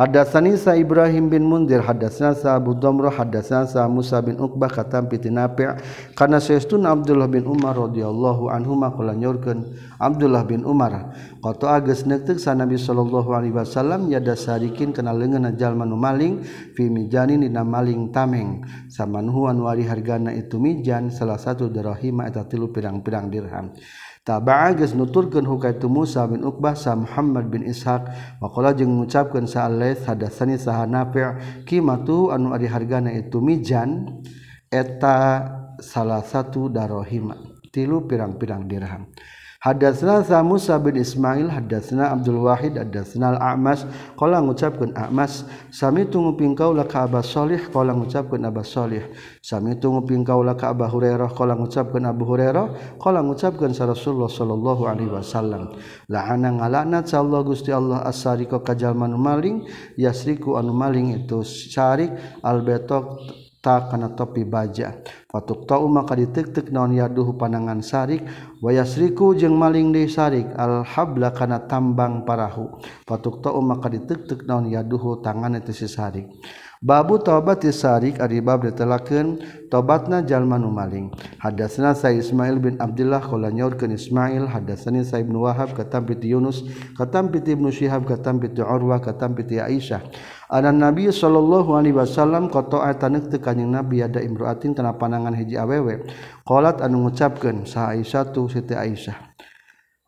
Hadatsani 0.00 0.56
sa 0.56 0.72
Ibrahim 0.80 1.28
bin 1.28 1.44
Munzir 1.44 1.84
hadatsana 1.84 2.32
sa 2.32 2.56
Abu 2.56 2.72
Damrah 2.72 3.12
hadatsana 3.12 3.68
sa 3.68 3.84
Musa 3.84 4.16
bin 4.24 4.40
Uqbah 4.40 4.72
katam 4.72 5.12
piti 5.12 5.28
Nafi' 5.28 5.76
kana 6.16 6.40
saestuna 6.40 6.96
Abdullah 6.96 7.28
bin 7.28 7.44
Umar 7.44 7.76
radhiyallahu 7.76 8.48
anhu 8.48 8.80
qala 8.80 9.12
nyorkeun 9.12 9.76
Abdullah 10.00 10.48
bin 10.48 10.64
Umar 10.64 11.12
qata 11.44 11.76
ages 11.76 12.08
neuteuk 12.08 12.40
sa 12.40 12.56
Nabi 12.56 12.80
sallallahu 12.80 13.28
alaihi 13.28 13.52
wasallam 13.52 14.08
yada 14.08 14.32
sarikin 14.40 14.96
kana 14.96 15.12
leungeun 15.12 15.52
jalma 15.60 15.84
nu 15.84 16.00
maling 16.00 16.48
fi 16.48 16.88
mijanin 16.88 17.44
dina 17.44 17.60
maling 17.60 18.08
tameng. 18.08 18.64
Samanhu 18.88 19.52
anu 19.52 19.68
ari 19.68 19.84
hargana 19.84 20.32
itu 20.32 20.56
mijan 20.56 21.12
salah 21.12 21.36
satu 21.36 21.68
dirahima 21.68 22.24
eta 22.24 22.48
tilu 22.48 22.72
pirang-pirang 22.72 23.28
dirham. 23.28 23.76
taba 24.30 24.70
nuturkan 24.94 25.42
hukaitu 25.42 25.90
Musa 25.90 26.22
bin 26.30 26.46
Uqbah 26.46 26.78
sa 26.78 26.94
Muhammad 26.94 27.50
bin 27.50 27.66
Ishaq. 27.66 28.06
Waqala 28.38 28.78
jeung 28.78 28.94
mengucapkan 28.94 29.50
sa'alaih 29.50 29.98
hadatsani 30.06 30.54
saha 30.54 30.86
nafi' 30.86 31.66
kimatu 31.66 32.30
anu 32.30 32.54
ari 32.54 32.70
hargana 32.70 33.10
itu 33.10 33.42
mijan 33.42 34.22
eta 34.70 35.50
salah 35.82 36.22
satu 36.22 36.70
darohima. 36.70 37.34
Tilu 37.74 38.06
pirang-pirang 38.06 38.70
dirham. 38.70 39.10
Hadatsna 39.60 40.24
Musa 40.40 40.80
bin 40.80 40.96
Ismail 40.96 41.52
hadatsna 41.52 42.16
Abdul 42.16 42.48
Wahid 42.48 42.80
hadatsna 42.80 43.36
Al-A'mas. 43.36 43.84
Qala 44.16 44.40
ngucapkeun 44.40 44.96
A'mas 44.96 45.44
sami 45.68 46.08
tunguping 46.08 46.56
kaula 46.56 46.88
ka 46.88 47.04
Abbas 47.04 47.28
Shalih. 47.28 47.68
Qala 47.68 47.92
ngucapkeun 47.92 48.40
Abbas 48.48 48.72
Shalih 48.72 49.12
sami 49.44 49.76
tunguping 49.76 50.24
kaula 50.24 50.56
ka 50.56 50.72
Abu 50.72 50.88
Hurairah. 50.88 51.36
Qala 51.36 51.60
ngucapkeun 51.60 52.08
Abu 52.08 52.24
Hurairah 52.24 52.96
qala 52.96 53.20
ngucapkeun 53.20 53.76
sa 53.76 53.84
Rasulullah 53.84 54.32
sallallahu 54.32 54.82
alaihi 54.88 55.12
wasallam 55.12 55.76
la'ana 56.08 56.56
ngalaknat 56.56 57.12
sa 57.12 57.20
Allah 57.20 57.40
Gusti 57.44 57.68
Allah 57.68 58.00
as-sariqa 58.08 58.64
ka 58.64 58.72
jalma 58.72 59.12
maling 59.12 59.68
yasriku 60.00 60.56
anu 60.56 60.72
maling 60.72 61.12
itu 61.20 61.44
syarik 61.44 62.16
al-batok 62.40 63.20
kana 63.62 64.16
topi 64.16 64.48
baja. 64.48 64.96
Patuk 65.28 65.68
tau 65.68 65.84
maka 65.86 66.16
ditektek 66.16 66.72
naon 66.72 66.96
yaduhu 66.96 67.36
panangan 67.36 67.84
sarik. 67.84 68.24
Wayasriku 68.64 69.36
jeung 69.36 69.54
maling 69.60 69.92
deui 69.92 70.08
sarik. 70.08 70.48
Alhabla 70.56 71.36
kana 71.36 71.68
tambang 71.68 72.24
parahu. 72.24 72.80
Patuk 73.04 73.44
tau 73.44 73.60
maka 73.60 73.92
ditektek 73.92 74.48
naon 74.48 74.72
yaduhu 74.72 75.20
tangan 75.20 75.60
teu 75.60 75.76
si 75.76 75.86
sarik. 75.86 76.26
Babu 76.80 77.20
taubati 77.20 77.68
sarik 77.76 78.24
ari 78.24 78.40
bab 78.40 78.64
ditelakeun 78.64 79.36
tobatna 79.68 80.24
jalma 80.24 80.56
nu 80.56 80.72
maling. 80.72 81.12
Hadatsna 81.36 81.92
sa 81.92 82.08
Ismail 82.08 82.56
bin 82.56 82.80
Abdullah 82.80 83.20
qala 83.20 83.52
nyaurkeun 83.52 83.92
Ismail. 83.92 84.48
Hadatsani 84.48 85.04
sa 85.04 85.20
Ibnu 85.20 85.44
Wahab 85.44 85.76
katam 85.76 86.08
piti 86.08 86.32
Yunus 86.32 86.64
katam 86.96 87.28
piti 87.28 87.52
Ibnu 87.52 87.68
Syihab 87.68 88.08
katam 88.08 88.40
piti 88.40 88.64
Urwah 88.64 88.96
katam 89.04 89.36
piti 89.36 89.60
Aisyah. 89.60 90.00
ada 90.50 90.74
Nabi 90.74 91.06
Shallallahu 91.06 91.78
Alaihi 91.78 91.94
Wasallam 91.94 92.50
koto 92.50 92.82
tanek 92.82 93.30
tekanyang 93.30 93.70
nabi 93.78 94.02
ada 94.02 94.18
imroatin 94.18 94.74
tanah 94.74 94.98
panangan 94.98 95.30
hiji 95.38 95.54
awewe. 95.54 96.10
Kolat 96.42 96.82
anu 96.82 97.06
ngucapkan 97.06 97.62
sa 97.70 97.94
Aisyah 97.94 98.34
tuh 98.34 98.50
Siti 98.50 98.74
Aisyah. 98.74 99.30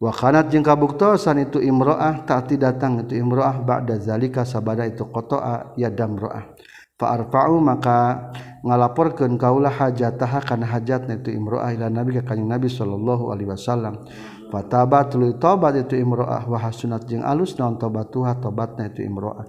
Wakanat 0.02 0.50
jeung 0.50 0.66
kabuktosan 0.66 1.46
itu 1.46 1.62
imroah 1.62 2.26
tak 2.26 2.50
datang 2.58 3.06
itu 3.06 3.22
imroah 3.22 3.62
ba'da 3.62 4.02
zalika 4.02 4.42
sabada 4.42 4.82
itu 4.82 5.06
kotoa 5.06 5.78
ya 5.78 5.94
damroah. 5.94 6.58
Fa'arfa'u 6.98 7.62
maka 7.62 8.34
ngalaporkeun 8.66 9.38
kaulah 9.38 9.70
hajataha 9.70 10.42
kana 10.42 10.66
hajatna 10.66 11.22
itu 11.22 11.30
imroah 11.30 11.70
ila 11.70 11.86
nabi 11.86 12.18
ka 12.18 12.34
kanjing 12.34 12.50
nabi 12.50 12.66
sallallahu 12.66 13.30
alaihi 13.30 13.54
wasallam. 13.54 14.02
Fatabat 14.50 15.14
tuluy 15.14 15.38
tobat 15.38 15.78
itu 15.78 15.94
imroah 15.94 16.50
wa 16.50 16.58
hasunat 16.58 17.06
jeung 17.06 17.22
alus 17.22 17.54
naon 17.54 17.78
tobatuha 17.78 18.42
tobatna 18.42 18.90
itu 18.90 19.06
imroah. 19.06 19.46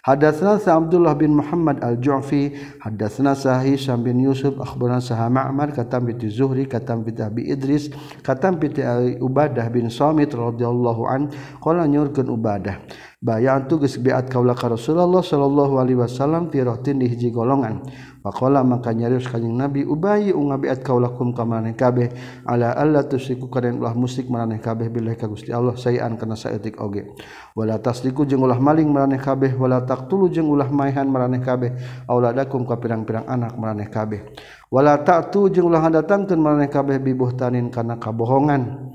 Hadatsana 0.00 0.56
sa 0.56 0.80
Abdullah 0.80 1.12
bin 1.12 1.36
Muhammad 1.36 1.84
Al-Ju'fi. 1.84 2.56
Hadatsana 2.80 3.36
sa 3.36 3.60
Hisham 3.60 4.00
bin 4.00 4.20
Yusuf. 4.20 4.56
Akhbarana 4.56 5.04
sa 5.04 5.28
Ma'mar. 5.28 5.76
Katam 5.76 6.08
bi 6.08 6.16
Zuhri. 6.28 6.64
Katam 6.64 7.04
bi 7.04 7.12
Abi 7.20 7.52
Idris. 7.52 7.92
Katam 8.24 8.56
bi 8.56 8.72
Ubadah 9.20 9.68
bin 9.68 9.92
Samit 9.92 10.32
radhiyallahu 10.32 11.02
an. 11.04 11.28
Qala 11.60 11.84
nyurkeun 11.84 12.32
Ubadah 12.32 12.80
bayang 13.20 13.68
geus 13.68 14.00
biat 14.00 14.32
kaula 14.32 14.56
ka 14.56 14.72
Rasulullah 14.72 15.20
sallallahu 15.20 15.76
alaihi 15.76 16.00
wasallam 16.00 16.48
fi 16.48 16.64
rohtin 16.64 16.96
di 16.96 17.06
hiji 17.06 17.28
golongan. 17.28 17.84
Faqala 18.20 18.60
maka 18.64 18.92
nyarios 18.92 19.28
kanjing 19.28 19.56
nabi 19.56 19.84
ubayi 19.84 20.32
unga 20.32 20.56
beat 20.60 20.80
kaula 20.80 21.12
kum 21.12 21.36
ka 21.36 21.44
maneh 21.44 21.76
kabeh. 21.76 22.08
Ala 22.48 22.72
alla 22.72 23.04
tusiku 23.04 23.52
kaden 23.52 23.80
ulah 23.80 23.92
musik 23.92 24.28
maneh 24.32 24.60
kabeh 24.60 24.88
billahi 24.88 25.16
ka 25.20 25.28
Gusti 25.28 25.52
Allah 25.52 25.76
sayan 25.76 26.16
kana 26.16 26.36
saeutik 26.36 26.80
oge. 26.80 27.12
Wala 27.52 27.76
tasdiku 27.76 28.24
jeung 28.24 28.44
ulah 28.44 28.56
maling 28.56 28.88
maneh 28.88 29.20
kabeh 29.20 29.52
wala 29.56 29.84
taqtulu 29.84 30.32
jeung 30.32 30.48
ulah 30.48 30.68
maehan 30.72 31.08
maneh 31.08 31.44
kabeh 31.44 31.76
auladakum 32.08 32.64
ka 32.64 32.80
pirang-pirang 32.80 33.28
anak 33.28 33.56
maneh 33.56 33.88
kabeh. 33.88 34.32
Wala 34.70 35.02
ta'tu 35.02 35.50
jeung 35.50 35.66
ulah 35.66 35.82
datangkeun 35.90 36.38
maneh 36.40 36.70
kabeh 36.70 37.00
bibuhtanin 37.00 37.68
kana 37.68 38.00
kabohongan. 38.00 38.92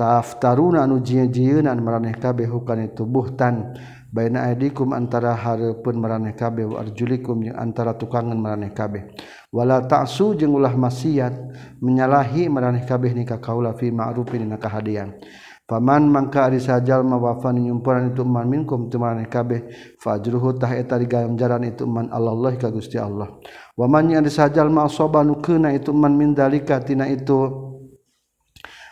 taftaruna 0.00 0.88
anu 0.88 1.04
jieun-jieun 1.04 1.68
maraneh 1.68 2.16
kabeh 2.16 2.48
hukana 2.48 2.88
itu 2.88 3.04
buhtan 3.04 3.76
baina 4.08 4.48
aidikum 4.48 4.96
antara 4.96 5.36
hareupeun 5.36 6.00
maraneh 6.00 6.32
kabeh 6.32 6.64
wa 6.64 6.80
arjulikum 6.80 7.44
jeung 7.44 7.60
antara 7.60 7.92
tukangan 7.92 8.40
maraneh 8.40 8.72
kabeh. 8.72 9.12
Wala 9.52 9.84
ta'su 9.84 10.40
jeung 10.40 10.56
ulah 10.56 10.72
maksiat 10.72 11.36
menyalahi 11.84 12.48
maraneh 12.48 12.88
kabeh 12.88 13.12
ni 13.12 13.28
ka 13.28 13.36
kaula 13.44 13.76
fi 13.76 13.92
ma'rufin 13.92 14.48
dina 14.48 14.56
kahadian. 14.56 15.20
Paman 15.68 16.10
mangka 16.10 16.50
ari 16.50 16.58
sajal 16.58 17.06
mawafan 17.06 17.62
nyumpuran 17.62 18.10
itu 18.10 18.26
man 18.26 18.48
minkum 18.50 18.90
tu 18.90 18.98
maraneh 18.98 19.30
kabeh 19.30 19.70
fajruhu 20.02 20.58
tah 20.58 20.74
eta 20.74 20.98
diganjaran 20.98 21.62
itu 21.62 21.86
man 21.86 22.08
Allah 22.10 22.56
ka 22.56 22.72
Gusti 22.72 22.96
Allah. 22.96 23.36
Wa 23.76 23.86
man 23.86 24.08
yang 24.10 24.24
disajal 24.24 24.66
ma 24.72 24.88
asaba 24.88 25.22
nu 25.22 25.38
itu 25.70 25.92
man 25.92 26.16
min 26.16 26.34
dalika 26.34 26.80
tina 26.82 27.06
itu 27.06 27.68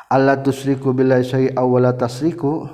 Allah 0.09 0.40
tusriku 0.40 0.96
billahi 0.96 1.24
syai'a 1.24 1.62
wala 1.68 1.92
tasriku. 1.92 2.64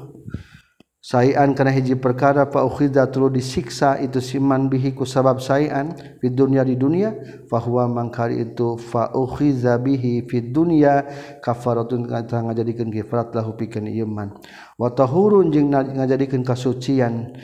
Sayan 1.05 1.53
kana 1.53 1.69
hiji 1.69 2.01
perkara 2.01 2.49
fa 2.49 2.65
ukhidha 2.65 3.05
tulu 3.13 3.29
disiksa 3.29 4.01
itu 4.01 4.25
siman 4.25 4.73
bihi 4.73 4.97
ku 4.97 5.05
sabab 5.05 5.37
sayan 5.37 5.93
fi 6.17 6.33
dunya 6.33 6.65
di 6.65 6.81
dunia. 6.81 7.13
Fa 7.45 7.61
huwa 7.61 7.85
mangkari 7.91 8.41
itu 8.41 8.81
fa 8.81 9.13
ukhidha 9.13 9.77
bihi 9.83 10.25
fi 10.25 10.41
dunya 10.41 11.05
kafaratun 11.45 12.09
kata 12.09 12.49
ngajadikeun 12.49 12.89
kafarat 12.89 13.37
lahu 13.37 13.53
pikeun 13.53 13.85
iman. 13.85 14.33
Wa 14.81 14.97
tahurun 14.97 15.53
jeung 15.53 15.69
ngajadikeun 15.75 16.41
kasucian. 16.41 17.37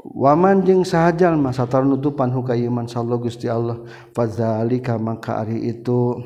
Waman 0.00 0.64
jeung 0.64 0.86
sahajal 0.86 1.36
masa 1.36 1.68
nutupan 1.82 2.32
huka 2.32 2.56
iman 2.56 2.88
sallallahu 2.88 3.28
Gusti 3.28 3.52
Allah. 3.52 3.84
Fadzalika 4.16 4.96
maka 4.96 5.44
ari 5.44 5.76
itu 5.76 6.16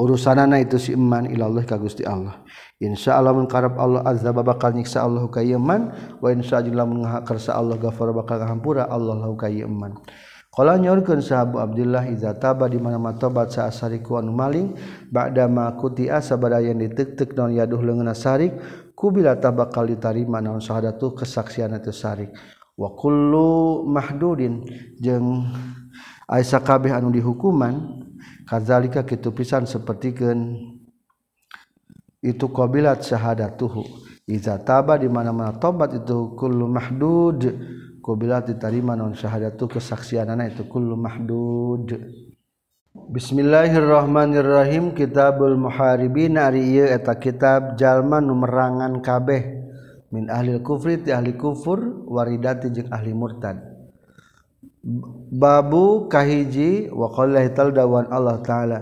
urusanana 0.00 0.56
itu 0.56 0.80
si 0.80 0.96
iman 0.96 1.28
ilallah 1.28 1.68
ka 1.68 1.76
Gusti 1.76 2.08
Allah. 2.08 2.40
Insya 2.80 3.20
Allah 3.20 3.36
mengkarab 3.36 3.76
Allah 3.76 4.00
azza 4.08 4.32
bakal 4.32 4.72
nyiksa 4.72 5.04
Allah 5.04 5.28
ka 5.28 5.44
iman 5.44 5.92
wa 6.16 6.28
insya 6.32 6.64
Allah 6.64 6.88
menghakarsa 6.88 7.52
Allah 7.52 7.76
gafar 7.76 8.08
bakal 8.16 8.40
hampura 8.40 8.88
Allah 8.88 9.20
lahu 9.20 9.36
ka 9.36 9.52
iman 9.52 10.00
Kala 10.50 10.80
nyorkeun 10.80 11.22
sahabu 11.22 11.62
Abdullah 11.62 12.10
iza 12.10 12.34
taba 12.34 12.66
di 12.66 12.80
mana 12.80 12.98
matobat 12.98 13.54
sa 13.54 13.70
asariku 13.70 14.18
anu 14.18 14.34
maling 14.34 14.74
ba'da 15.12 15.46
ma 15.46 15.70
kuti 15.78 16.10
asabada 16.10 16.58
yang 16.58 16.82
ditek-tek 16.82 17.38
naon 17.38 17.54
yaduh 17.54 17.78
leungeunna 17.78 18.18
sarik 18.18 18.58
kubila 18.98 19.38
bakal 19.38 19.86
ditarima 19.86 20.42
naon 20.42 20.58
syahadatu 20.58 21.14
kesaksian 21.14 21.76
itu 21.78 21.94
sarik. 21.94 22.34
Wa 22.74 22.96
kullu 22.98 23.84
mahdudin 23.86 24.66
jeung 24.98 25.46
Aisyah 26.26 26.66
kabeh 26.66 26.96
anu 26.96 27.14
dihukuman 27.14 28.02
kazalika 28.48 29.06
kitu 29.06 29.30
pisan 29.30 29.66
sapertikeun 29.66 30.40
itu 32.20 32.46
qabilat 32.52 33.00
syahadatuhu. 33.00 33.84
Iza 34.30 34.62
taba 34.62 34.94
di 34.94 35.10
mana-mana 35.10 35.58
tobat 35.58 35.96
itu 35.96 36.38
kullu 36.38 36.70
mahdud. 36.70 37.40
Qabilat 38.00 38.48
diterima 38.48 38.96
non 38.96 39.12
syahadatu 39.12 39.66
kesaksianana 39.66 40.48
itu 40.48 40.64
kullu 40.70 40.94
mahdud. 40.94 41.98
Bismillahirrahmanirrahim. 42.90 44.94
Kitabul 44.94 45.58
Muharibin. 45.58 46.38
Ari 46.38 46.62
ieu 46.74 46.86
eta 46.86 47.18
kitab 47.18 47.78
jalma 47.78 48.22
nu 48.22 48.38
merangan 48.38 49.02
kabeh. 49.02 49.58
Min 50.10 50.26
ahli 50.26 50.58
kufri 50.58 51.02
ti 51.02 51.14
ahli 51.14 51.38
kufur 51.38 52.06
waridati 52.10 52.70
jeung 52.74 52.90
ahli 52.90 53.14
murtad. 53.14 53.69
babu 54.82 56.08
kahiji 56.08 56.88
waqallahital 56.88 57.68
dawan 57.68 58.08
Allah 58.08 58.40
taala 58.40 58.78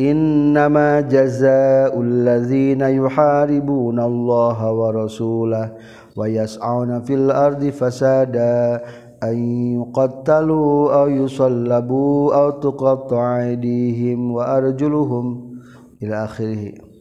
innama 0.00 1.04
jazaa'ul 1.04 2.24
ladzina 2.24 2.88
yuharibuna 2.88 4.08
Allah 4.08 4.58
wa 4.72 4.88
rasulah 4.88 5.76
wa 6.16 6.24
yas'auna 6.24 7.04
fil 7.04 7.28
ardi 7.28 7.68
fasada 7.68 8.80
an 9.20 9.36
yuqattalu 9.76 10.88
aw 10.88 11.12
yusallabu 11.12 12.32
aw 12.32 12.56
tuqatta'a 12.56 13.52
aydihim 13.52 14.32
wa 14.32 14.56
arjuluhum 14.56 15.60
ila 16.00 16.32
akhirih. 16.32 16.91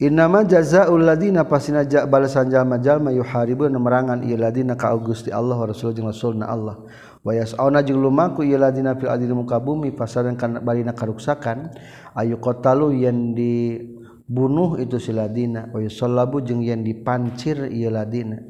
Innama 0.00 0.48
jazaul 0.48 1.04
ladina 1.04 1.44
pasina 1.44 1.84
ja 1.84 2.08
balasan 2.08 2.48
jalma-jalma 2.48 3.12
yuharibuna 3.12 3.76
merangan 3.76 4.24
ieu 4.24 4.32
ladina 4.32 4.72
ka 4.72 4.96
Gusti 4.96 5.28
Allah 5.28 5.60
wa 5.60 5.68
Rasul 5.68 5.92
jeung 5.92 6.08
Rasulna 6.08 6.48
Allah. 6.48 6.80
Wa 7.20 7.36
yas'auna 7.36 7.84
jeung 7.84 8.00
lumaku 8.00 8.40
ieu 8.40 8.56
ladina 8.56 8.96
fil 8.96 9.12
adil 9.12 9.36
muka 9.36 9.60
bumi 9.60 9.92
pasaran 9.92 10.40
kana 10.40 10.64
balina 10.64 10.96
karuksakan 10.96 11.68
ayu 12.16 12.40
qatalu 12.40 12.96
yen 12.96 13.36
dibunuh 13.36 14.80
itu 14.80 14.96
si 14.96 15.12
ladina 15.12 15.68
wa 15.68 15.84
yusallabu 15.84 16.40
jeung 16.48 16.64
yen 16.64 16.80
dipancir 16.80 17.68
ieu 17.68 17.92
ladina 17.92 18.40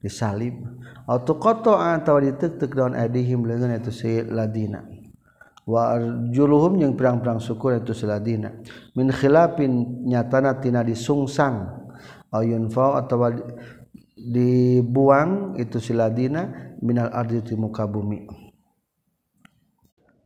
disalib 0.00 0.56
atau 1.04 1.36
qata 1.36 2.00
atau 2.00 2.16
ditek-tek 2.16 2.72
daun 2.72 2.96
adihim 2.96 3.44
lengan 3.44 3.76
itu 3.76 3.92
si 3.92 4.24
ladina. 4.24 4.93
wajuhum 5.64 6.80
yang 6.80 6.92
perang-perang 6.92 7.40
syukur 7.40 7.76
itu 7.76 7.96
Seladina 7.96 8.52
min 8.92 9.08
khilafin 9.08 10.04
nyatana 10.04 10.60
tina 10.60 10.84
disungsang. 10.84 11.84
Ayun 12.34 12.66
fa 12.66 12.98
atau 12.98 13.30
dibuang 14.18 15.54
itu 15.54 15.78
siladina 15.78 16.74
minal 16.82 17.12
ardi 17.14 17.38
di 17.44 17.54
muka 17.54 17.86
bumi. 17.86 18.26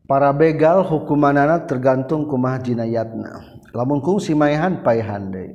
Para 0.08 0.32
begal 0.32 0.88
hukumanana 0.88 1.68
tergantung 1.68 2.24
kumah 2.24 2.56
jinayatna. 2.64 3.60
Lamun 3.76 4.00
kungsi 4.00 4.32
maihan 4.32 4.80
paihan 4.80 5.28
deui. 5.28 5.52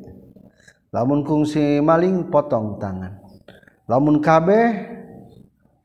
Lamun 0.93 1.25
kungsi 1.25 1.81
maling 1.81 2.29
potong 2.29 2.77
tangan. 2.77 3.17
Lamun 3.89 4.21
kabeh 4.21 4.93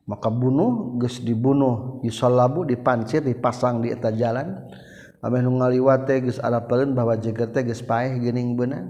maka 0.09 0.33
bunuh 0.33 0.97
geus 0.97 1.21
dibunuh 1.21 2.01
yusalabu 2.01 2.65
dipancir 2.65 3.21
dipasang 3.21 3.85
di 3.85 3.93
eta 3.93 4.09
jalan. 4.09 4.57
Ameh 5.21 5.45
nu 5.45 5.61
ngaliwate 5.61 6.25
geus 6.25 6.41
arapeleun 6.41 6.97
bahwa 6.97 7.13
jeger 7.21 7.53
teh 7.53 7.67
geus 7.67 7.85
paeh 7.85 8.17
geuning 8.17 8.57
beunang 8.57 8.89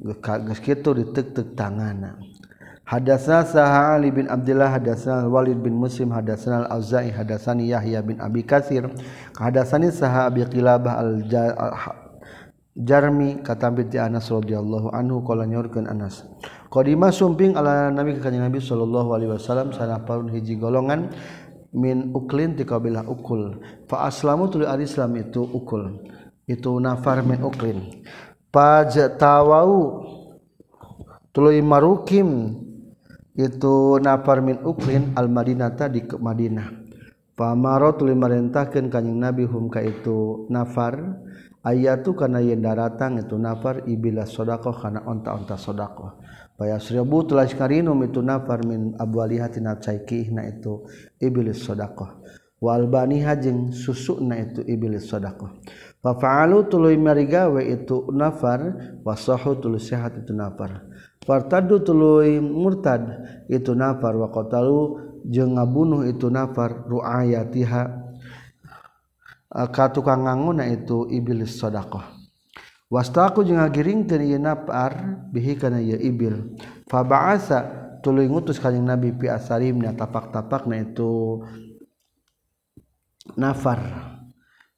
geus 0.00 0.60
kitu 0.64 0.96
ditek-tek 0.96 1.52
tanganna 1.52 2.16
Hadasna 2.90 3.46
saha 3.46 3.94
Ali 3.94 4.10
bin 4.10 4.26
Abdullah 4.26 4.74
hadasna 4.74 5.22
Walid 5.30 5.62
bin 5.62 5.78
Muslim 5.78 6.10
hadasna 6.10 6.66
Al-Auza'i 6.66 7.14
hadasani 7.14 7.70
Yahya 7.70 8.02
bin 8.02 8.18
Abi 8.18 8.42
Katsir. 8.42 8.82
Hadasani 9.38 9.94
saha 9.94 10.26
Abi 10.26 10.42
Qilabah 10.42 10.98
Al-Jarmi 10.98 11.86
kata 13.46 13.70
bi 13.70 13.86
Anas 13.94 14.26
radhiyallahu 14.26 14.90
anhu 14.90 15.22
qala 15.22 15.46
nyorkeun 15.46 15.86
Anas. 15.86 16.26
Qadima 16.70 17.10
sumping 17.10 17.58
ala 17.58 17.90
Nabi 17.90 18.14
ka 18.22 18.30
Nabi 18.30 18.62
sallallahu 18.62 19.10
alaihi 19.10 19.34
wasallam 19.34 19.74
sana 19.74 20.06
paun 20.06 20.30
hiji 20.30 20.54
golongan 20.54 21.10
min 21.74 22.14
uklin 22.14 22.54
ti 22.54 22.62
kabilah 22.62 23.10
ukul. 23.10 23.58
Fa 23.90 24.06
aslamu 24.06 24.46
tu 24.46 24.62
al-islam 24.62 25.18
itu 25.18 25.42
ukul. 25.42 25.98
Itu 26.46 26.78
nafar 26.78 27.26
min 27.26 27.42
uklin. 27.42 28.06
Pajtawau 28.54 30.06
tuluy 31.34 31.58
marukim 31.58 32.54
itu 33.34 33.98
nafar 33.98 34.38
min 34.38 34.62
uklin 34.62 35.10
al 35.18 35.26
Madinata 35.26 35.90
di 35.90 36.06
ke 36.06 36.22
Madinah. 36.22 36.70
Pamaro 37.34 37.98
tuluy 37.98 38.14
marentahkeun 38.14 38.86
kanjing 38.94 39.18
Nabi 39.18 39.42
hum 39.42 39.66
ka 39.66 39.82
itu 39.82 40.46
nafar 40.46 41.18
ayatu 41.66 42.14
kana 42.14 42.38
yen 42.38 42.62
daratang 42.62 43.18
itu 43.18 43.34
nafar 43.34 43.90
ibila 43.90 44.22
sodako 44.22 44.70
kana 44.70 45.02
onta-onta 45.02 45.58
sodako 45.58 46.20
Paya 46.60 46.76
seribu 46.76 47.24
telah 47.24 47.48
karinum 47.48 47.96
itu 48.04 48.20
nafar 48.20 48.60
min 48.68 48.92
abu 49.00 49.24
alihatina 49.24 49.80
na 50.28 50.42
itu 50.44 50.84
iblis 51.16 51.64
sodako 51.64 52.20
wal 52.60 52.84
baniha 52.84 53.32
jeung 53.40 53.72
susuna 53.72 54.36
itu 54.36 54.60
iblis 54.68 55.08
sodako 55.08 55.56
fa'alu 56.04 56.68
tuluy 56.68 57.00
marigawe 57.00 57.64
itu 57.64 58.12
nafar 58.12 58.76
wasahu 59.00 59.56
tuluy 59.56 59.80
sehat 59.80 60.20
itu 60.20 60.36
nafar. 60.36 60.84
Fartadu 61.24 61.80
tuluy 61.80 62.36
murtad 62.44 63.08
itu 63.48 63.72
nafar 63.72 64.20
wa 64.20 64.28
qatalu 64.28 65.00
jeung 65.32 65.56
ngabunuh 65.56 66.04
itu 66.08 66.28
nafar 66.28 66.84
ru'ayatiha. 66.84 67.82
Ka 69.48 69.88
tukang 69.96 70.28
nganguna 70.28 70.68
itu 70.68 71.08
iblis 71.08 71.56
sedekah 71.56 72.19
wastaku 72.90 73.46
jeung 73.46 73.62
ngagiringkeun 73.62 74.22
ieu 74.26 74.36
nafar 74.42 75.22
bihi 75.30 75.54
kana 75.54 75.78
ieu 75.78 75.96
ibil. 75.96 76.58
Fa 76.90 77.06
ba'asa 77.06 77.58
tuluy 78.02 78.26
ngutus 78.26 78.58
kanjing 78.58 78.84
nabi 78.84 79.14
pi 79.14 79.30
asarimna 79.30 79.94
tapak-tapakna 79.94 80.82
itu 80.82 81.40
nafar. 83.38 83.78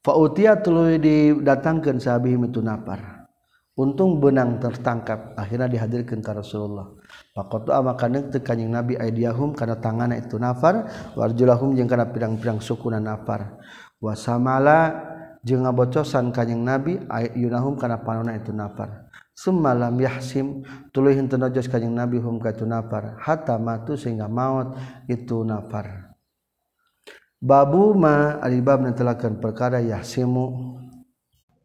Fa 0.04 0.12
utiya 0.14 0.60
tuluy 0.60 1.00
didatangkeun 1.00 1.98
sabihim 1.98 2.46
itu 2.46 2.60
nafar 2.60 3.24
untung 3.72 4.20
benang 4.20 4.60
tertangkap 4.60 5.32
akhirnya 5.32 5.64
dihadirkan 5.64 6.20
ke 6.20 6.30
Rasulullah. 6.36 6.92
Pak 7.32 7.64
maka 7.80 8.06
kanjing 8.44 8.68
Nabi 8.68 9.00
Aidiyahum 9.00 9.56
karena 9.56 9.80
tangan 9.80 10.12
itu 10.12 10.36
nafar 10.36 10.92
warjulahum 11.16 11.72
jeung 11.72 11.88
karena 11.88 12.12
pirang-pirang 12.12 12.60
sukunan 12.60 13.00
nafar. 13.00 13.56
Wasamala 14.02 15.11
jeung 15.42 15.66
ngabocosan 15.66 16.30
kanjing 16.30 16.62
Nabi 16.62 17.02
yunahum 17.34 17.74
karena 17.74 17.98
panona 17.98 18.38
itu 18.38 18.54
nafar 18.54 19.10
semalam 19.34 19.92
yahsim 19.98 20.62
tuluy 20.94 21.18
henteu 21.18 21.38
najos 21.38 21.66
kanjing 21.66 21.90
Nabi 21.90 22.22
hum 22.22 22.38
ka 22.38 22.54
itu 22.54 22.62
nafar 22.62 23.18
hatta 23.18 23.58
matu 23.58 23.98
sehingga 23.98 24.30
maut 24.30 24.78
itu 25.10 25.42
nafar 25.42 26.14
babu 27.42 27.90
ma 27.98 28.38
abab 28.38 28.86
telakan 28.94 29.42
perkara 29.42 29.82
yasimu 29.82 30.78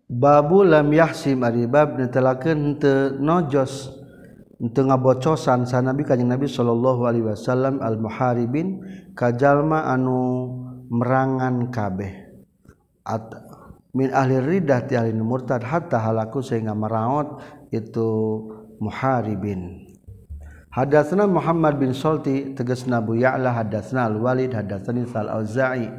babu 0.09 0.65
lam 0.65 0.89
yasim 0.89 1.45
abab 1.45 2.01
telakan 2.09 2.81
nojos 3.21 3.93
tengah 4.57 4.97
bocosan 4.97 5.69
sana 5.69 5.93
nabi 5.93 6.01
kanyang 6.01 6.33
Nabi 6.33 6.49
Shallallahu 6.49 7.05
Alaihi 7.05 7.29
Wasallam 7.29 7.77
al-muharibin 7.77 8.81
kajjalma 9.13 9.85
anu 9.85 10.49
merangan 10.89 11.69
kabeh 11.69 12.25
min 13.97 14.13
ahli 14.13 14.37
ridah 14.37 14.85
ti 14.85 14.93
ahli 14.93 15.17
murtad 15.17 15.65
hatta 15.65 15.97
halaku 15.97 16.45
sehingga 16.45 16.77
meraot 16.77 17.41
itu 17.73 18.09
muharibin. 18.77 19.89
Hadatsna 20.69 21.25
Muhammad 21.25 21.81
bin 21.81 21.89
Salti 21.97 22.53
tegasna 22.53 23.01
Abu 23.01 23.17
Ya'la 23.17 23.49
hadatsna 23.49 24.05
Al-Walid 24.05 24.53
hadatsani 24.53 25.09
Sal-Auza'i 25.09 25.89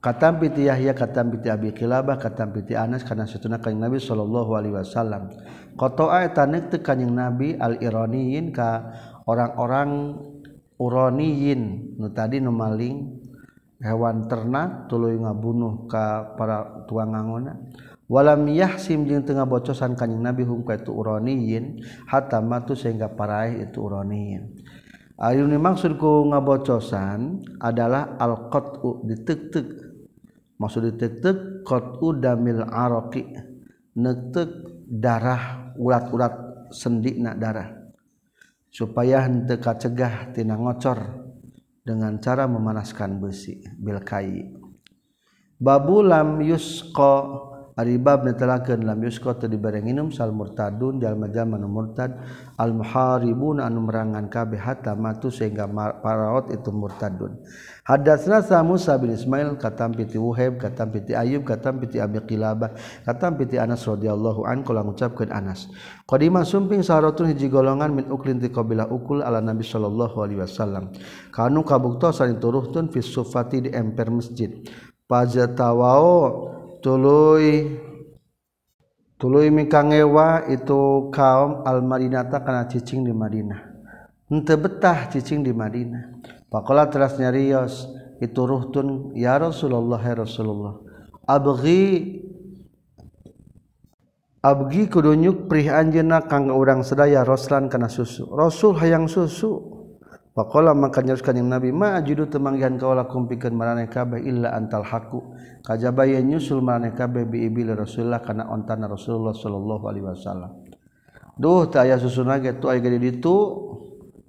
katam 0.00 0.40
piti 0.40 0.64
Yahya 0.64 0.96
katam 0.96 1.28
piti 1.28 1.52
Abi 1.52 1.76
Qilabah 1.76 2.16
katam 2.16 2.56
piti 2.56 2.72
Anas 2.72 3.04
kana 3.04 3.28
satuna 3.28 3.60
kanjing 3.60 3.84
Nabi 3.84 4.00
sallallahu 4.00 4.56
alaihi 4.56 4.72
wasallam. 4.72 5.28
Qata'a 5.76 6.32
tanek 6.32 6.72
teu 6.72 6.80
kanjing 6.80 7.12
Nabi 7.12 7.60
al-iraniyin 7.60 8.56
ka 8.56 8.88
orang-orang 9.28 10.16
uroniyin 10.80 11.92
nu 12.00 12.08
tadi 12.16 12.40
nu 12.40 12.56
maling 12.56 13.20
hewan 13.80 14.28
ternak 14.28 14.86
tulu 14.86 15.08
ngabunuh 15.08 15.88
ka 15.88 16.36
para 16.36 16.84
tuang 16.84 17.16
ngangona. 17.16 17.56
Walam 18.10 18.50
yahsim 18.50 19.06
jeung 19.06 19.22
tengah 19.22 19.46
bocosan 19.46 19.94
kanjing 19.94 20.18
nabi 20.18 20.42
hum 20.42 20.66
ka 20.66 20.74
itu 20.74 20.90
uraniyin 20.90 21.78
hatta 22.10 22.42
matu 22.42 22.74
sehingga 22.74 23.06
paraih 23.06 23.70
itu 23.70 23.78
uraniyin. 23.80 24.50
Ayu 25.20 25.46
dimaksud 25.46 26.00
ku 26.00 26.26
ngabocosan 26.26 27.44
adalah 27.62 28.18
al 28.18 28.50
qat'u 28.50 29.06
ditek-tek. 29.06 29.68
Maksud 30.58 30.90
ditek-tek 30.90 31.62
qat'u 31.62 32.18
damil 32.18 32.66
araqi 32.66 33.30
netek 33.94 34.48
darah 34.90 35.70
ulat-ulat 35.78 36.66
sendikna 36.74 37.38
darah. 37.38 37.78
Supaya 38.74 39.22
henteu 39.22 39.62
kacegah 39.62 40.34
tina 40.34 40.58
ngocor. 40.58 41.29
Dengan 41.80 42.20
cara 42.20 42.44
memanaskan 42.46 43.20
besi 43.20 43.64
bil 43.80 44.00
kai. 44.04 44.52
Babu 45.60 46.00
lam 46.00 46.40
yusqa 46.40 47.49
Aribab 47.80 48.28
netelakeun 48.28 48.84
lam 48.84 49.00
yusko 49.00 49.32
teu 49.40 49.48
dibareng 49.48 49.88
minum 49.88 50.12
sal 50.12 50.36
murtadun 50.36 51.00
jalma-jalma 51.00 51.56
nu 51.56 51.72
murtad 51.72 52.20
al 52.60 52.76
muharibun 52.76 53.64
anu 53.64 53.88
merangan 53.88 54.28
kabeh 54.28 54.60
hatta 54.60 54.92
matu 54.92 55.32
sehingga 55.32 55.64
paraot 56.04 56.52
itu 56.52 56.68
murtadun. 56.68 57.40
Hadatsna 57.88 58.44
sa 58.44 58.60
Musa 58.60 58.94
bin 59.00 59.16
Ismail 59.16 59.56
katam 59.56 59.96
piti 59.96 60.20
Wuhaib 60.20 60.60
katam 60.60 60.92
piti 60.92 61.16
Ayub 61.16 61.42
katam 61.42 61.80
piti 61.80 61.98
Abi 61.98 62.20
Qilabah 62.22 62.76
katam 63.02 63.40
piti 63.40 63.56
Anas 63.56 63.82
radhiyallahu 63.88 64.44
an 64.44 64.62
kula 64.62 64.84
ngucapkeun 64.84 65.32
Anas. 65.32 65.66
Qadima 66.04 66.44
sumping 66.44 66.84
saratun 66.84 67.32
hiji 67.32 67.48
golongan 67.48 67.96
min 67.96 68.06
uklin 68.12 68.38
ti 68.38 68.52
qabilah 68.52 68.86
ukul 68.92 69.24
ala 69.24 69.40
Nabi 69.40 69.64
sallallahu 69.64 70.20
alaihi 70.20 70.38
wasallam. 70.44 70.92
Kanu 71.32 71.64
kabuktosan 71.64 72.36
turuhtun 72.36 72.92
fi 72.92 73.00
sufati 73.00 73.64
di 73.64 73.70
emper 73.72 74.12
masjid. 74.12 74.60
Pajatawao 75.10 76.59
tuluy 76.80 77.78
tuluy 79.20 79.52
mikangewa 79.52 80.48
itu 80.48 81.12
kaum 81.12 81.64
al-Madinata 81.64 82.40
kana 82.40 82.68
cicing 82.68 83.04
di 83.04 83.12
Madinah. 83.12 83.60
Henteu 84.28 84.56
betah 84.60 85.08
cicing 85.12 85.44
di 85.44 85.52
Madinah. 85.52 86.20
Pakola 86.50 86.88
teras 86.90 87.16
nyarios 87.16 87.88
itu 88.20 88.40
ruhtun 88.44 89.16
ya 89.16 89.40
Rasulullah 89.40 90.00
ya 90.02 90.20
Rasulullah. 90.20 90.76
Abghi 91.24 92.20
abgi 94.44 94.82
kudu 94.88 95.14
nyuk 95.14 95.46
prih 95.46 95.68
anjeunna 95.70 96.26
kang 96.26 96.50
urang 96.50 96.84
sedaya 96.84 97.24
roslan 97.24 97.72
kana 97.72 97.88
susu. 97.88 98.28
Rasul 98.28 98.76
hayang 98.76 99.08
susu. 99.08 99.79
Faqala 100.30 100.78
maka 100.78 101.02
nyaris 101.02 101.26
kanjing 101.26 101.50
Nabi 101.50 101.74
ma 101.74 101.98
ajidu 101.98 102.30
temanggihan 102.30 102.78
kaula 102.78 103.10
kumpikeun 103.10 103.50
maraneh 103.50 103.90
kabeh 103.90 104.22
illa 104.22 104.54
antal 104.54 104.86
haqu 104.86 105.18
kajaba 105.66 106.06
yen 106.06 106.30
nyusul 106.30 106.62
maraneh 106.62 106.94
kabeh 106.94 107.26
bi 107.26 107.50
ibil 107.50 107.74
Rasulullah 107.74 108.22
kana 108.22 108.46
ontana 108.46 108.86
Rasulullah 108.86 109.34
sallallahu 109.34 109.84
alaihi 109.90 110.06
wasallam. 110.06 110.54
Duh 111.34 111.66
teu 111.66 111.82
aya 111.82 111.98
susuna 111.98 112.38
ge 112.38 112.54
tu 112.62 112.70
aya 112.70 112.78
di 112.78 113.00
ditu 113.02 113.36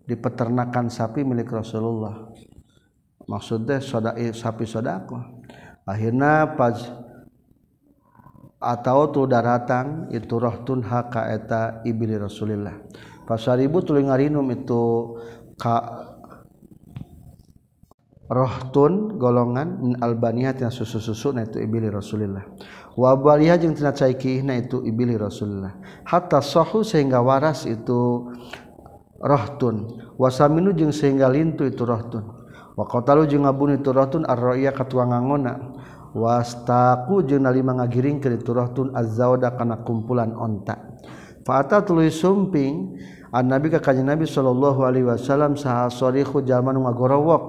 di 0.02 0.18
peternakan 0.18 0.90
sapi 0.90 1.22
milik 1.22 1.54
Rasulullah. 1.54 2.34
Maksudnya 3.30 3.78
soda 3.78 4.18
sapi 4.18 4.66
sodako. 4.66 5.22
Akhirna 5.86 6.58
pas 6.58 6.82
atau 8.62 9.10
tu 9.10 9.26
daratang 9.26 10.10
itu 10.14 10.38
rohtun 10.38 10.86
haka 10.86 11.34
eta 11.34 11.62
ibili 11.86 12.14
Rasulillah. 12.18 12.78
Pasaribu 13.26 13.82
tuluy 13.82 14.06
ngarinum 14.06 14.46
itu 14.54 15.16
ka 15.62 15.78
rohtun 18.26 19.22
golongan 19.22 19.78
min 19.78 19.94
Albania 20.02 20.58
tina 20.58 20.74
susu-susu 20.74 21.38
na 21.38 21.46
itu 21.46 21.62
ibili 21.62 21.94
Rasulullah 21.94 22.42
wa 22.98 23.14
baliyah 23.14 23.62
jeung 23.62 23.78
tina 23.78 23.94
caiki 23.94 24.42
na 24.42 24.58
itu 24.58 24.82
ibili 24.82 25.14
Rasulullah 25.14 25.78
hatta 26.10 26.42
sahu 26.42 26.82
sehingga 26.82 27.22
waras 27.22 27.70
itu 27.70 28.34
rohtun. 29.22 30.02
Wasaminu 30.18 30.74
jeung 30.74 30.90
sehingga 30.90 31.30
lintu 31.30 31.62
itu 31.70 31.86
rohtun. 31.86 32.26
Wa 32.74 32.90
qatalu 32.90 33.30
jeung 33.30 33.46
ngabun 33.46 33.78
itu 33.78 33.94
rohtun 33.94 34.26
ar-ra'ya 34.26 34.74
katuang 34.74 35.14
ngangona. 35.14 35.78
Wastaku 36.18 37.24
jeung 37.30 37.46
nalima 37.46 37.78
ngagiring 37.78 38.18
ka 38.18 38.34
itu 38.34 38.52
rohtun 38.52 38.92
az-zawda 38.98 39.54
kana 39.56 39.86
kumpulan 39.86 40.34
onta. 40.34 40.98
Fa 41.46 41.62
ata 41.62 41.86
tuluy 41.86 42.10
sumping 42.10 42.98
an 43.32 43.48
nabi 43.48 43.72
ka 43.72 43.80
kanjeng 43.80 44.08
nabi 44.08 44.28
sallallahu 44.28 44.84
alaihi 44.84 45.08
wasallam 45.08 45.56
saha 45.56 45.88
sarihu 45.88 46.44
jalma 46.44 46.76
nu 46.76 46.84
ngagorowok. 46.84 47.46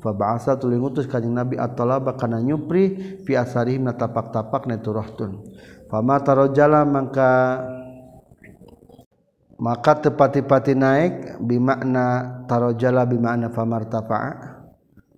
Fa 0.00 0.16
ba'atsa 0.16 0.56
tuluy 0.56 0.80
ngutus 0.80 1.04
kanjeng 1.04 1.36
nabi 1.36 1.60
at-talaba 1.60 2.16
kana 2.16 2.40
nyupri 2.40 3.20
fi 3.20 3.36
asarihim 3.36 3.84
na 3.84 3.92
tapak-tapak 3.92 4.64
na 4.64 4.80
turahtun 4.80 5.44
fa 5.90 5.98
mata 6.00 6.32
rajala 6.38 6.86
mangka 6.86 7.30
maka 9.60 9.92
tepati-pati 10.08 10.72
naik 10.72 11.36
bimakna 11.42 12.40
tarojala 12.46 13.04
bimakna 13.04 13.52
famartafa'a 13.52 14.32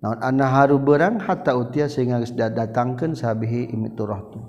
naon 0.03 0.19
anna 0.19 0.51
haru 0.51 0.81
berang 0.81 1.21
hatta 1.21 1.55
utia 1.55 1.87
sehingga 1.87 2.19
datangkan 2.51 3.15
sahabihi 3.15 3.71
imiturahtu 3.71 4.43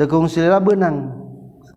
tekung 0.00 0.30
silila 0.32 0.62
benang 0.64 1.12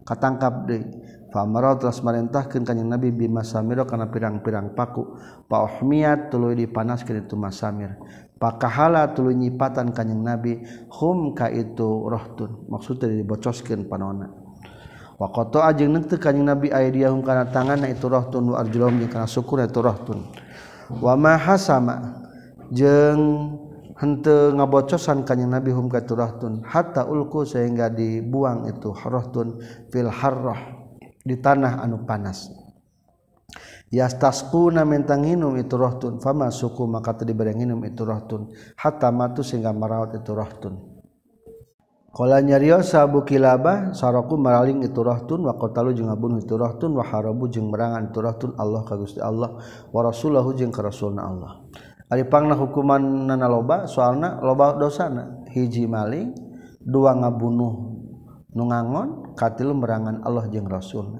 katangkap 0.07 0.63
deh 0.69 0.85
Famara 1.31 1.79
telah 1.79 1.95
merintahkan 1.95 2.67
kanjeng 2.67 2.91
Nabi 2.91 3.07
bima 3.15 3.39
samiro 3.39 3.87
karena 3.87 4.11
pirang-pirang 4.11 4.75
paku. 4.75 5.15
Paohmiat 5.47 6.27
tuluy 6.27 6.59
dipanaskeun 6.59 7.23
itu 7.23 7.39
masamir. 7.39 7.95
Pakahala 8.35 9.15
tuluy 9.15 9.39
nyipatan 9.39 9.95
kanjeng 9.95 10.19
Nabi 10.19 10.59
hum 10.91 11.31
ka 11.31 11.47
itu 11.47 12.03
rohtun. 12.11 12.67
Maksudnya 12.67 13.07
dibocoskeun 13.07 13.87
panona. 13.87 14.27
Wa 15.15 15.31
qata 15.31 15.71
ajeng 15.71 15.95
neuteu 15.95 16.19
kanjeng 16.19 16.43
Nabi 16.43 16.67
aydiyahum 16.67 17.23
kana 17.23 17.47
tanganna 17.47 17.87
itu 17.87 18.11
rohtun 18.11 18.51
wa 18.51 18.59
arjulahum 18.59 18.99
jeung 18.99 19.11
kana 19.15 19.23
sukurna 19.23 19.71
itu 19.71 19.79
rohtun. 19.79 20.27
Wa 20.99 21.15
ma 21.15 21.39
hasama 21.39 22.27
jeung 22.75 23.55
henteu 23.95 24.51
ngabocosan 24.51 25.23
kanjeng 25.23 25.47
Nabi 25.47 25.71
hum 25.71 25.87
ka 25.87 26.03
itu 26.03 26.11
rohtun 26.11 26.67
hatta 26.67 27.07
ulku 27.07 27.47
sehingga 27.47 27.87
dibuang 27.87 28.67
itu 28.67 28.91
rohtun 28.91 29.63
fil 29.93 30.11
harrah 30.11 30.80
di 31.21 31.37
tanah 31.37 31.81
anu 31.81 32.05
panas. 32.05 32.49
Yastasquna 33.91 34.87
mentang 34.87 35.27
nginum 35.27 35.59
itu 35.59 35.75
rohtun 35.75 36.23
fama 36.23 36.47
suku 36.47 36.87
maka 36.87 37.11
tadi 37.11 37.35
bari 37.35 37.51
nginum 37.51 37.83
itu 37.83 38.07
rohtun 38.07 38.47
hatta 38.79 39.11
matu 39.11 39.43
sehingga 39.43 39.75
marawat 39.75 40.15
itu 40.15 40.31
rohtun 40.31 40.79
Kala 42.11 42.43
nyarios 42.43 42.91
Abu 42.91 43.23
Kilabah 43.23 43.95
saraku 43.95 44.35
maraling 44.35 44.83
itu 44.83 44.99
rohtun 44.99 45.47
wa 45.47 45.55
qatalu 45.55 45.95
jeung 45.95 46.07
ngabunuh 46.11 46.43
itu 46.43 46.59
rohtun 46.59 46.95
wa 46.95 47.03
harabu 47.07 47.47
jeung 47.47 47.71
merangan 47.71 48.11
itu 48.11 48.19
rohtun 48.19 48.51
Allah 48.59 48.83
ka 48.87 48.99
Gusti 48.99 49.19
Allah 49.23 49.59
wa 49.91 49.99
rasulahu 50.03 50.51
jeung 50.55 50.75
ka 50.75 50.83
rasulna 50.83 51.27
Allah. 51.27 51.63
Ari 52.11 52.27
pangna 52.27 52.59
hukuman 52.59 53.27
nana 53.27 53.47
loba 53.47 53.87
soalna 53.87 54.43
loba 54.43 54.75
dosana 54.75 55.47
hiji 55.55 55.87
maling 55.87 56.35
dua 56.83 57.15
ngabunuh 57.15 58.00
nungangon 58.55 59.35
katil 59.35 59.71
merangan 59.75 60.23
Allah 60.23 60.47
jeung 60.51 60.67
Rasul. 60.67 61.19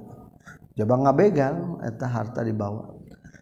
Coba 0.72 0.96
ngabegal 0.98 1.84
eta 1.84 2.08
harta 2.08 2.42
dibawa. 2.42 3.02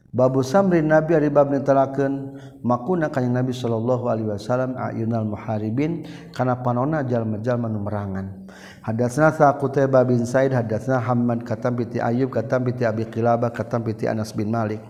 Babu 0.10 0.42
samrin 0.42 0.90
nabi 0.90 1.14
ari 1.14 1.30
bab 1.30 1.54
nitelakeun 1.54 2.34
makuna 2.66 3.14
ka 3.14 3.22
nabi 3.22 3.54
sallallahu 3.54 4.10
alaihi 4.10 4.26
wasallam 4.34 4.74
ayunal 4.74 5.30
muharibin 5.30 6.02
kana 6.34 6.58
panona 6.66 7.06
jalma-jalma 7.06 7.70
nu 7.70 7.86
merangan. 7.86 8.50
Hadatsna 8.82 9.30
saqutaibah 9.30 10.02
bin 10.10 10.26
said 10.26 10.50
hadatsna 10.50 10.98
hammad 10.98 11.46
katam 11.46 11.78
piti 11.78 12.02
ayyub 12.02 12.34
katam 12.34 12.66
piti 12.66 12.90
abi 12.90 13.06
qilabah 13.06 13.54
katam 13.54 13.86
piti 13.86 14.10
anas 14.10 14.34
bin 14.34 14.50
malik. 14.50 14.82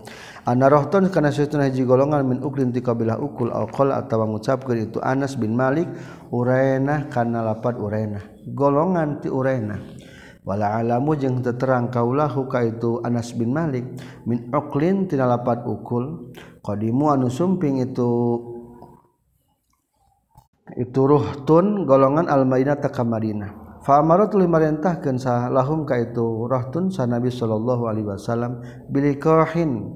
Anarrohton 0.48 1.12
kana 1.12 1.28
sutun 1.28 1.60
hiji 1.60 1.84
golongan 1.84 2.24
min 2.24 2.38
ukrin 2.40 2.72
ti 2.72 2.80
kabilah 2.80 3.20
ukul 3.20 3.52
alqol 3.52 3.92
atawa 3.92 4.24
ngucapkeun 4.24 4.88
itu 4.88 4.98
Anas 5.04 5.36
bin 5.36 5.52
Malik 5.52 5.84
Urainah 6.32 7.12
kana 7.12 7.44
lapat 7.44 7.76
Urainah. 7.76 8.48
Golongan 8.56 9.20
ti 9.20 9.28
Urainah. 9.28 10.00
Wala 10.40 10.80
alamu 10.80 11.12
jeung 11.20 11.44
teterang 11.44 11.92
kaulah 11.92 12.32
ka 12.48 12.64
itu 12.64 13.04
Anas 13.04 13.36
bin 13.36 13.52
Malik 13.52 13.84
min 14.24 14.48
uklin 14.48 15.04
tina 15.04 15.28
lapat 15.28 15.60
ukul 15.68 16.32
qadimu 16.64 17.12
anu 17.12 17.28
sumping 17.28 17.84
itu 17.84 18.40
itu 20.80 21.00
ruhtun 21.04 21.84
golongan 21.84 22.32
al-Madinah 22.32 22.80
ta 22.80 22.88
ka 22.88 23.04
Madinah. 23.04 23.84
Fa'amarat 23.84 24.32
li 24.36 24.48
marintahkeun 24.48 25.16
sah 25.20 25.52
lahum 25.52 25.84
ka 25.84 26.00
itu 26.00 26.48
ruhtun 26.48 26.88
sa 26.88 27.04
Nabi 27.04 27.28
sallallahu 27.28 27.88
alaihi 27.88 28.08
wasallam 28.08 28.64
bilikohin 28.88 29.88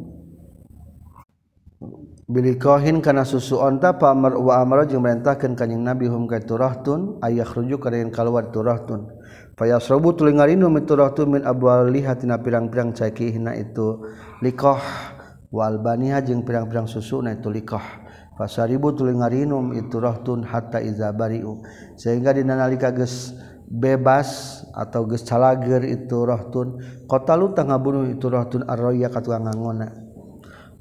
Billy 2.25 2.57
kohin 2.57 3.05
kana 3.05 3.21
susu 3.21 3.61
onta 3.61 4.01
pamer 4.01 4.33
wa 4.41 4.57
amara 4.57 4.89
jeung 4.89 5.05
ka 5.21 5.37
Kanjeng 5.37 5.85
Nabi 5.85 6.09
hum 6.09 6.25
ka 6.25 6.41
turahun 6.41 7.21
ayah 7.21 7.45
rujuk 7.45 7.85
ka 7.85 7.93
deun 7.93 8.09
kaluar 8.09 8.49
fa 9.55 9.65
yasrubu 9.69 10.17
tuluy 10.17 10.33
min 10.33 10.65
miturahun 10.73 11.29
min 11.29 11.43
abwaliha 11.45 12.17
tina 12.17 12.41
pirang-pirang 12.41 12.97
cakihna 12.97 13.53
itu 13.61 14.09
likoh. 14.41 14.81
Wa 15.53 15.69
jeung 16.25 16.49
pirang-pirang 16.49 16.89
susuna 16.89 17.37
itu 17.37 17.53
likoh. 17.53 17.85
Fa 18.41 18.49
saribu 18.49 18.97
ngarinum 18.97 19.77
itu 19.77 20.01
rahun 20.01 20.49
hatta 20.49 20.81
iza 20.81 21.13
bariu. 21.13 21.61
Sehingga 22.01 22.33
dina 22.33 22.57
nalika 22.57 22.89
geus 22.91 23.37
bebas 23.69 24.65
atau 24.73 25.05
geus 25.05 25.29
calager 25.29 25.85
itu 25.85 26.25
rahun 26.25 26.81
qatalu 27.05 27.53
tangga 27.53 27.77
bunuh 27.77 28.09
itu 28.09 28.33
rahun 28.33 28.65
arroya 28.65 29.13
ka 29.13 29.21
ngangona. 29.21 30.04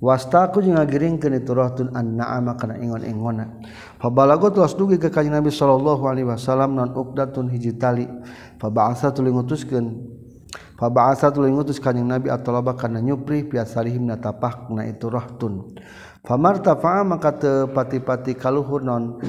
wastaku 0.03 0.59
jeung 0.59 0.75
ngagiringkeun 0.75 1.39
iturohtun 1.39 1.95
annaama 1.95 2.59
kana 2.59 2.75
ingon-ingona. 2.75 3.63
Fabalago 4.03 4.51
telah 4.51 4.67
dugi 4.75 4.99
ka 4.99 5.07
kanjeng 5.07 5.39
Nabi 5.39 5.47
sallallahu 5.47 6.03
alaihi 6.03 6.27
wasallam 6.27 6.75
non 6.75 6.91
uqdatun 6.91 7.47
hiji 7.47 7.79
tali. 7.79 8.03
Faba'asa 8.59 9.15
tuluy 9.15 9.31
ngutuskeun 9.31 9.85
faba'asa 10.79 11.31
tuluy 11.31 11.51
ngutus 11.51 11.79
kanjeng 11.79 12.07
Nabi 12.07 12.27
at-talaba 12.27 12.75
kana 12.75 12.99
nyupri 12.99 13.47
piasalihim 13.47 14.03
na 14.09 14.19
tapah 14.19 14.67
kana 14.67 14.83
iturohtun 14.89 15.79
famartafa'a 16.23 17.03
maka 17.03 17.35
teu 17.35 17.67
pati-pati 17.71 18.35
kaluhur 18.39 18.79
non 18.79 19.19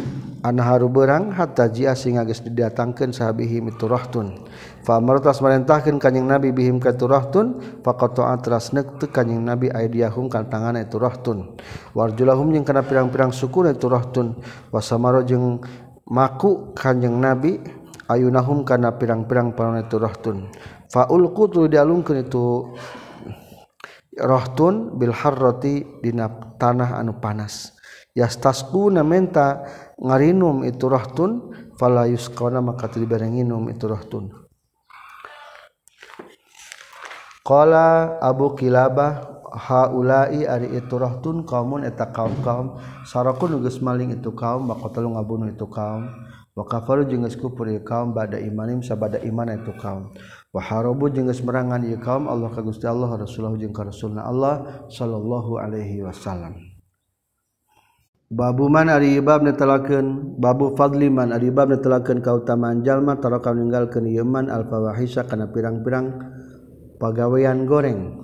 anharu 0.47 0.87
berang 0.87 1.35
hatta 1.35 1.67
jia 1.67 1.99
sing 1.99 2.19
geus 2.23 2.43
didatangkeun 2.43 3.11
sahabihim 3.11 3.71
iturohtun 3.75 4.47
rahtun 4.85 4.87
fa 4.87 5.01
martas 5.01 5.41
marentahkeun 5.41 5.97
kanjing 5.97 6.29
nabi 6.29 6.53
bihim 6.53 6.77
ka 6.77 6.93
itu 6.93 7.09
rahtun 7.09 7.81
faqata 7.81 8.37
atras 8.37 8.77
nekte 8.77 9.09
kanjing 9.09 9.41
nabi 9.41 9.73
aidiyahum 9.73 10.29
kan 10.29 10.47
tangan 10.53 10.77
itu 10.77 11.01
rahtun 11.01 11.57
warjulahum 11.97 12.53
jeung 12.53 12.69
kana 12.69 12.85
pirang-pirang 12.85 13.33
suku 13.33 13.65
itu 13.73 13.89
rahtun 13.89 14.37
wasamaro 14.69 15.25
jeung 15.25 15.65
maku 16.05 16.77
kanjing 16.77 17.17
nabi 17.17 17.65
ayunahum 18.13 18.69
kana 18.69 18.93
pirang-pirang 19.01 19.57
panon 19.57 19.81
itu 19.81 19.97
rahtun 19.97 20.53
fa 20.93 21.09
ulqu 21.09 21.49
tu 21.49 21.61
dialungkeun 21.65 22.29
itu 22.29 22.77
rahtun 24.21 25.01
bil 25.01 25.17
harrati 25.17 25.83
dina 26.05 26.29
tanah 26.61 27.01
anu 27.01 27.19
panas. 27.19 27.75
Yastasku 28.15 28.95
na 28.95 29.03
menta 29.03 29.67
ngarinum 29.99 30.63
itu 30.63 30.87
rohtun 30.87 31.51
fala 31.75 32.07
yusqana 32.07 32.63
maka 32.63 32.87
teu 32.87 33.03
dibarenginum 33.03 33.67
itu 33.75 33.91
rohtun 33.91 34.44
Qala 37.45 38.17
Abu 38.25 38.57
Kilabah 38.57 39.45
haulai 39.53 40.49
ari 40.49 40.81
itu 40.81 40.97
rohtun 40.97 41.45
kaumun 41.45 41.85
eta 41.85 42.09
kaum 42.09 42.33
kaum 42.41 42.81
sarakun 43.05 43.61
geus 43.61 43.85
maling 43.85 44.17
itu 44.17 44.33
kaum 44.33 44.65
baqatalu 44.65 45.13
ngabunuh 45.13 45.53
itu 45.53 45.69
kaum. 45.69 46.09
Wa 46.57 46.65
kafaru 46.65 47.05
jeung 47.05 47.29
geus 47.29 47.37
kufur 47.37 47.69
ieu 47.69 47.85
kaum 47.85 48.17
bada 48.17 48.41
imanim 48.41 48.81
sabada 48.81 49.21
iman 49.21 49.61
itu 49.61 49.77
kaum. 49.77 50.17
Wa 50.57 50.61
harabu 50.65 51.13
jeung 51.13 51.29
geus 51.29 51.45
merangan 51.45 51.85
ieu 51.85 52.01
kaum 52.01 52.33
Allah 52.33 52.49
ka 52.49 52.65
Gusti 52.65 52.89
Allah 52.89 53.13
Rasulullah 53.13 53.61
jeung 53.61 53.77
ka 53.77 53.85
Rasulna 53.85 54.25
Allah 54.25 54.89
sallallahu 54.89 55.61
alaihi 55.61 56.01
wasallam. 56.01 56.57
Babu 58.33 58.73
man 58.73 58.89
ari 58.89 59.21
ibab 59.21 59.45
netelakeun 59.45 60.41
babu 60.41 60.73
fadli 60.73 61.13
man 61.13 61.29
ari 61.29 61.53
ibab 61.53 61.69
netelakeun 61.69 62.25
kautamaan 62.25 62.81
jalma 62.81 63.21
taraka 63.21 63.53
ninggalkeun 63.53 64.09
ieu 64.09 64.25
al 64.25 64.65
fawahisha 64.65 65.29
kana 65.29 65.53
pirang-pirang. 65.53 66.41
pagawean 67.05 67.69
goreng. 67.69 68.24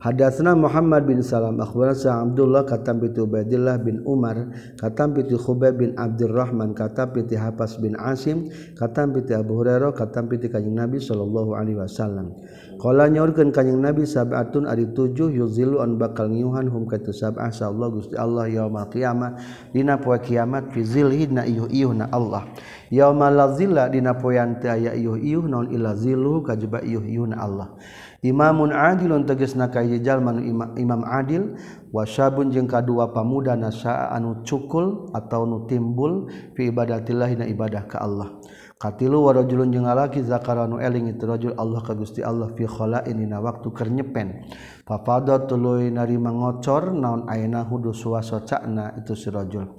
Hadatsna 0.00 0.56
Muhammad 0.56 1.04
bin 1.04 1.20
Salam 1.20 1.60
akhbarana 1.60 1.92
Sa 1.92 2.24
Abdullah 2.24 2.64
katam 2.64 3.04
pitu 3.04 3.28
Ubaidillah 3.28 3.84
bin 3.84 4.00
Umar 4.08 4.48
katam 4.80 5.12
pitu 5.12 5.36
Khubayb 5.36 5.76
bin 5.76 5.90
Abdurrahman 5.92 6.72
katam 6.72 7.12
pitu 7.12 7.36
Hafas 7.36 7.76
bin 7.76 7.92
Asim 8.00 8.48
katam 8.80 9.12
pitu 9.12 9.36
Abu 9.36 9.60
Hurairah 9.60 9.92
katam 9.92 10.32
pitu 10.32 10.48
Kanjeng 10.48 10.72
Nabi 10.72 11.04
sallallahu 11.04 11.52
alaihi 11.52 11.76
wasallam. 11.76 12.32
Qala 12.80 13.12
nyaurkeun 13.12 13.52
Kanjeng 13.52 13.76
Nabi 13.76 14.08
sab'atun 14.08 14.64
ari 14.64 14.88
tujuh 14.88 15.36
yuzilu 15.36 15.84
an 15.84 16.00
bakal 16.00 16.32
nyuhan 16.32 16.72
hum 16.72 16.88
ka 16.88 16.96
tu 16.96 17.12
sab'ah 17.12 17.52
insyaallah 17.52 17.88
Gusti 17.92 18.16
Allah 18.16 18.48
yaumul 18.48 18.88
qiyamah 18.88 19.36
dina 19.76 20.00
poe 20.00 20.16
kiamat 20.16 20.72
fi 20.72 20.80
zilhina 20.80 21.44
iyuh-iyuhna 21.44 22.08
Allah. 22.08 22.48
Yaumal 22.88 23.52
zilla 23.52 23.92
dina 23.92 24.16
poe 24.16 24.32
aya 24.32 24.96
iyuh-iyuh 24.96 25.44
naon 25.44 25.68
ila 25.76 25.92
zilu 25.92 26.40
kajaba 26.40 26.80
iyuh-iyuhna 26.80 27.36
Allah. 27.36 27.76
Imamun 28.20 28.68
adilun 28.68 29.24
teges 29.24 29.56
nakajallmanu 29.56 30.44
ima, 30.44 30.76
Imam 30.76 31.08
adil 31.08 31.56
wasabun 31.88 32.52
jeung 32.52 32.68
kadua 32.68 33.16
pamuda 33.16 33.56
nasaa 33.56 34.12
anu 34.12 34.44
cukul 34.44 35.08
atau 35.16 35.48
nu 35.48 35.64
timbul 35.64 36.28
fi 36.52 36.68
ibadatillah 36.68 37.32
na 37.40 37.44
ibadah 37.48 37.88
ka 37.88 38.04
Allah. 38.04 38.36
Katilu 38.76 39.24
warajulun 39.24 39.72
jeung 39.72 39.88
lalaki 39.88 40.20
zakaranu 40.20 40.80
eling 40.80 41.12
itu 41.12 41.24
rajul 41.24 41.56
Allah 41.56 41.80
ka 41.80 41.96
Gusti 41.96 42.20
Allah 42.20 42.52
fi 42.52 42.68
khala'in 42.68 43.16
dina 43.16 43.40
waktu 43.40 43.72
keur 43.72 43.88
nyepen. 43.88 44.52
Fafada 44.84 45.40
tuluy 45.48 45.88
narima 45.88 46.28
ngocor 46.28 46.92
naon 46.92 47.24
ayeuna 47.24 47.64
hudu 47.64 47.96
suasa 47.96 48.44
cana 48.44 48.96
itu 49.00 49.16
si 49.16 49.28
rajul. 49.32 49.76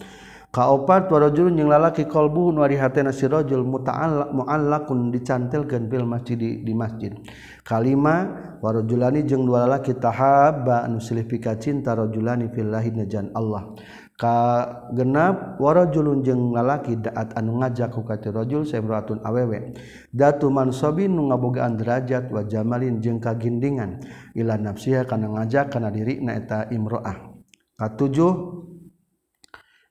kaopat 0.51 1.07
warajul 1.07 1.47
jeung 1.55 1.71
lalaki 1.71 2.03
qalbu 2.05 2.51
nu 2.51 2.59
ari 2.61 2.75
hatena 2.75 3.15
si 3.15 3.23
rajul 3.23 3.63
muta'allaq 3.63 4.35
mu'allaqun 4.35 5.09
dicantelkeun 5.15 5.87
bil 5.87 6.03
masjid 6.03 6.35
di 6.37 6.73
masjid. 6.75 7.15
Kalima 7.63 8.27
warajulani 8.59 9.23
jeung 9.23 9.47
dua 9.47 9.63
lalaki 9.63 9.95
tahabba 9.95 10.83
anu 10.83 10.99
silih 10.99 11.23
pika 11.23 11.55
cinta 11.55 11.95
rajulani 11.95 12.51
fillahi 12.51 12.91
najan 12.91 13.31
Allah. 13.31 13.71
Ka 14.19 14.37
genap 14.93 15.57
warajulun 15.57 16.21
jeung 16.21 16.53
lalaki 16.53 16.93
daat 16.99 17.33
anu 17.33 17.57
ngajak 17.63 17.89
ku 17.89 18.05
ka 18.05 18.19
rajul 18.19 18.67
saemratun 18.67 19.23
awewe. 19.23 19.73
Datu 20.13 20.51
mansabin 20.53 21.15
nu 21.15 21.31
ngabogaan 21.31 21.79
derajat 21.79 22.29
wa 22.29 22.45
jamalin 22.45 23.01
jeung 23.01 23.17
kagindingan. 23.17 24.03
Ila 24.37 24.59
nafsiha 24.61 25.07
kana 25.07 25.25
ngajak 25.25 25.73
kana 25.73 25.89
dirina 25.89 26.37
eta 26.37 26.69
imroah. 26.69 27.33
Katujuh 27.81 28.31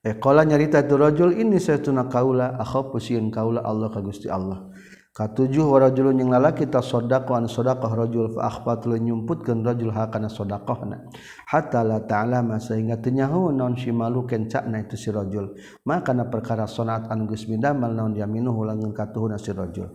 Eh, 0.00 0.16
Ekola 0.16 0.48
nyarita 0.48 0.80
turajul 0.88 1.36
ini 1.36 1.60
saya 1.60 1.76
tuna 1.76 2.08
kaula 2.08 2.56
akho 2.56 2.88
pusieun 2.88 3.28
kaula 3.28 3.60
Allah 3.60 3.92
ka 3.92 4.00
Gusti 4.00 4.32
Allah. 4.32 4.72
Katujuh 5.12 5.68
warajulun 5.68 6.16
yang 6.24 6.32
lalaki 6.32 6.64
ta 6.72 6.80
sodaqo 6.80 7.36
an 7.36 7.44
sodaqoh 7.44 7.92
rajul 7.92 8.32
fa 8.32 8.48
akhfatul 8.48 8.96
nyumputkeun 8.96 9.60
rajul 9.60 9.92
hakana 9.92 10.32
sodaqohna. 10.32 11.04
Hatta 11.44 11.84
la 11.84 12.00
ta'lama 12.00 12.56
sehingga 12.56 12.96
tenyahu 12.96 13.52
non 13.52 13.76
shimalu 13.76 14.24
kencakna 14.24 14.80
itu 14.80 14.96
si 14.96 15.12
rajul. 15.12 15.52
Maka 15.84 16.16
na 16.16 16.32
perkara 16.32 16.64
sonaat 16.64 17.12
an 17.12 17.28
geus 17.28 17.44
mindamal 17.44 17.92
naon 17.92 18.16
yaminuhu 18.16 18.64
langeun 18.64 18.96
katuhuna 18.96 19.36
si 19.36 19.52
rajul. 19.52 19.92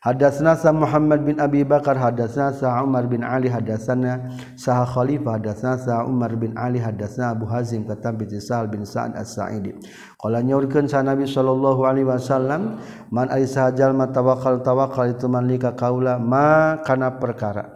Hadatsna 0.00 0.56
sa 0.56 0.72
Muhammad 0.72 1.28
bin 1.28 1.36
Abi 1.36 1.60
Bakar 1.60 1.92
hadatsna 1.92 2.56
sa 2.56 2.80
Umar 2.80 3.04
bin 3.04 3.20
Ali 3.20 3.52
hadatsana 3.52 4.32
sa 4.56 4.80
Khalifah 4.88 5.36
hadatsna 5.36 5.76
sa 5.76 6.08
Umar 6.08 6.40
bin 6.40 6.56
Ali 6.56 6.80
hadatsna 6.80 7.36
Abu 7.36 7.44
Hazim 7.44 7.84
kata 7.84 8.16
bi 8.16 8.24
Sa'al 8.24 8.72
bin 8.72 8.88
Sa'ad 8.88 9.12
As-Sa'idi. 9.12 9.76
Qala 10.16 10.40
nyaurkeun 10.40 10.88
sa 10.88 11.04
Nabi 11.04 11.28
sallallahu 11.28 11.84
alaihi 11.84 12.08
wasallam 12.08 12.80
man 13.12 13.28
ari 13.28 13.44
sahajal 13.44 13.92
tawakkal 14.08 14.64
tawakal 14.64 15.04
itu 15.04 15.28
man 15.28 15.44
lika 15.44 15.76
kaula 15.76 16.16
ma 16.16 16.80
kana 16.80 17.20
perkara. 17.20 17.68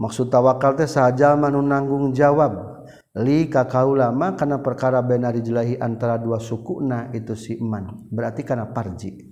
Maksud 0.00 0.32
tawakal 0.32 0.80
teh 0.80 0.88
sahajal 0.88 1.36
man 1.36 1.52
nanggung 1.60 2.16
jawab. 2.16 2.88
Li 3.20 3.52
ka 3.52 3.68
kaula 3.68 4.08
ma 4.16 4.32
kana 4.32 4.64
perkara 4.64 5.04
benari 5.04 5.44
jelahi 5.44 5.76
antara 5.76 6.16
dua 6.16 6.40
sukuna 6.40 7.12
itu 7.12 7.36
si 7.36 7.60
iman 7.60 8.08
berarti 8.08 8.40
kana 8.40 8.72
parji 8.72 9.31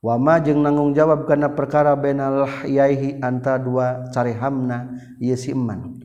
wama 0.00 0.40
jeung 0.40 0.64
nanggung 0.64 0.96
jawab 0.96 1.28
karena 1.28 1.52
perkara 1.52 1.92
benal 1.96 2.48
yaihi 2.64 3.20
anta 3.20 3.60
dua 3.60 4.08
cari 4.12 4.32
hamna 4.32 4.96
ieu 5.20 5.36
si 5.36 5.52
iman 5.52 6.00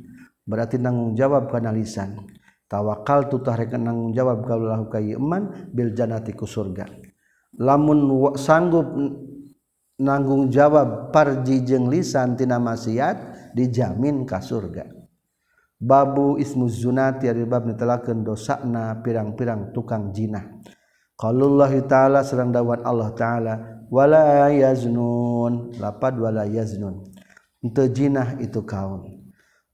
berarti 0.46 0.78
nanggung 0.78 1.18
jawab 1.18 1.50
kana 1.50 1.74
lisan. 1.74 2.22
Tawakal 2.66 3.30
tu 3.30 3.46
tahrek 3.46 3.78
nanggung 3.78 4.10
jawab 4.10 4.42
kaulahu 4.42 4.90
ka 4.90 4.98
iman 4.98 5.70
bil 5.70 5.94
jannati 5.94 6.34
ku 6.34 6.50
surga. 6.50 6.90
Lamun 7.62 8.10
sanggup 8.42 8.90
nanggung 10.02 10.50
jawab 10.50 11.14
parji 11.14 11.62
jeung 11.62 11.94
lisan 11.94 12.34
tina 12.34 12.58
maksiat 12.58 13.54
dijamin 13.54 14.26
ka 14.26 14.42
surga. 14.42 14.90
Babu 15.78 16.42
ismu 16.42 16.66
zunati 16.66 17.30
ari 17.30 17.46
bab 17.46 17.70
netelakeun 17.70 18.26
dosana 18.26 18.98
pirang-pirang 19.06 19.70
tukang 19.70 20.10
jinah. 20.10 20.58
Qaulullah 21.14 21.70
ta'ala 21.86 22.26
serang 22.26 22.50
dawan 22.50 22.82
Allah 22.82 23.14
taala 23.14 23.54
wala 23.92 24.50
yaznun. 24.54 25.76
Lapad 25.78 26.18
wala 26.18 26.46
yaznun. 26.46 27.06
Teu 27.74 27.90
jinah 27.90 28.38
itu 28.38 28.62
kaum 28.62 29.26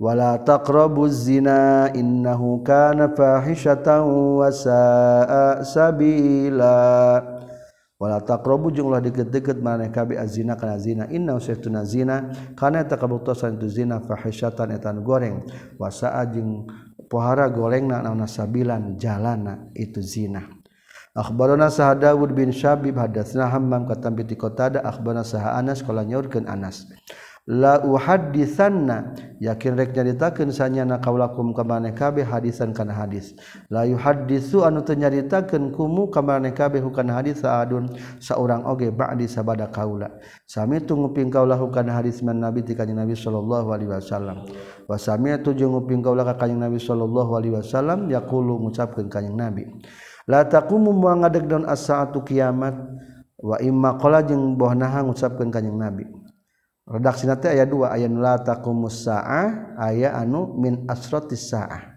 wala 0.01 0.39
taqrabuz 0.41 1.27
zina 1.27 1.91
innahu 1.93 2.63
kana 2.63 3.11
fahishatan 3.11 4.01
wa 4.39 4.47
sa'a 4.47 5.61
sabila. 5.61 7.19
Wala 8.01 8.17
taqrabu 8.17 8.73
jeung 8.73 8.89
ulah 8.89 8.97
deket-deket 8.97 9.61
maneh 9.61 9.93
ka 9.93 10.01
bi 10.09 10.17
azina 10.17 10.57
kana 10.57 10.81
zina. 10.81 11.05
Inna 11.13 11.37
usaytuna 11.37 11.85
zina. 11.85 12.33
Kana 12.57 12.81
eta 12.81 12.97
kabuktosan 12.97 13.61
tu 13.61 13.69
zina 13.69 14.01
fahishatan 14.01 14.73
eta 14.73 14.89
goreng. 14.97 15.45
Wa 15.77 15.93
sa'a 15.93 16.25
jeung 16.25 16.65
pohara 17.05 17.45
gorengna 17.53 18.01
naon 18.01 18.25
sabilan 18.25 18.97
jalana 18.97 19.69
itu 19.77 20.01
zina. 20.01 20.60
Akhbarana 21.11 21.67
saha 21.67 21.91
Dawud 21.91 22.31
bin 22.31 22.55
Syabib 22.55 22.95
hadatsna 22.95 23.51
Hammam 23.51 23.83
katam 23.83 24.15
bi 24.15 24.23
Qatada 24.23 24.79
akhbarana 24.79 25.27
saha 25.27 25.59
Anas 25.59 25.83
qala 25.83 26.07
nyaurkeun 26.07 26.47
Anas. 26.47 26.87
La 27.51 27.83
uhaditsanna 27.83 29.11
yakin 29.43 29.75
rek 29.75 29.91
nyaritakeun 29.91 30.55
sanyana 30.55 31.03
kaulakum 31.03 31.51
ka 31.51 31.67
maneh 31.67 31.91
kabeh 31.91 32.23
hadisan 32.23 32.71
kana 32.71 32.95
hadis. 32.95 33.35
La 33.67 33.83
yuhaddisu 33.83 34.63
anu 34.63 34.87
teu 34.87 34.95
nyaritakeun 34.95 35.75
kumu 35.75 36.07
ka 36.07 36.23
maneh 36.23 36.55
kabeh 36.55 36.79
kana 36.95 37.19
hadis 37.19 37.43
saadun 37.43 37.91
saurang 38.23 38.63
oge 38.63 38.87
ba'di 38.95 39.27
sabada 39.27 39.67
kaula. 39.67 40.15
Sami 40.47 40.79
tunguping 40.79 41.27
kaula 41.27 41.59
kana 41.75 41.91
hadis 41.91 42.23
man 42.23 42.39
Nabi 42.39 42.63
ti 42.63 42.71
kanjeng 42.71 43.03
Nabi 43.03 43.19
sallallahu 43.19 43.67
alaihi 43.67 43.91
wasallam. 43.91 44.47
Wa 44.87 44.95
sami 44.95 45.35
tu 45.43 45.51
jeung 45.51 45.75
nguping 45.75 45.99
kaula 45.99 46.23
ka 46.23 46.39
kanjeng 46.39 46.63
Nabi 46.63 46.79
sallallahu 46.79 47.35
alaihi 47.35 47.59
wasallam 47.59 48.07
yaqulu 48.07 48.63
ngucapkeun 48.63 49.11
kanjeng 49.11 49.35
Nabi. 49.35 49.67
laumuadeg 50.31 51.43
daun 51.51 51.67
as-saatu 51.67 52.23
kiamat 52.23 52.79
wamakola 53.35 54.23
jeung 54.23 54.55
boh 54.55 54.71
naha 54.71 55.03
ngucapkeun 55.03 55.51
kanyang 55.51 55.75
nabi. 55.75 56.05
Redaksi 56.87 57.27
nanti 57.27 57.51
ayat 57.51 57.67
dua 57.67 57.93
ayat 57.93 58.11
latakumus 58.11 59.05
saah 59.05 59.75
aya 59.79 60.15
anu 60.17 60.55
min 60.59 60.83
asratis 60.91 61.53
saah 61.53 61.91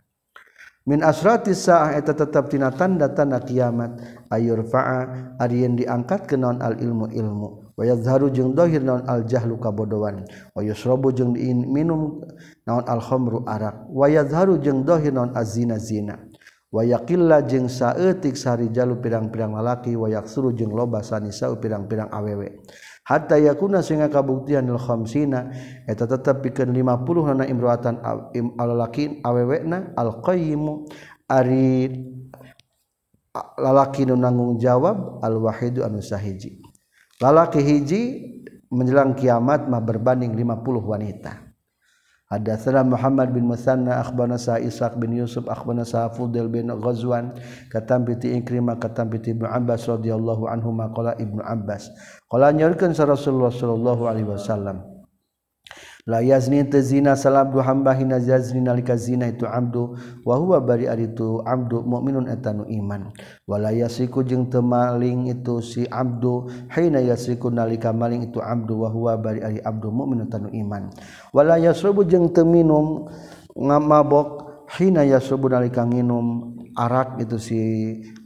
min 0.84 1.00
asratis 1.00 1.64
saah 1.66 1.96
eta 1.96 2.12
tetap 2.12 2.52
tina 2.52 2.68
tanda-tanda 2.68 3.40
kiamat 3.40 3.96
ayurfa'a 4.28 5.34
ari 5.40 5.64
yen 5.64 5.80
diangkat 5.80 6.28
ke 6.28 6.36
naon 6.36 6.60
al 6.60 6.76
ilmu 6.76 7.08
ilmu. 7.10 7.48
Wa 7.74 7.82
yadhharu 7.82 8.30
jeung 8.30 8.54
dohir 8.54 8.84
naon 8.84 9.02
al 9.08 9.26
jahlu 9.26 9.58
kabodohan. 9.58 10.28
Wa 10.54 10.62
yusrabu 10.62 11.10
jeung 11.10 11.34
minum 11.72 12.22
naon 12.68 12.84
al 12.86 13.00
khamru 13.00 13.42
arak. 13.48 13.88
Wa 13.90 14.06
yadhharu 14.06 14.60
jeung 14.60 14.84
dohir 14.84 15.10
naon 15.10 15.32
az 15.34 15.56
zina 15.56 15.80
zina. 15.80 16.20
wayakilla 16.74 17.46
jeung 17.46 17.70
saeutik 17.70 18.34
sari 18.34 18.74
jalu 18.74 18.98
pirang-pirang 18.98 19.54
lalaki 19.54 19.94
wayak 19.94 20.26
yaksuru 20.26 20.50
jeung 20.50 20.74
loba 20.74 21.06
sanisa 21.06 21.46
pirang-pirang 21.54 22.10
awewe 22.10 22.66
hatta 23.06 23.38
yakuna 23.38 23.78
sehingga 23.78 24.10
kabuktian 24.10 24.66
lil 24.66 24.80
khamsina 24.80 25.54
eta 25.86 26.10
tetep 26.10 26.42
pikeun 26.42 26.74
50 26.74 27.28
hana 27.30 27.44
imroatan 27.46 28.02
alalakin 28.58 29.22
awewena 29.22 29.94
al 29.94 30.18
qayyimu 30.18 30.90
ari 31.30 31.94
lalaki 33.58 34.06
nu 34.06 34.14
nanggung 34.16 34.56
jawab 34.56 35.20
al 35.20 35.36
wahidu 35.42 35.82
anu 35.82 35.98
sahiji. 35.98 36.62
Lalaki 37.18 37.60
hiji 37.62 38.02
menjelang 38.70 39.14
kiamat 39.14 39.66
mah 39.70 39.82
berbanding 39.82 40.34
50 40.34 40.82
wanita. 40.82 41.43
Hadatsana 42.32 42.80
Muhammad 42.88 43.36
bin 43.36 43.44
Musanna 43.44 44.00
akhbarana 44.00 44.40
sa 44.40 44.56
Ishaq 44.56 44.96
bin 44.96 45.12
Yusuf 45.12 45.44
akhbarana 45.44 45.84
sa 45.84 46.08
Fudel 46.08 46.48
bin 46.48 46.72
Ghazwan 46.72 47.36
katam 47.68 48.08
bi 48.08 48.16
Ikrimah 48.16 48.80
katam 48.80 49.12
bi 49.12 49.20
Ibnu 49.20 49.44
Abbas 49.44 49.84
radhiyallahu 49.84 50.48
anhu 50.48 50.72
qala 50.96 51.12
Ibnu 51.20 51.44
Abbas. 51.44 51.92
Qala 52.32 52.54
nyorkeun 52.56 52.96
Rasulullah 52.96 53.52
sallallahu 53.52 54.08
alaihi 54.08 54.28
wasallam 54.30 54.93
layazni 56.04 56.60
tezina 56.68 57.16
salam 57.16 57.48
dua 57.48 57.64
hamba 57.64 57.96
hina 57.96 58.20
yazni 58.20 58.60
nalika 58.60 58.96
zina 58.96 59.28
itu 59.32 59.48
abdu. 59.48 59.96
Wa 60.24 60.36
huwa 60.36 60.60
bari 60.60 60.84
itu 61.00 61.40
abdu 61.44 61.80
mukminun 61.80 62.28
etanu 62.28 62.68
iman. 62.68 63.12
Wala 63.48 63.72
yasiku 63.72 64.20
jeung 64.20 64.52
teu 64.52 64.60
maling 64.60 65.32
itu 65.32 65.64
si 65.64 65.88
abdu. 65.88 66.48
Hina 66.68 67.00
yasiku 67.00 67.48
nalika 67.48 67.92
maling 67.92 68.28
itu 68.28 68.40
abdu 68.44 68.84
wa 68.84 68.88
huwa 68.92 69.16
bari 69.16 69.40
ari 69.40 69.58
abdu 69.64 69.88
mukminun 69.88 70.28
etanu 70.28 70.48
iman. 70.52 70.92
Wala 71.32 71.56
yasrubu 71.56 72.04
jeung 72.04 72.28
teu 72.32 72.44
minum 72.44 73.08
ngamabok 73.56 74.43
hina 74.74 75.06
yasubu 75.06 75.46
nalika 75.48 75.86
nginum 75.86 76.58
arak 76.74 77.22
itu 77.22 77.38
si 77.38 77.60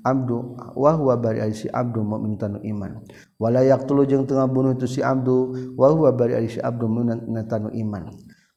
abdu 0.00 0.56
wa 0.72 0.96
huwa 0.96 1.20
bari 1.20 1.44
si 1.52 1.68
abdu 1.68 2.00
mukmin 2.00 2.40
tanu 2.40 2.58
iman. 2.64 3.04
Wala 3.36 3.60
yaqtulu 3.60 4.08
jeung 4.08 4.24
teu 4.24 4.40
ngabunuh 4.40 4.72
itu 4.72 4.88
si 4.88 5.00
abdu 5.04 5.52
wa 5.76 5.92
huwa 5.92 6.08
bari 6.16 6.48
si 6.48 6.56
abdu 6.60 6.88
mukmin 6.88 7.44
tanu 7.44 7.68
iman. 7.76 8.08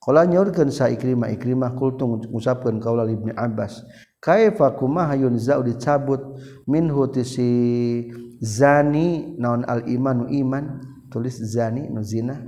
Qala 0.01 0.25
nyorkeun 0.25 0.73
sa 0.73 0.89
ikrimah 0.89 1.29
ikrimah 1.29 1.77
kultu 1.77 2.09
ngucapkeun 2.09 2.81
kaula 2.81 3.05
ibnu 3.05 3.37
abbas 3.37 3.85
kaifa 4.17 4.73
kumaha 4.73 5.13
yunzau 5.13 5.61
dicabut? 5.61 6.23
Minhu 6.65 7.05
si 7.21 8.09
zani 8.41 9.37
naon 9.37 9.61
al 9.67 9.85
imanu 9.85 10.25
iman? 10.31 10.81
Tulis 11.11 11.37
zani 11.43 11.91
nu 11.91 12.01
zina 12.01 12.39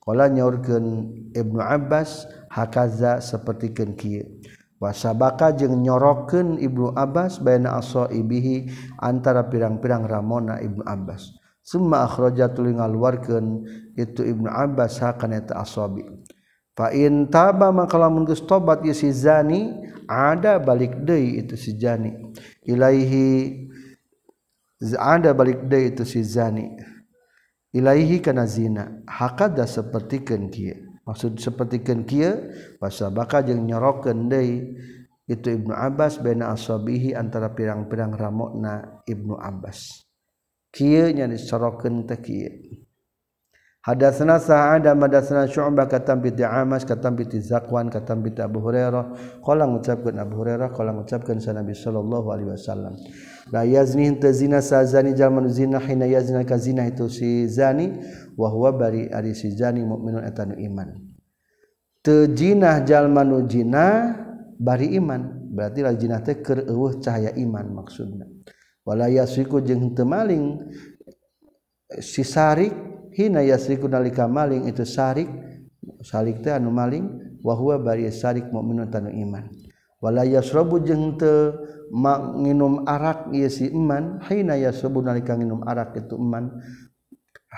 qala 0.00 0.32
nyorkeun 0.32 1.12
ibnu 1.36 1.60
abbas 1.60 2.24
hakaza 2.48 3.20
sapertikeun 3.20 3.92
kieu. 3.92 4.35
wasabaka 4.80 5.52
jeung 5.56 5.80
nyoroken 5.82 6.60
Ibnu 6.60 6.92
Abbas 6.92 7.40
baina 7.40 7.76
aso 7.80 8.08
ibihi 8.08 8.70
antara 9.00 9.48
pirang-pirang 9.48 10.04
Ramona 10.04 10.60
Ibnu 10.60 10.84
Abbas. 10.84 11.32
Summa 11.66 12.06
akhraja 12.06 12.54
tuluy 12.54 12.78
ngaluarkeun 12.78 13.66
itu 13.98 14.22
Ibnu 14.22 14.46
Abbas 14.46 15.02
hakana 15.02 15.42
eta 15.42 15.58
asabi 15.58 16.06
fa 16.76 16.92
in 16.92 17.26
taba 17.32 17.72
maka 17.72 17.96
lamun 17.96 18.28
geus 18.28 18.44
tobat 18.44 18.84
ye 18.84 18.92
si 18.92 19.08
zani 19.08 19.72
ada 20.06 20.62
balik 20.62 21.02
deui 21.02 21.42
itu 21.42 21.58
si 21.58 21.74
zani. 21.74 22.14
Ilaihi 22.62 23.66
ada 24.94 25.34
balik 25.34 25.66
deui 25.66 25.90
itu 25.90 26.06
si 26.06 26.22
zani. 26.22 26.70
Ilaihi 27.74 28.22
kana 28.22 28.46
zina. 28.46 29.02
Hakada 29.10 29.66
sapertikeun 29.66 30.46
kieu. 30.54 30.85
maksud 31.06 31.38
sepertikan 31.38 32.02
kia 32.02 32.36
pasal 32.82 33.14
bakal 33.14 33.46
jeung 33.46 33.64
nyorokeun 33.64 34.26
deui 34.26 34.74
itu 35.26 35.48
Ibnu 35.58 35.74
Abbas 35.74 36.22
baina 36.22 36.54
asabihi 36.54 37.14
antara 37.14 37.50
pirang-pirang 37.50 38.14
ramokna 38.14 39.02
Ibnu 39.06 39.34
Abbas. 39.34 40.06
Kieu 40.70 41.10
nya 41.10 41.26
disorokeun 41.26 42.04
teh 42.06 42.20
kieu 42.20 42.85
Hadatsana 43.86 44.42
Sa'ad 44.42 44.82
madatsana 44.98 45.46
Syu'bah 45.46 45.86
katam 45.86 46.18
bi 46.18 46.34
Amas 46.42 46.82
katam 46.82 47.14
bi 47.14 47.22
Zakwan 47.38 47.86
katam 47.86 48.18
bi 48.18 48.34
Abu 48.42 48.58
Hurairah. 48.58 49.38
Qala 49.46 49.62
ngucapkeun 49.62 50.18
Abu 50.18 50.42
Hurairah 50.42 50.74
qala 50.74 50.90
ngucapkeun 50.90 51.38
sa 51.38 51.54
Nabi 51.54 51.70
sallallahu 51.70 52.26
alaihi 52.34 52.50
wasallam. 52.50 52.98
La 53.54 53.62
yazni 53.62 54.10
hinte 54.10 54.26
zina 54.34 54.58
sa 54.58 54.82
zani 54.82 55.14
jalman 55.14 55.46
zina 55.46 55.78
hina 55.78 56.02
yazna 56.02 56.42
ka 56.42 56.58
zina 56.58 56.82
itu 56.82 57.06
si 57.06 57.46
zani 57.46 57.94
wa 58.34 58.50
huwa 58.50 58.74
bari 58.74 59.06
ari 59.06 59.38
si 59.38 59.54
zani 59.54 59.86
mukminun 59.86 60.26
atanu 60.26 60.58
iman. 60.58 60.90
Teu 62.02 62.26
jinah 62.26 62.82
jalman 62.82 63.46
zina 63.46 64.18
bari 64.58 64.98
iman. 64.98 65.46
Berarti 65.46 65.86
la 65.86 65.94
jinah 65.94 66.26
teh 66.26 66.42
keur 66.42 66.66
eueuh 66.66 66.98
cahaya 66.98 67.30
iman 67.38 67.70
maksudna. 67.70 68.26
Wala 68.82 69.06
yasiku 69.06 69.62
jeung 69.62 69.94
teu 69.94 70.02
maling 70.02 70.74
sisarik 72.02 72.95
hina 73.16 73.40
yasriku 73.40 73.88
nalika 73.88 74.28
maling 74.28 74.68
itu 74.68 74.84
sarik 74.84 75.26
salik 76.04 76.44
teh 76.44 76.52
anu 76.52 76.68
maling 76.68 77.40
wa 77.40 77.56
huwa 77.56 77.80
bari 77.80 78.04
sarik 78.12 78.52
mukminun 78.52 78.92
tanu 78.92 79.08
iman. 79.08 79.48
Wala 79.96 80.28
yasrabu 80.28 80.84
jeung 80.84 81.16
teu 81.16 81.56
nginum 82.36 82.84
arak 82.84 83.32
ieu 83.32 83.48
si 83.48 83.72
iman. 83.72 84.20
Hina 84.28 84.60
yasrabu 84.60 85.00
nalika 85.00 85.32
nginum 85.32 85.64
arak 85.64 85.96
itu 85.96 86.20
iman. 86.20 86.52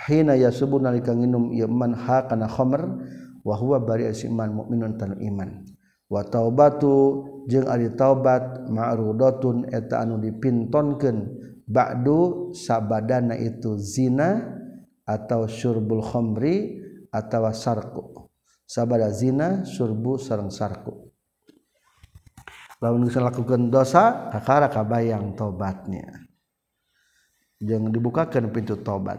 Hina 0.06 0.38
yasrabu 0.38 0.78
nalika 0.78 1.10
nginum 1.10 1.50
ieu 1.50 1.66
iman 1.66 1.98
ha 1.98 2.30
kana 2.30 2.46
khamr. 2.46 3.02
Wa 3.42 3.58
huwa 3.58 3.82
bari 3.82 4.06
si 4.14 4.30
iman 4.30 4.54
mukminun 4.54 4.94
tanu 4.94 5.18
iman. 5.18 5.66
Wa 6.08 6.24
taubatu 6.24 7.26
jeung 7.50 7.66
ari 7.66 7.92
taubat 7.98 8.70
ma'rudatun 8.70 9.74
eta 9.74 10.06
anu 10.06 10.22
dipintonkeun. 10.22 11.18
Ba'du 11.68 12.54
sabadana 12.54 13.34
itu 13.34 13.76
zina. 13.76 14.57
atau 15.08 15.48
syurbul 15.48 16.04
khomri 16.04 16.84
atau 17.08 17.48
sarku. 17.56 18.28
Sabada 18.68 19.08
zina 19.08 19.64
surbu 19.64 20.20
sarang 20.20 20.52
sarku. 20.52 21.08
Lamun 22.84 23.08
geus 23.08 23.16
lakukan 23.16 23.72
dosa 23.72 24.28
kakara 24.28 24.68
kabayang 24.68 25.32
tobatnya. 25.32 26.28
Jangan 27.58 27.90
dibukakan 27.90 28.52
pintu 28.52 28.78
tobat. 28.78 29.18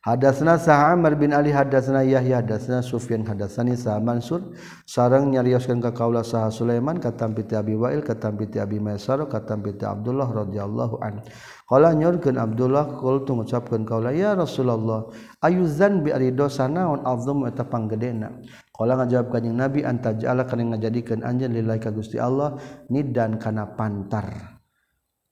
Hadasna 0.00 0.56
sah 0.56 0.96
Amr 0.96 1.12
bin 1.12 1.28
Ali 1.36 1.52
hadasna 1.52 2.00
Yahya 2.00 2.40
hadasna 2.40 2.80
Sufyan 2.80 3.20
hadasani 3.20 3.76
sah 3.76 4.00
Mansur 4.00 4.56
sareng 4.88 5.28
nyarioskeun 5.28 5.76
ka 5.84 5.92
kaula 5.92 6.24
sah 6.24 6.48
Sulaiman 6.48 6.96
katam 6.96 7.36
piti 7.36 7.52
Abi 7.52 7.76
Wa'il 7.76 8.00
katam 8.00 8.40
piti 8.40 8.56
Abi 8.56 8.80
Maisar 8.80 9.20
katam 9.28 9.60
piti 9.60 9.84
Abdullah 9.84 10.24
radhiyallahu 10.32 11.04
an. 11.04 11.20
Qala 11.68 11.92
nyorkeun 11.92 12.40
Abdullah 12.40 12.96
qul 12.96 13.28
tu 13.28 13.36
ngucapkeun 13.36 13.84
kaula 13.84 14.16
ya 14.16 14.32
Rasulullah 14.32 15.12
ayuzan 15.44 16.00
bi 16.00 16.16
ari 16.16 16.32
dosa 16.32 16.64
naon 16.64 17.04
azum 17.04 17.44
eta 17.44 17.68
panggedena. 17.68 18.40
Qala 18.72 19.04
ngajawab 19.04 19.28
kanjing 19.28 19.52
Nabi 19.52 19.84
antajala 19.84 20.48
kana 20.48 20.80
ngajadikeun 20.80 21.20
anjeun 21.20 21.52
lillahi 21.52 21.76
ka 21.76 21.92
Gusti 21.92 22.16
Allah 22.16 22.56
nidan 22.88 23.36
kana 23.36 23.76
pantar. 23.76 24.56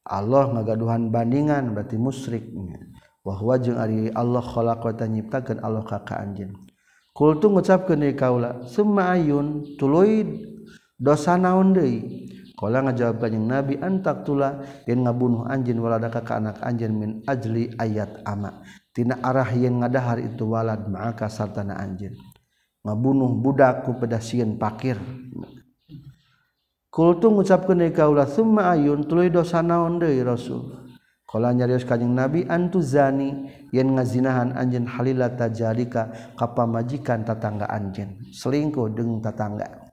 Allah 0.05 0.53
ngagaduhan 0.61 1.09
bandingan 1.09 1.73
berarti 1.73 1.97
musyriknya. 1.97 2.88
wahwa 3.29 3.61
jeung 3.61 3.77
ari 3.77 4.09
Allah 4.17 4.41
khalaqata 4.41 5.05
nyiptakeun 5.05 5.61
Allah 5.61 5.85
ka 5.85 6.01
ka 6.01 6.17
anjeun 6.25 6.57
kultu 7.13 7.53
ngucapkeun 7.53 8.01
deui 8.01 8.17
kaula 8.17 8.65
summa 8.65 9.13
ayun 9.13 9.77
tuluy 9.77 10.49
dosa 10.99 11.39
naon 11.39 11.73
deui? 11.73 12.27
Qala 12.59 12.83
ngajawab 12.83 13.23
kanjing 13.23 13.47
nabi 13.47 13.79
antak 13.79 14.27
tula 14.27 14.67
yen 14.83 15.07
ngabunuh 15.07 15.47
anjeun 15.47 15.79
walada 15.79 16.11
ka 16.11 16.27
anak 16.35 16.59
anjeun 16.59 16.91
min 16.91 17.11
ajli 17.23 17.71
ayat 17.79 18.27
ama. 18.27 18.67
Tina 18.91 19.15
arah 19.23 19.47
yen 19.55 19.79
ngadahar 19.79 20.19
itu 20.19 20.43
walad 20.43 20.91
maka 20.91 21.31
sartana 21.31 21.79
anjeun. 21.79 22.19
Ngabunuh 22.83 23.31
budak 23.39 23.87
ku 23.87 23.95
pedasieun 23.95 24.59
pakir. 24.59 24.99
Kultu 26.91 27.31
ngucapkeun 27.31 27.79
deui 27.79 27.95
kaula 27.95 28.27
summa 28.27 28.75
ayun 28.75 29.07
tuluy 29.07 29.31
dosa 29.31 29.63
naon 29.63 30.03
deui 30.03 30.19
rasul? 30.27 30.88
Kala 31.29 31.53
nyarios 31.53 31.85
kanjing 31.85 32.17
Nabi 32.17 32.49
antu 32.49 32.81
zani. 32.81 33.53
Yen 33.69 33.93
ngazinahan 33.93 34.57
anjen 34.57 34.89
halila 34.89 35.29
tajalika 35.37 36.09
ka 36.33 36.49
majikan 36.65 37.21
tetangga 37.21 37.69
anjen 37.69 38.17
selingkuh 38.33 38.89
deung 38.97 39.21
tatangga. 39.21 39.93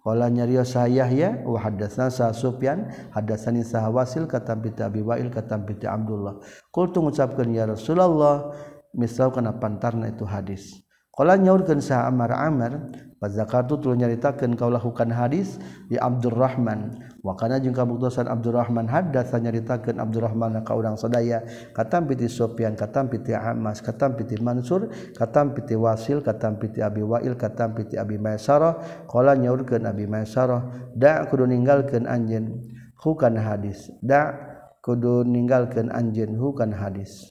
Kala 0.00 0.30
nyarios 0.30 0.72
Yahya 0.78 1.10
ya 1.10 1.28
hadatsana 1.42 2.08
sah 2.08 2.30
Sufyan 2.30 2.86
hadatsani 3.10 3.66
sa 3.66 3.90
Wasil 3.90 4.30
kata 4.30 4.54
binti 4.56 4.80
Abi 4.86 5.02
Wail 5.02 5.26
kata 5.28 5.58
binti 5.58 5.90
Abdullah. 5.90 6.38
Qultu 6.70 7.02
ngucapkeun 7.02 7.50
ya 7.50 7.66
Rasulullah 7.66 8.54
misal 8.94 9.34
kana 9.34 9.58
pantarna 9.58 10.06
itu 10.06 10.22
hadis. 10.22 10.86
Kalau 11.10 11.34
nyaurkan 11.34 11.82
sah 11.82 12.06
Amar 12.06 12.32
Amar 12.32 12.94
Fazakatu 13.20 13.76
tuluy 13.76 14.00
nyaritakeun 14.00 14.56
kaulah 14.56 14.80
hukan 14.80 15.12
hadis 15.12 15.60
di 15.92 16.00
Abdurrahman. 16.00 17.09
wakana 17.20 17.60
jeung 17.60 17.76
kabuktosan 17.76 18.26
Abdurrahman 18.26 18.88
hadatsa 18.88 19.36
nyaritakeun 19.36 20.00
Abdurrahman 20.00 20.56
ka 20.64 20.72
urang 20.72 20.96
sadaya 20.96 21.44
katam 21.76 22.08
piti 22.08 22.26
Sufyan 22.26 22.72
katam 22.76 23.12
piti 23.12 23.36
Amas 23.36 23.84
katam 23.84 24.16
piti 24.16 24.40
Mansur 24.40 24.88
katam 25.12 25.52
piti 25.52 25.76
Wasil 25.76 26.24
katam 26.24 26.56
piti 26.56 26.80
Abi 26.80 27.04
Wail 27.04 27.36
katam 27.36 27.76
piti 27.76 28.00
Abi 28.00 28.16
Maisarah. 28.16 29.04
Qala 29.04 29.36
nyaurkeun 29.36 29.84
Abi 29.84 30.08
Maisarah 30.08 30.92
da 30.96 31.28
kudu 31.28 31.44
ninggalkeun 31.44 32.08
anjeun 32.08 32.72
hukan 32.96 33.36
hadis. 33.36 33.92
Da 34.00 34.32
kudu 34.80 35.24
ninggalkeun 35.28 35.92
anjeun 35.92 36.40
hukan 36.40 36.72
hadis. 36.72 37.28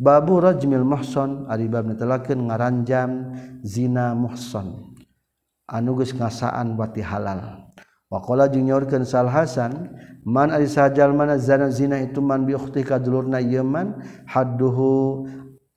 Babu 0.00 0.40
rajmil 0.40 0.82
muhsan 0.82 1.46
ari 1.46 1.68
bab 1.70 1.86
netelakeun 1.86 2.50
ngaranjam 2.50 3.36
zina 3.62 4.16
muhsan. 4.16 4.96
Anu 5.70 5.94
geus 5.94 6.16
ngasaan 6.16 6.74
bati 6.74 7.04
halal. 7.04 7.69
Wakola 8.10 8.50
juniorkan 8.50 9.06
Sal 9.06 9.30
Hasan 9.30 9.94
man 10.26 10.50
sajajal 10.50 11.14
mana 11.14 11.38
zana 11.38 11.70
zina 11.70 11.94
itu 12.02 12.18
man 12.18 12.42
bikhti 12.42 12.82
kadulurna 12.82 13.38
yeman 13.38 14.02
hadduhu 14.26 15.30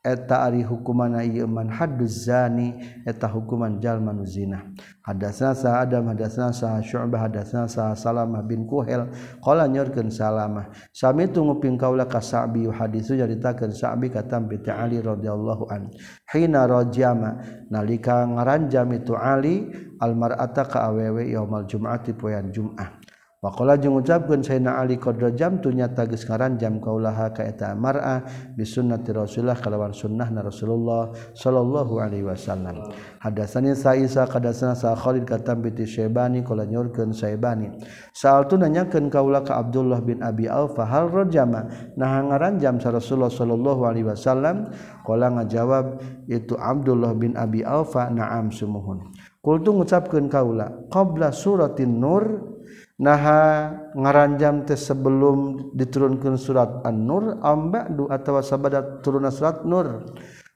eta 0.03 0.43
ari 0.43 0.67
hukumana 0.67 1.23
ieu 1.23 1.47
man 1.47 1.71
hadduz 1.71 2.27
zani 2.27 2.75
eta 3.07 3.31
hukuman 3.31 3.79
jalman 3.79 4.27
zina. 4.27 4.67
Hadatsna 5.03 5.55
sa 5.55 5.79
adam 5.79 6.11
hadatsna 6.11 6.51
sa 6.51 6.79
syu'bah 6.83 7.27
hadatsna 7.27 7.67
sa 7.71 7.95
salamah 7.95 8.43
bin 8.43 8.67
kuhel 8.67 9.07
qala 9.43 9.67
nyorkeun 9.67 10.11
salamah 10.11 10.71
sami 10.91 11.27
tu 11.27 11.43
nguping 11.43 11.75
kaula 11.75 12.07
ka 12.07 12.23
sa'bi 12.23 12.67
hadisu 12.67 13.19
nyaritakeun 13.19 13.71
sa'bi 13.71 14.11
katam 14.11 14.47
bi 14.47 14.59
ali 14.67 14.99
radhiyallahu 15.03 15.67
an. 15.71 15.91
Hina 16.31 16.67
rajama 16.67 17.39
nalika 17.67 18.27
ngaranjam 18.27 18.91
itu 18.95 19.15
ali 19.15 19.67
almar'ata 19.99 20.67
ka 20.67 20.87
awewe 20.87 21.31
yaumal 21.31 21.67
jum'ati 21.67 22.15
poean 22.15 22.51
jum'ah. 22.51 23.02
Wakola 23.43 23.75
jeung 23.75 23.99
ucapkan 23.99 24.39
Sayyidina 24.39 24.79
Ali 24.79 24.95
qadra 24.95 25.27
jam 25.35 25.59
tu 25.59 25.67
nyata 25.67 26.07
geus 26.07 26.23
ngaranjam 26.23 26.79
kaulaha 26.79 27.35
ka 27.35 27.43
eta 27.43 27.75
mar'ah 27.75 28.23
bi 28.55 28.63
sunnati 28.63 29.11
Rasulullah 29.11 29.59
kalawan 29.59 29.91
sunnahna 29.91 30.47
Rasulullah 30.47 31.11
sallallahu 31.35 31.99
alaihi 31.99 32.23
wasallam. 32.23 32.87
Hadatsani 33.19 33.75
Sa'isa 33.75 34.31
kadatsana 34.31 34.79
Sa 34.79 34.95
Khalid 34.95 35.27
katam 35.27 35.59
bi 35.59 35.75
Syaibani 35.75 36.39
kala 36.47 36.63
nyorkeun 36.63 37.11
Syaibani. 37.11 37.83
Saal 38.15 38.47
tu 38.47 38.55
nanyakeun 38.55 39.11
kaula 39.11 39.43
ka 39.43 39.59
Abdullah 39.59 39.99
bin 39.99 40.23
Abi 40.23 40.47
Auf 40.47 40.79
hal 40.79 41.11
rajama 41.11 41.67
nah 41.99 42.23
ngaranjam 42.23 42.79
sa 42.79 42.95
Rasulullah 42.95 43.27
sallallahu 43.27 43.83
alaihi 43.83 44.07
wasallam 44.07 44.71
kala 45.03 45.27
ngajawab 45.35 45.99
itu 46.31 46.55
Abdullah 46.55 47.11
bin 47.11 47.35
Abi 47.35 47.67
Auf 47.67 47.91
na'am 47.99 48.55
sumuhun. 48.55 49.11
Qultu 49.43 49.75
ngucapkeun 49.75 50.31
kaula 50.31 50.71
qabla 50.87 51.35
suratin 51.35 51.99
nur 51.99 52.52
naha 52.99 53.73
ngaranjam 53.97 54.65
teh 54.67 54.77
sebelum 54.77 55.71
diturunkan 55.73 56.37
surat 56.37 56.81
An-Nur 56.85 57.41
amba 57.41 57.89
du 57.89 58.05
atawa 58.09 58.45
sabada 58.45 59.01
turunna 59.01 59.33
surat 59.33 59.65
Nur. 59.65 60.05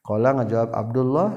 Qala 0.05 0.39
ngajawab 0.39 0.71
Abdullah 0.71 1.29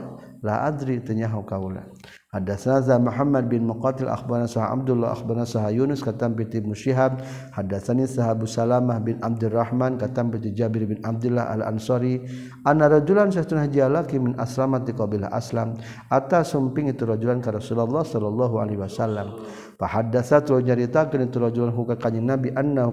la 0.47 0.69
adri 0.69 1.03
tanyahu 1.03 1.43
kaula. 1.43 1.91
Hadatsana 2.31 2.79
za 2.87 2.95
Muhammad 2.95 3.51
bin 3.51 3.67
Muqatil 3.67 4.07
akhbarana 4.07 4.47
sah 4.47 4.71
Abdullah 4.71 5.19
akhbarana 5.19 5.43
sah 5.43 5.67
Yunus 5.67 5.99
katam 5.99 6.39
bi 6.39 6.47
Ibnu 6.47 6.79
Syihab 6.79 7.19
hadatsani 7.51 8.07
sahabu 8.07 8.47
Salamah 8.47 9.03
bin 9.03 9.19
Abdurrahman 9.19 9.99
katam 9.99 10.31
bi 10.31 10.39
Jabir 10.55 10.87
bin 10.87 11.03
Abdullah 11.03 11.51
al-Ansari 11.51 12.23
anna 12.63 12.87
rajulan 12.87 13.35
satuna 13.35 13.67
jalaki 13.67 14.23
min 14.23 14.39
aslamati 14.39 14.95
qabila 14.95 15.27
aslam 15.35 15.75
atas 16.07 16.55
sumping 16.55 16.87
itu 16.95 17.03
rajulan 17.03 17.43
ka 17.43 17.51
Rasulullah 17.51 18.07
sallallahu 18.07 18.63
alaihi 18.63 18.79
wasallam 18.79 19.35
satu 19.81 20.61
nyaritakan 20.61 21.33
ituul 21.33 21.49
kanjing 21.97 22.29
nabi 22.29 22.53
karena 22.53 22.85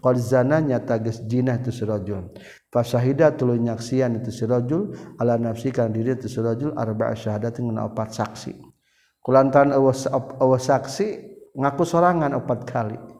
qzananya 0.00 0.80
tagesjinah 0.88 1.60
itu 1.60 1.68
sirajul 1.68 2.32
fasahida 2.72 3.36
tulu 3.36 3.60
nyaksian 3.60 4.24
itu 4.24 4.32
sirajul 4.32 4.96
ala 5.20 5.36
nafsikan 5.36 5.92
diri 5.92 6.16
itu 6.16 6.32
sirajul 6.32 6.72
arba'a 6.72 7.12
syahadat 7.12 7.60
dengan 7.60 7.92
opat 7.92 8.16
saksi. 8.16 8.56
Kulantaran 9.20 9.76
awas, 9.76 10.08
awas 10.08 10.64
saksi 10.64 11.06
ngaku 11.52 11.84
sorangan 11.84 12.32
opat 12.40 12.64
kali. 12.64 13.19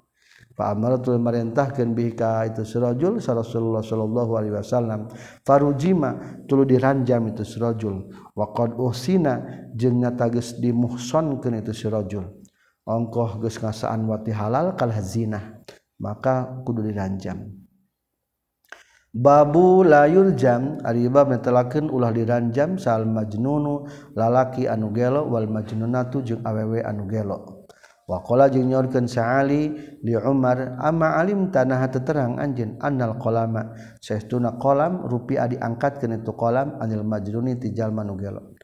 Fa'amaratul 0.60 1.16
marintahkeun 1.16 1.96
bihi 1.96 2.12
bika 2.12 2.44
itu 2.44 2.68
sirajul 2.68 3.16
Rasulullah 3.16 3.80
sallallahu 3.80 4.32
alaihi 4.36 4.60
wasallam. 4.60 5.08
Farujima 5.40 6.20
tulu 6.44 6.68
diranjam 6.68 7.32
itu 7.32 7.48
sirajul 7.48 8.12
wa 8.36 8.52
qad 8.52 8.76
uhsina 8.76 9.40
jeung 9.72 10.04
nyata 10.04 10.28
geus 10.28 10.60
dimuhsonkeun 10.60 11.64
itu 11.64 11.72
sirajul 11.72 12.44
ongkoh 12.84 13.40
geus 13.40 13.56
ngasaan 13.56 14.04
wati 14.04 14.36
halal 14.36 14.76
kal 14.76 14.92
zina 15.00 15.64
maka 15.96 16.60
kudu 16.68 16.84
diranjam. 16.84 17.56
Babu 19.16 19.80
layur 19.80 20.36
jam 20.36 20.76
aribab 20.84 21.32
netelakeun 21.32 21.88
ulah 21.88 22.12
diranjam 22.12 22.76
sal 22.76 23.08
majnunu 23.08 23.88
lalaki 24.12 24.68
anu 24.68 24.92
gelo 24.92 25.24
wal 25.24 25.48
majnunatu 25.48 26.20
jeung 26.20 26.44
awewe 26.44 26.84
anu 26.84 27.08
gelo. 27.08 27.59
wakola 28.10 28.50
jeung 28.50 28.66
nyorkeun 28.66 29.06
saali 29.06 29.70
li 30.02 30.14
Umar 30.18 30.74
ama 30.82 31.14
alim 31.14 31.54
tanah 31.54 31.86
teterang 31.86 32.42
anjeun 32.42 32.74
annal 32.82 33.14
qolama 33.22 33.70
saestuna 34.02 34.58
kolam 34.58 35.06
rupiah 35.06 35.46
diangkatkeun 35.46 36.18
itu 36.18 36.34
kolam 36.34 36.74
anil 36.82 37.06
majruni 37.06 37.54
ti 37.62 37.70
jalma 37.70 38.02
nu 38.02 38.18
gelo. 38.18 38.58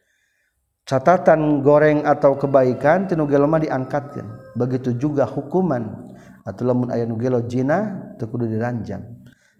Catatan 0.86 1.66
goreng 1.66 2.06
atau 2.06 2.38
kebaikan 2.38 3.10
tinu 3.10 3.26
gelo 3.26 3.46
mah 3.50 3.58
diangkatkeun. 3.58 4.54
Begitu 4.54 4.94
juga 4.98 5.26
hukuman. 5.26 6.14
Atau 6.46 6.62
lamun 6.62 6.94
aya 6.94 7.02
nu 7.06 7.18
gelo 7.18 7.42
jina 7.42 8.14
teu 8.18 8.30
kudu 8.30 8.46
diranjang. 8.46 9.02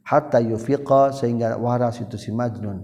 Hatta 0.06 0.38
yufiqa 0.38 1.10
sehingga 1.10 1.58
waras 1.58 1.98
itu 1.98 2.14
si 2.14 2.30
majnun. 2.30 2.78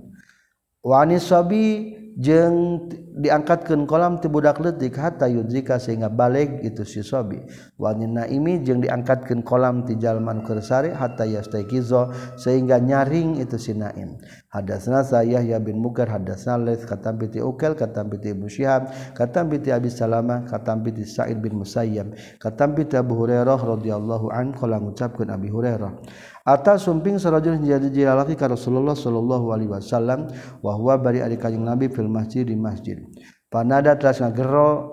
Wa 0.82 1.06
anisabi 1.06 1.94
jeng 2.18 2.88
diangkatkan 3.16 3.84
kolam 3.84 4.20
tibudak 4.20 4.60
letik 4.60 4.96
hatta 4.96 5.28
yudrika 5.28 5.76
sehingga 5.76 6.08
balik 6.12 6.60
itu 6.64 6.84
si 6.84 7.00
sobi. 7.00 7.40
Wanina 7.80 8.24
naimi 8.24 8.60
jeng 8.64 8.84
diangkatkan 8.84 9.44
kolam 9.44 9.84
ti 9.88 9.96
jalman 9.96 10.44
kersari 10.44 10.92
hatta 10.92 11.24
yastaqizo 11.24 12.12
sehingga 12.36 12.80
nyaring 12.80 13.40
itu 13.40 13.56
si 13.56 13.72
naim. 13.72 14.16
Hadasna 14.52 15.00
saya 15.00 15.40
ya 15.40 15.56
bin 15.56 15.80
mukar 15.80 16.08
hadasna 16.12 16.60
lais 16.60 16.84
katam 16.84 17.16
piti 17.16 17.40
ukel 17.40 17.72
katam 17.72 18.12
piti 18.12 18.36
ibnu 18.36 18.52
syihab 18.52 18.92
katam 19.16 19.48
piti 19.48 19.72
abi 19.72 19.88
salamah 19.88 20.44
katam 20.44 20.84
piti 20.84 21.08
sa'id 21.08 21.40
bin 21.40 21.56
musayyab 21.56 22.12
katam 22.36 22.76
piti 22.76 23.00
abu 23.00 23.16
hurairah 23.16 23.56
radhiyallahu 23.56 24.28
an 24.28 24.52
kala 24.52 24.76
ngucapkeun 24.76 25.32
abi 25.32 25.48
hurairah. 25.48 25.92
Atas 26.42 26.86
sumping 26.86 27.18
serajul 27.22 27.58
jadi 27.62 27.86
jilalaki 27.88 28.34
ka 28.34 28.50
Rasulullah 28.50 28.98
sallallahu 28.98 29.54
alaihi 29.54 29.70
wasallam 29.70 30.26
wa 30.58 30.72
huwa 30.74 30.98
bari 30.98 31.22
ari 31.22 31.38
kanjing 31.38 31.62
Nabi 31.62 31.86
fil 31.86 32.10
masjid 32.10 32.42
di 32.42 32.58
masjid. 32.58 32.98
Panada 33.46 33.94
teras 33.94 34.18
ngagero 34.18 34.90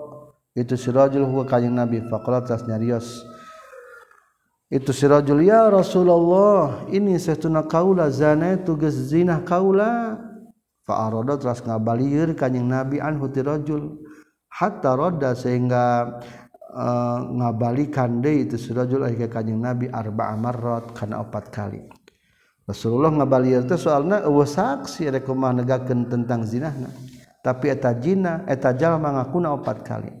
itu 0.54 0.78
sirajul 0.78 1.26
huwa 1.26 1.46
kanjing 1.46 1.74
Nabi 1.74 2.02
faqala 2.06 2.46
teras 2.46 2.62
nyarios. 2.66 3.26
Itu 4.70 4.94
sirajul 4.94 5.42
ya 5.42 5.66
Rasulullah 5.66 6.86
ini 6.94 7.18
satuna 7.18 7.66
kaula 7.66 8.06
zana 8.14 8.54
tugas 8.54 8.94
zina 9.10 9.42
kaula. 9.42 10.14
Fa 10.86 11.10
arada 11.10 11.34
teras 11.34 11.58
ngabalieur 11.66 12.38
kanjing 12.38 12.70
Nabi 12.70 13.02
anhu 13.02 13.26
tirajul. 13.26 13.98
Hatta 14.50 14.98
roda 14.98 15.34
sehingga 15.38 16.18
Uh, 16.70 17.34
ngabalikan 17.34 18.22
deh 18.22 18.46
itu 18.46 18.54
surajul 18.54 19.02
ayah 19.02 19.26
kanjeng 19.26 19.58
Nabi 19.58 19.90
arba 19.90 20.30
amarrot 20.30 20.94
karena 20.94 21.18
opat 21.18 21.50
kali. 21.50 21.82
Rasulullah 22.62 23.10
ngabalir 23.10 23.66
itu 23.66 23.74
soalnya 23.74 24.22
ewe 24.22 24.46
saksi 24.46 25.10
rek 25.10 25.26
kumah 25.26 25.50
negakan 25.50 26.06
tentang 26.06 26.46
zinahna. 26.46 26.94
Tapi 27.42 27.74
eta 27.74 27.90
jina, 27.98 28.46
eta 28.46 28.70
jalma 28.70 29.18
ngakuna 29.18 29.50
opat 29.58 29.82
kali. 29.82 30.12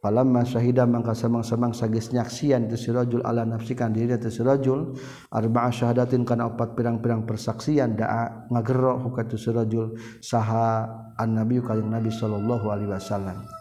Palamma 0.00 0.48
syahida 0.48 0.88
mangka 0.88 1.16
samang-samang 1.16 1.76
sagis 1.76 2.12
nyaksian 2.12 2.68
itu 2.68 2.88
surajul 2.88 3.20
ala 3.20 3.48
nafsikan 3.48 3.92
diri 3.92 4.16
itu 4.16 4.28
surajul. 4.32 4.96
Arba'a 5.28 5.68
syahadatin 5.72 6.24
karena 6.24 6.48
opat 6.48 6.72
pirang-pirang 6.72 7.28
persaksian 7.28 7.96
da'a 7.96 8.52
ngagerok 8.52 8.96
hukatu 9.08 9.36
sirajul 9.40 9.96
surajul. 9.96 10.20
Saha 10.24 10.88
an 11.16 11.36
nabi 11.36 11.60
kanjeng 11.60 11.92
Nabi 11.92 12.08
sallallahu 12.08 12.68
alaihi 12.72 12.92
wasallam. 12.92 13.59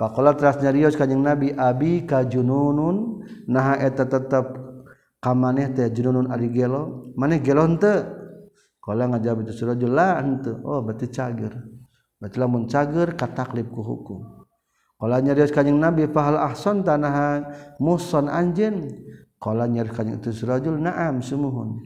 Pakola 0.00 0.32
teras 0.32 0.56
nyarios 0.64 0.96
kanjeng 0.96 1.20
Nabi 1.20 1.52
abi 1.52 2.08
kajununun 2.08 3.20
naha 3.44 3.76
eta 3.84 4.08
tetep 4.08 4.56
kamaneh 5.20 5.76
teh 5.76 5.92
jununun 5.92 6.32
ari 6.32 6.48
gelo. 6.48 7.12
Maneh 7.20 7.44
gelo 7.44 7.68
henteu 7.68 8.08
kala 8.80 9.12
ngajawab 9.12 9.44
itu 9.44 9.52
surajul 9.52 9.92
la 9.92 10.24
henteu 10.24 10.56
oh 10.64 10.80
berarti 10.80 11.04
cager. 11.12 11.52
Berarti 12.16 12.36
lamun 12.40 12.64
cager 12.64 13.12
kataklib 13.12 13.68
ku 13.68 13.84
hukum. 13.84 14.20
Kala 14.96 15.20
nyarios 15.20 15.52
kanjeng 15.52 15.76
Nabi 15.76 16.08
pahal 16.08 16.40
ahsan 16.40 16.80
tanaha 16.80 17.44
muson 17.76 18.32
anjen 18.32 19.04
kala 19.36 19.68
nyarios 19.68 19.92
kanjeng 19.92 20.16
itu 20.16 20.32
surajul 20.32 20.80
naam 20.80 21.20
sumuhun. 21.20 21.76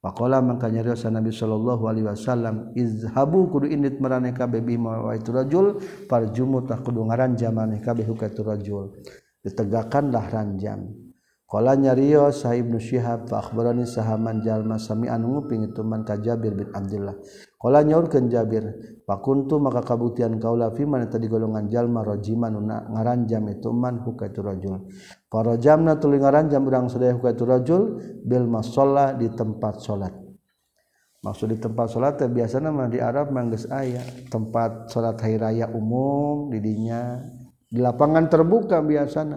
Pakola 0.00 0.40
maka 0.40 0.72
nyariosa 0.72 1.12
Nabi 1.12 1.28
Shallallahu 1.28 1.84
Alaihi 1.84 2.08
Wasallam 2.08 2.72
izhabu 2.72 3.52
kudu 3.52 3.68
indit 3.68 4.00
merane 4.00 4.32
kabeh 4.32 4.64
bima 4.64 4.96
wa 4.96 5.12
itu 5.12 5.28
rajul 5.28 5.76
parjumu 6.08 6.64
tak 6.64 6.88
kudu 6.88 7.04
ngaranjam 7.04 7.52
maneh 7.52 7.84
kabeh 7.84 8.08
ka 8.16 8.32
itu 8.32 8.40
rajul. 8.40 8.96
Ditegakkanlah 9.44 10.24
ranjam. 10.32 10.88
Kala 11.44 11.76
nyario 11.76 12.32
sa 12.32 12.56
Ibnu 12.56 12.80
Syihab 12.80 13.28
fa 13.28 13.44
akhbarani 13.44 13.84
sahaman 13.84 14.40
jalma 14.40 14.80
sami 14.80 15.10
anu 15.10 15.36
nguping 15.36 15.68
itu 15.68 15.84
man 15.84 16.06
ka 16.06 16.16
Jabir 16.16 16.56
bin 16.56 16.72
Abdullah 16.72 17.18
Kala 17.60 17.84
nyaurkeun 17.84 18.32
Jabir, 18.32 18.72
pakuntu 19.04 19.60
maka 19.60 19.84
kabuktian 19.84 20.40
kaula 20.40 20.72
fi 20.72 20.88
man 20.88 21.04
tadi 21.12 21.28
golongan 21.28 21.68
jalma 21.68 22.00
rajiman 22.00 22.56
ngaranjam 22.64 23.44
itu 23.52 23.68
man 23.68 24.00
hukaitu 24.00 24.40
rajul. 24.40 24.88
Farajamna 25.28 26.00
tuluy 26.00 26.24
ngaranjam 26.24 26.64
urang 26.64 26.88
sadaya 26.88 27.12
hukaitu 27.12 27.44
rajul 27.44 28.00
bil 28.24 28.48
masalla 28.48 29.12
di 29.12 29.28
tempat 29.28 29.76
salat. 29.84 30.16
Maksud 31.20 31.52
di 31.52 31.60
tempat 31.60 31.92
salat 31.92 32.16
teh 32.16 32.32
biasana 32.32 32.72
mah 32.72 32.88
di 32.88 32.96
Arab 32.96 33.28
mah 33.28 33.44
geus 33.52 33.68
aya 33.68 34.00
tempat 34.32 34.88
salat 34.88 35.20
hari 35.20 35.36
raya 35.36 35.68
umum 35.68 36.48
di 36.48 36.64
dinya 36.64 37.20
di 37.68 37.76
lapangan 37.76 38.24
terbuka 38.32 38.80
biasana. 38.80 39.36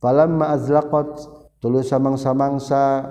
Falamma 0.00 0.56
azlaqat 0.56 1.20
tuluy 1.60 1.84
samang-samangsa 1.84 3.04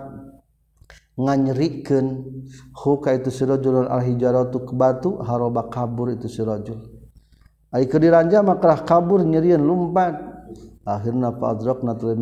nganyerikan 1.20 2.24
huka 2.72 3.20
itu 3.20 3.28
sirajul 3.28 3.92
alhijaratu 3.92 4.64
ke 4.64 4.72
batu 4.72 5.20
haroba 5.20 5.68
kabur 5.68 6.16
itu 6.16 6.32
sirajul 6.32 7.00
ari 7.74 7.86
keur 7.86 8.02
diranja 8.02 8.42
makrah 8.42 8.82
kabur 8.86 9.22
nyerian 9.22 9.62
lumpat. 9.62 10.30
Akhirna 10.90 11.30
fa 11.38 11.54
adrakna 11.54 11.94
tuluy 11.94 12.18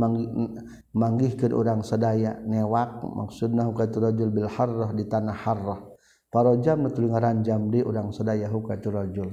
manggihkeun 0.91 1.56
urang 1.56 1.82
sadaya 1.88 2.36
newak 2.44 2.99
maksudna 2.99 3.64
huka 3.64 3.88
itu 3.88 3.98
rajul 4.03 4.28
bil 4.28 4.49
harrah 4.52 4.91
di 4.91 5.07
tanah 5.07 5.38
harrah. 5.48 5.80
Parojam 6.28 6.84
tuluy 6.91 7.07
ngaranjam 7.07 7.72
di 7.72 7.80
urang 7.80 8.11
sadaya 8.11 8.52
huka 8.52 8.76
itu 8.76 8.91
rajul. 8.91 9.30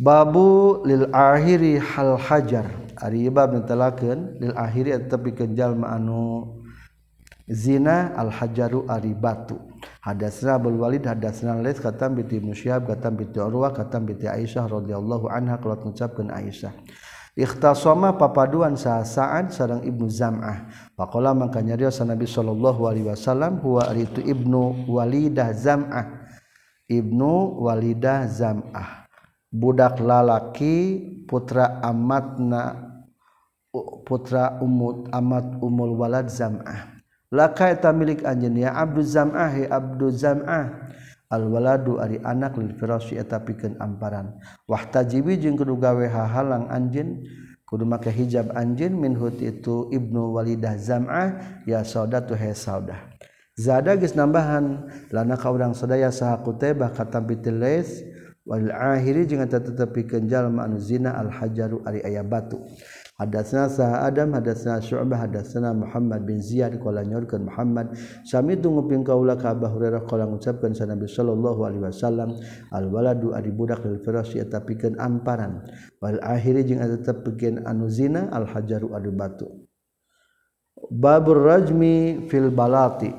Babu 0.00 0.80
lil 0.88 1.12
akhiri 1.12 1.76
hal 1.76 2.16
hajar. 2.16 2.64
Ari 2.96 3.28
bab 3.28 3.52
netelakeun 3.52 4.40
lil 4.40 4.56
akhiri 4.56 4.96
tapi 5.04 5.36
kenjal 5.36 5.76
anu 5.84 6.59
zina 7.50 8.14
al-hajaru 8.14 8.86
ari 8.86 9.10
batu 9.10 9.58
hadasna 10.06 10.56
Abdul 10.56 10.78
Walid 10.78 11.04
hadasna 11.04 11.58
Lais 11.58 11.82
katam 11.82 12.14
binti 12.14 12.38
Musyab 12.38 12.86
katam 12.86 13.18
binti 13.18 13.42
Urwa 13.42 13.74
katam 13.74 14.06
binti 14.06 14.30
Aisyah 14.30 14.70
radhiyallahu 14.70 15.26
anha 15.26 15.58
kalau 15.58 15.76
ngucapkeun 15.76 16.30
Aisyah. 16.30 16.72
Ikhtasama 17.38 18.18
papaduan 18.18 18.74
saasaan 18.74 19.54
sareng 19.54 19.86
Ibnu 19.86 20.10
Zam'ah. 20.10 20.66
Faqala 20.98 21.30
mangka 21.30 21.62
nyarios 21.62 22.02
Nabi 22.02 22.26
sallallahu 22.26 22.90
alaihi 22.90 23.06
wasallam 23.06 23.62
huwa 23.62 23.86
itu 23.94 24.18
Ibnu 24.18 24.90
Walidah 24.90 25.54
Zam'ah. 25.54 26.26
Ibnu 26.90 27.62
Walidah 27.62 28.26
Zam'ah. 28.26 29.06
Budak 29.50 30.02
lalaki 30.02 31.02
putra 31.26 31.78
amatna 31.82 32.90
putra 34.02 34.58
umut 34.58 35.06
amat 35.14 35.62
umul 35.62 35.94
walad 35.94 36.26
Zam'ah 36.26 36.89
lakaeta 37.30 37.94
milik 37.94 38.26
anjenia 38.26 38.74
Abdul 38.74 39.06
Zamah 39.06 39.54
Abdul 39.70 40.12
Zamah. 40.14 40.92
Alwaladu 41.30 42.02
ari 42.02 42.18
anak 42.26 42.58
lil 42.58 42.74
firasi 42.74 43.14
eta 43.14 43.38
pikeun 43.38 43.78
amparan. 43.78 44.34
Wah 44.66 44.82
tajibi 44.90 45.38
jeung 45.38 45.54
kudu 45.54 45.78
gawe 45.78 46.02
hahalang 46.10 46.66
anjeun 46.66 47.22
kudu 47.70 47.86
make 47.86 48.10
hijab 48.10 48.50
anjeun 48.50 48.98
min 48.98 49.14
hut 49.14 49.38
itu 49.38 49.86
ibnu 49.94 50.34
walidah 50.34 50.74
zam'ah 50.74 51.62
ya 51.70 51.86
saudatu 51.86 52.34
he 52.34 52.50
saudah. 52.50 52.98
Zada 53.54 53.94
geus 53.94 54.18
nambahan 54.18 54.90
lana 55.14 55.38
ka 55.38 55.54
urang 55.54 55.70
sadaya 55.70 56.10
saha 56.10 56.42
kutebah 56.42 56.90
katam 56.90 57.30
pitil 57.30 57.62
lais 57.62 58.02
wal 58.42 58.66
akhiri 58.66 59.30
jeung 59.30 59.46
eta 59.46 59.62
tetepikeun 59.62 60.26
jalma 60.26 60.66
anu 60.66 60.82
zina 60.82 61.14
al 61.14 61.30
hajaru 61.30 61.78
ari 61.86 62.02
aya 62.02 62.26
batu. 62.26 62.58
Hadatsna 63.20 63.68
sah 63.68 64.00
Adam 64.08 64.32
hadatsna 64.32 64.80
Syu'bah 64.80 65.28
hadatsna 65.28 65.76
Muhammad 65.76 66.24
bin 66.24 66.40
Ziyad 66.40 66.80
qala 66.80 67.04
nyorkeun 67.04 67.52
Muhammad. 67.52 67.92
Sami 68.24 68.56
tu 68.56 68.72
nguping 68.72 69.04
kaula 69.04 69.36
ka 69.36 69.52
Abu 69.52 69.68
Hurairah 69.68 70.08
qala 70.08 70.24
ngucapkeun 70.24 70.72
sa 70.72 70.88
Nabi 70.88 71.04
sallallahu 71.04 71.60
alaihi 71.68 71.84
wasallam 71.84 72.32
al 72.72 72.88
waladu 72.88 73.36
ari 73.36 73.52
budak 73.52 73.84
lil 73.84 74.00
firasy 74.00 74.40
eta 74.40 74.64
pikeun 74.64 74.96
amparan. 74.96 75.68
Wal 76.00 76.16
akhiri 76.24 76.64
jeung 76.64 76.80
eta 76.80 76.96
tetep 76.96 77.28
pikeun 77.28 77.60
anu 77.68 77.92
zina 77.92 78.32
al 78.32 78.48
hajaru 78.48 78.96
adu 78.96 79.12
batu. 79.12 79.52
Babur 80.88 81.44
rajmi 81.44 82.24
fil 82.32 82.48
balati. 82.48 83.12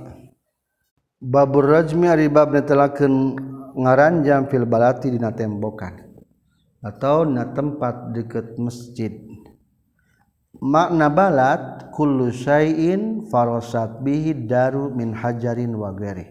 Babur 1.22 1.69
rajmi 1.69 2.10
ari 2.10 2.26
bab 2.26 2.49
netelakeun 2.49 3.38
ngaranjam 3.78 4.49
fil 4.49 4.65
balati 4.65 5.14
dina 5.14 5.30
tembokan. 5.30 6.10
Atau 6.82 7.30
na 7.30 7.45
tempat 7.53 8.18
deket 8.18 8.57
masjid. 8.57 9.31
makna 10.60 11.07
balat 11.07 11.94
kullu 11.95 12.34
syai'in 12.34 13.23
farosat 13.32 14.03
bihi 14.03 14.48
daru 14.49 14.91
min 14.91 15.15
hajarin 15.15 15.72
wa 15.72 15.95
ghairi. 15.95 16.28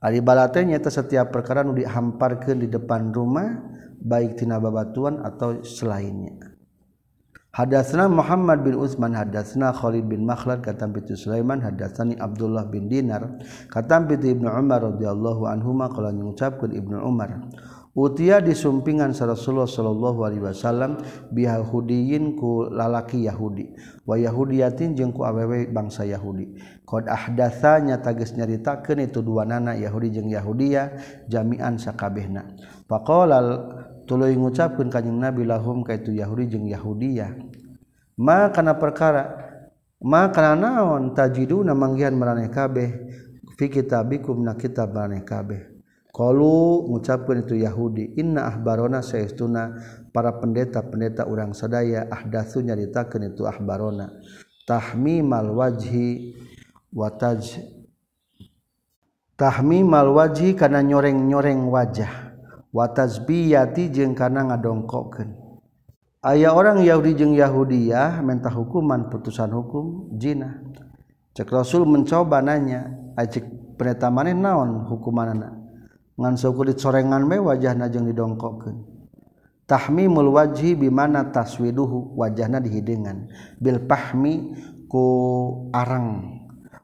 Ari 0.00 0.20
balatnya 0.24 0.80
eta 0.80 0.88
setiap 0.88 1.32
perkara 1.32 1.60
nu 1.60 1.76
dihamparkeun 1.76 2.64
di 2.64 2.68
depan 2.72 3.12
rumah 3.12 3.60
baik 4.00 4.40
tina 4.40 4.56
babatuan 4.56 5.20
atau 5.20 5.60
selainnya. 5.60 6.50
Hadatsna 7.50 8.06
Muhammad 8.06 8.62
bin 8.62 8.78
Utsman 8.78 9.10
hadatsna 9.10 9.74
Khalid 9.74 10.06
bin 10.06 10.22
Makhlad 10.22 10.62
katam 10.62 10.94
pitu 10.94 11.18
Sulaiman 11.18 11.58
hadatsani 11.58 12.14
Abdullah 12.14 12.62
bin 12.70 12.86
Dinar 12.86 13.42
katam 13.66 14.06
pitu 14.06 14.38
Ibnu 14.38 14.46
Umar 14.46 14.86
radhiyallahu 14.86 15.50
anhuma 15.50 15.90
qala 15.90 16.14
ngucapkeun 16.14 16.70
Ibnu 16.70 17.02
Umar 17.02 17.50
Utia 17.90 18.38
disumpingan 18.38 19.10
sa 19.10 19.26
Rasulullah 19.26 19.66
Shallallahu 19.66 20.22
Alaihi 20.22 20.46
Wasallam 20.46 21.02
biyahudiin 21.34 22.38
ku 22.38 22.70
lalaki 22.70 23.26
Yahudi. 23.26 23.74
Wa 24.06 24.14
Yahudiyatin 24.14 24.94
jeung 24.94 25.10
ku 25.10 25.26
awewe 25.26 25.66
bangsa 25.74 26.06
Yahudi. 26.06 26.54
Qad 26.86 27.10
ahdatsanya 27.10 27.98
tages 27.98 28.38
nyaritakeun 28.38 29.10
itu 29.10 29.26
dua 29.26 29.42
nana 29.42 29.74
Yahudi 29.74 30.14
jeung 30.14 30.30
Yahudiya 30.30 31.02
jami'an 31.26 31.82
sakabehna. 31.82 32.54
Faqala 32.86 33.42
tuluy 34.06 34.38
ngucapkeun 34.38 34.86
kanjing 34.86 35.18
Nabi 35.18 35.42
lahum 35.42 35.82
ka 35.82 35.98
itu 35.98 36.14
Yahudi 36.14 36.46
jeung 36.46 36.70
Yahudiya. 36.70 37.42
Ma 38.22 38.54
kana 38.54 38.78
perkara 38.78 39.34
ma 39.98 40.30
kana 40.30 40.54
naon 40.54 41.10
tajiduna 41.10 41.74
manggihan 41.74 42.14
maraneh 42.14 42.54
kabeh 42.54 42.90
fi 43.58 43.66
kitabikum 43.66 44.46
na 44.46 44.54
kitab 44.54 44.94
maraneh 44.94 45.26
kabeh. 45.26 45.79
Kalau 46.10 46.90
mengucapkan 46.90 47.46
itu 47.46 47.54
Yahudi 47.62 48.18
Inna 48.18 48.50
ahbarona 48.50 49.02
sayaestuna 49.02 49.78
para 50.10 50.36
pendeta-pendeta 50.42 51.30
orang 51.30 51.54
sadaya 51.54 52.10
ahdatsu 52.10 52.60
nyaritakeun 52.66 53.30
itu 53.30 53.46
ahbarona. 53.46 54.10
Tahmimal 54.66 55.54
wajhi 55.54 56.34
wattahmi 56.94 57.48
mal 59.86 60.10
waji 60.14 60.58
karena 60.58 60.82
nyoreng-nyoreng 60.82 61.70
wajah. 61.70 62.30
Wattazbiyati 62.70 63.90
jeung 63.90 64.14
karena 64.14 64.46
ngadongkoken 64.46 65.34
Ayah 66.22 66.54
orang 66.54 66.86
Yahudi 66.86 67.18
jeung 67.18 67.34
Yahudiah 67.34 68.22
mentah 68.22 68.54
hukuman 68.54 69.10
putusan 69.10 69.50
hukum 69.50 70.14
jina 70.14 70.62
cek 71.34 71.50
Rasul 71.50 71.82
mencoba 71.82 72.38
nanya 72.38 72.94
ajik 73.18 73.42
peneta 73.74 74.06
maneh 74.06 74.38
naon 74.38 74.86
hukuman 74.86 75.34
anak 75.34 75.59
ngan 76.20 76.36
syukur 76.36 76.68
dicorengan 76.68 77.24
me 77.24 77.40
wajahna 77.40 77.88
jeung 77.88 78.04
didongkokeun. 78.04 78.76
Tahmimul 79.64 80.36
wajhi 80.36 80.76
bimana 80.76 81.32
taswiduhu 81.32 82.18
wajahna 82.18 82.60
dihidangan 82.60 83.32
bil 83.56 83.80
pahmi 83.88 84.52
ku 84.90 85.06
arang. 85.72 86.36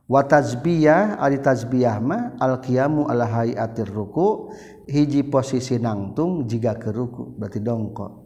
Wa 0.06 0.22
tazbiyah 0.22 1.18
ari 1.18 1.42
tazbiyah 1.42 1.98
ma 1.98 2.38
al 2.38 2.62
qiyamu 2.62 3.10
ala 3.10 3.26
hayatir 3.26 3.90
ruku 3.90 4.54
hiji 4.86 5.26
posisi 5.26 5.82
nangtung 5.82 6.46
jiga 6.46 6.78
ke 6.78 6.94
ruku 6.94 7.34
berarti 7.34 7.58
dongkok. 7.58 8.24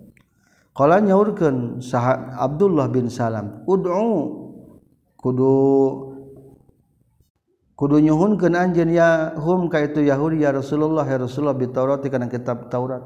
Qala 0.77 1.01
nyaurkeun 1.01 1.81
Abdullah 2.37 2.87
bin 2.93 3.09
Salam 3.09 3.65
ud'u 3.65 4.07
kudu 5.16 5.57
kudu 7.81 7.97
nyuhunkeun 7.97 8.52
anjeun 8.52 8.93
ya 8.93 9.32
hum 9.40 9.73
ka 9.73 9.81
itu 9.81 10.05
Yahudi 10.05 10.44
ya 10.44 10.52
Rasulullah 10.52 11.09
ya 11.09 11.16
Rasulullah 11.16 11.57
bi 11.57 11.65
Taurat 11.73 12.05
kana 12.05 12.28
kitab 12.28 12.69
Taurat. 12.69 13.01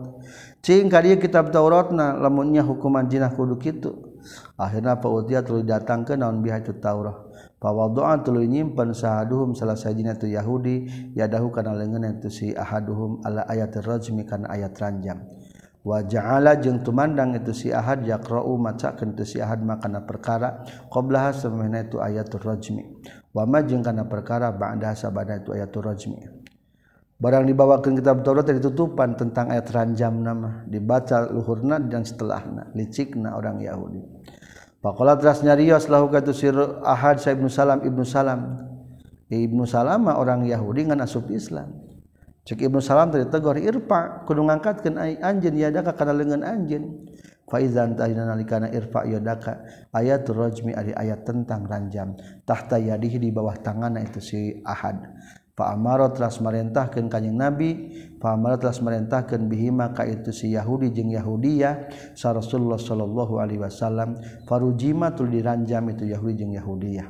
Cing 0.66 0.90
ka 0.90 0.98
dieu 0.98 1.14
kitab 1.14 1.54
Tauratna 1.54 2.18
lamunnya 2.18 2.66
hukuman 2.66 3.06
jinah 3.06 3.30
kudu 3.30 3.54
kitu. 3.62 4.18
Akhirna 4.58 4.98
pa 4.98 5.06
utia 5.06 5.46
tuluy 5.46 5.62
datangkeun 5.62 6.18
naon 6.18 6.42
biha 6.42 6.58
itu 6.58 6.74
Taurat. 6.82 7.14
Pawadoan 7.62 8.26
tuluy 8.26 8.50
nyimpen 8.50 8.90
sahaduhum 8.90 9.54
salah 9.54 9.78
sajina 9.78 10.18
tu 10.18 10.26
Yahudi 10.26 10.90
yadahu 11.14 11.54
kana 11.54 11.70
leungeun 11.78 12.18
itu 12.18 12.28
si 12.34 12.50
ahaduhum 12.50 13.22
ala 13.22 13.46
ayat 13.46 13.78
rajmi 13.78 14.26
kana 14.26 14.50
ayat 14.50 14.74
ranjang. 14.74 15.22
Wajahla 15.84 16.58
jeung 16.64 16.80
tumandang 16.80 17.36
itu 17.36 17.52
si 17.52 17.68
Ahad 17.68 18.08
yakro 18.08 18.40
maca 18.56 18.96
si 19.28 19.36
Ahad 19.36 19.60
makanan 19.60 20.08
perkara 20.08 20.64
qbla 20.88 21.28
itu 21.28 22.00
ayatrojmi 22.00 22.82
wama 23.34 23.66
jeung 23.66 23.82
kana 23.82 24.06
perkara 24.06 24.54
ba'da 24.54 24.94
sabada 24.94 25.42
tu 25.42 25.50
ayatul 25.50 25.90
rajmi. 25.90 26.22
Barang 27.14 27.46
dibawakan 27.46 27.94
kitab 27.98 28.26
Taurat 28.26 28.46
dari 28.46 28.58
tutupan 28.58 29.14
tentang 29.14 29.50
ayat 29.50 29.70
ranjam 29.70 30.18
nama 30.18 30.66
dibaca 30.66 31.30
luhurna 31.30 31.78
dan 31.78 32.02
setelahna 32.02 32.70
licikna 32.74 33.38
orang 33.38 33.62
Yahudi. 33.62 34.02
Pakola 34.82 35.16
teras 35.16 35.40
nyarios 35.40 35.88
lahu 35.88 36.10
katu 36.10 36.34
sir 36.34 36.52
Ahad 36.84 37.22
sa 37.22 37.32
ibnu 37.32 37.48
Salam 37.48 37.80
ibnu 37.86 38.04
Salam 38.04 38.60
ibnu 39.30 39.64
Salama 39.64 40.20
orang 40.20 40.44
Yahudi 40.44 40.90
ngan 40.90 41.00
asup 41.00 41.30
Islam. 41.32 41.72
Cek 42.44 42.60
ibnu 42.60 42.82
Salam 42.84 43.08
dari 43.08 43.24
tegor 43.30 43.56
irpa 43.56 44.26
kudu 44.28 44.44
ngangkatkan 44.44 45.00
anjin 45.24 45.54
ya 45.56 45.72
ada 45.72 45.96
kana 45.96 46.12
lengan 46.12 46.44
anjin 46.44 47.08
faizan 47.50 47.96
tarina 47.96 48.28
nalikana 48.28 48.72
irfa 48.72 49.04
yadaka 49.08 49.64
ayat 49.92 50.28
rajmi 50.28 50.72
ari 50.72 50.92
ayat 50.92 51.24
tentang 51.24 51.64
ranjam. 51.64 52.16
Tahta 52.44 52.80
yadihi 52.80 53.20
di 53.20 53.30
bawah 53.32 53.56
tanganna 53.60 54.00
itu 54.02 54.20
si 54.20 54.60
ahad. 54.64 55.00
Fa 55.54 55.70
amara 55.70 56.10
telah 56.10 56.34
marentahkeun 56.34 57.06
kanjing 57.06 57.38
nabi. 57.38 57.70
Fa 58.18 58.34
amara 58.34 58.58
teras 58.58 58.82
marentahkeun 58.82 59.46
bihima 59.46 59.94
ka 59.94 60.02
itu 60.02 60.34
si 60.34 60.52
yahudi 60.52 60.90
jeung 60.90 61.14
yahudia 61.14 61.86
sa 62.18 62.34
rasulullah 62.34 62.80
sallallahu 62.80 63.38
alaihi 63.38 63.62
wasallam. 63.62 64.18
Farujima 64.48 65.14
tul 65.14 65.30
diranjam 65.30 65.86
itu 65.92 66.10
yahudi 66.10 66.42
jeung 66.42 66.52
yahudia 66.52 67.06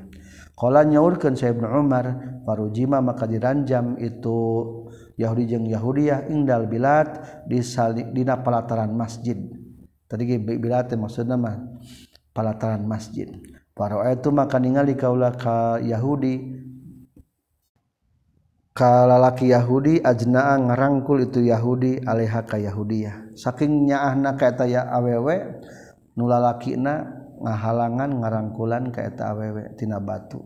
qala 0.54 0.86
nyaurkeun 0.86 1.34
sa 1.34 1.50
ibnu 1.50 1.66
umar 1.66 2.06
farujima 2.46 3.02
maka 3.02 3.26
diranjam 3.26 3.98
itu 3.98 4.38
Yahudi 5.14 5.46
jeung 5.46 5.66
Yahudiah 5.70 6.26
indal 6.26 6.66
bilat 6.66 7.46
di 7.46 7.62
dina 8.10 8.42
pelataran 8.42 8.90
masjid. 8.90 9.38
tadi 10.14 10.38
bila 10.38 10.86
teh 10.86 10.94
maksudna 10.94 11.34
mah 11.34 11.58
palataran 12.30 12.86
masjid. 12.86 13.26
Para 13.74 13.98
ayat 14.06 14.22
maka 14.30 14.62
ningali 14.62 14.94
kaulah 14.94 15.34
ka 15.34 15.82
Yahudi. 15.82 16.62
Kalalaki 18.74 19.54
Yahudi 19.54 20.02
ajnaa 20.02 20.58
ngarangkul 20.58 21.26
itu 21.26 21.46
Yahudi 21.46 22.02
alaiha 22.06 22.42
ka 22.46 22.58
Yahudiyah. 22.58 23.34
Saking 23.34 23.90
nyaahna 23.90 24.34
ka 24.34 24.50
eta 24.50 24.66
ya 24.66 24.86
awewe 24.90 25.62
nulalakina 26.18 27.06
ngahalangan 27.38 28.18
ngarangkulan 28.22 28.90
ka 28.90 29.02
eta 29.06 29.34
awewe 29.34 29.74
tina 29.78 30.02
batu. 30.02 30.42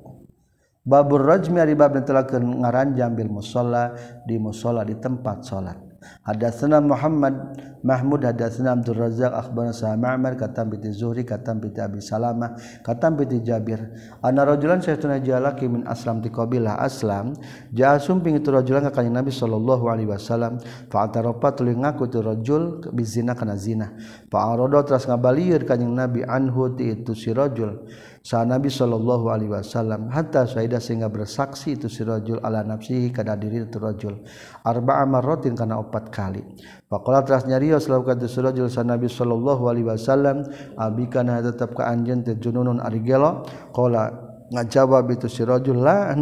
Babur 0.85 1.25
rajmi 1.25 1.61
ari 1.61 1.77
bab 1.77 1.97
ngaranjam 1.97 3.13
bil 3.13 3.33
musalla 3.33 3.93
di 4.25 4.41
musalla 4.41 4.85
di 4.85 4.97
tempat 4.97 5.45
salat 5.45 5.88
Hadatsana 6.23 6.79
Muhammad 6.79 7.35
Mahmud 7.83 8.27
hadatsana 8.27 8.75
Abdul 8.75 8.99
Razzaq 8.99 9.31
akhbarana 9.35 9.75
sa 9.75 9.95
Ma'mar 9.95 10.35
katam 10.35 10.71
bi 10.71 10.79
Zuhri 10.91 11.23
katam 11.23 11.63
bi 11.63 11.71
Abi 11.79 12.03
Salamah 12.03 12.59
katam 12.83 13.15
bi 13.19 13.27
Jabir. 13.43 13.79
Anna 14.23 14.43
rajulan 14.43 14.83
saytuna 14.83 15.23
jalaki 15.23 15.71
min 15.71 15.87
aslam 15.87 16.19
ti 16.23 16.31
qabilah 16.31 16.79
aslam 16.83 17.35
jaa 17.71 17.99
sumping 18.03 18.39
itu 18.39 18.51
rajulan 18.51 18.91
ka 18.91 18.99
kanjeng 18.99 19.15
Nabi 19.15 19.31
sallallahu 19.31 19.87
alaihi 19.91 20.11
wasallam. 20.11 20.59
Fa 20.91 21.07
atarafa 21.07 21.55
tuluy 21.55 21.79
ngaku 21.79 22.11
tu 22.11 22.19
rajul 22.19 22.83
bi 22.91 23.03
zina 23.07 23.39
kana 23.39 23.55
zina. 23.55 23.95
Fa 24.31 24.55
arada 24.55 24.83
tras 24.83 25.07
ngabalieur 25.07 25.63
kanjeng 25.63 25.95
Nabi 25.95 26.27
anhu 26.27 26.75
ti 26.75 26.95
itu 26.95 27.15
si 27.15 27.31
rajul. 27.31 27.87
sah 28.29 28.45
Nabi 28.45 28.69
Shallallahu 28.69 29.33
Alaihi 29.33 29.57
Wasallam 29.57 30.13
hatta 30.13 30.45
syahidah 30.45 30.85
sehingga 30.85 31.09
bersaksi 31.09 31.81
itu 31.81 31.89
si 31.89 32.05
rajul 32.05 32.37
ala 32.45 32.61
nafsihi 32.61 33.09
kada 33.09 33.33
diri 33.41 33.65
itu 33.65 33.81
rajul. 33.81 34.21
Arba 34.69 35.01
amarrotin 35.01 35.57
kana 35.57 35.81
opat 35.81 36.13
kali. 36.13 36.45
Pakola 36.93 37.25
teras 37.25 37.49
nyario 37.49 37.81
selalu 37.81 38.05
kata 38.05 38.29
si 38.29 38.45
rajul 38.45 38.69
sah 38.69 38.85
Nabi 38.85 39.09
Shallallahu 39.09 39.65
Alaihi 39.73 39.89
Wasallam 39.89 40.45
abikana 40.77 41.41
tetap 41.41 41.73
ke 41.73 41.81
anjen 41.81 42.21
terjununun 42.21 42.85
arigelo 42.85 43.49
kola 43.73 44.13
ngajawab 44.53 45.09
itu 45.09 45.33
si 45.33 45.49
rajul 45.49 45.81
lah 45.81 46.13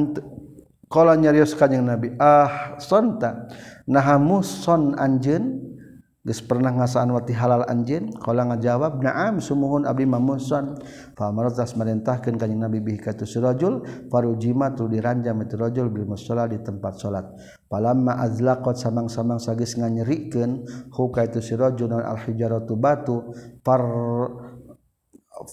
kola 0.87 1.19
nyarios 1.19 1.59
kanyang 1.59 1.91
Nabi 1.91 2.15
ah 2.23 2.79
sonta 2.79 3.51
nahamu 3.91 4.47
son 4.47 4.95
anjen 4.95 5.75
geus 6.27 6.43
pernah 6.43 6.75
ngasaan 6.75 7.15
wati 7.15 7.31
halal 7.31 7.63
anjeun? 7.71 8.11
Kala 8.19 8.51
ngajawab 8.51 8.99
na'am 8.99 9.39
sumuhun 9.39 9.87
abdi 9.87 10.11
mamunson 10.11 10.75
fa 11.15 11.31
martas 11.31 11.79
marintahkeun 11.79 12.35
kanjing 12.35 12.59
nabi 12.59 12.83
bihi 12.83 12.99
ka 12.99 13.15
rajul 13.15 13.87
farujima 14.11 14.75
tu 14.75 14.91
diranjam 14.91 15.39
itu 15.47 15.55
rajul 15.55 15.87
bil 15.87 16.11
musalla 16.11 16.51
di 16.51 16.59
tempat 16.59 16.99
salat 16.99 17.31
palamma 17.71 18.19
azlaqat 18.27 18.75
samang-samang 18.75 19.39
sagis 19.39 19.79
nganyerikeun 19.79 20.67
hu 20.91 21.03
ka 21.15 21.31
itu 21.31 21.39
rajul 21.55 21.95
al 21.95 22.19
hijaratu 22.19 22.75
batu 22.75 23.31
far 23.63 23.87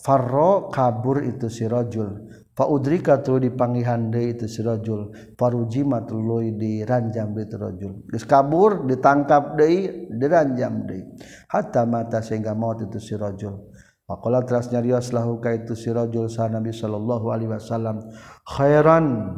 farro 0.02 0.72
kabur 0.72 1.22
itu 1.22 1.52
si 1.52 1.68
rajul. 1.68 2.43
udrika 2.62 3.18
tuh 3.26 3.42
dipangihan 3.42 4.14
deui 4.14 4.38
itu 4.38 4.46
si 4.46 4.62
rajul. 4.62 5.10
Farujima 5.34 6.06
tuluy 6.06 6.54
diranjam 6.54 7.34
deui 7.34 7.50
itu 7.50 7.58
rojul 7.58 7.92
kabur 8.30 8.86
ditangkap 8.86 9.58
deui 9.58 10.06
diranjam 10.14 10.86
deui 10.86 11.02
hatta 11.50 11.90
mata 11.90 12.22
sehingga 12.22 12.54
maut 12.54 12.86
itu 12.86 13.02
si 13.02 13.18
rajul. 13.18 13.74
Pakola 14.06 14.46
teras 14.46 14.70
nyarios 14.70 15.10
lahu 15.10 15.42
itu 15.50 15.74
si 15.74 15.90
rajul 15.90 16.30
sa 16.30 16.46
Nabi 16.46 16.70
sallallahu 16.70 17.34
alaihi 17.34 17.50
wasallam. 17.50 18.06
Khairan. 18.46 19.34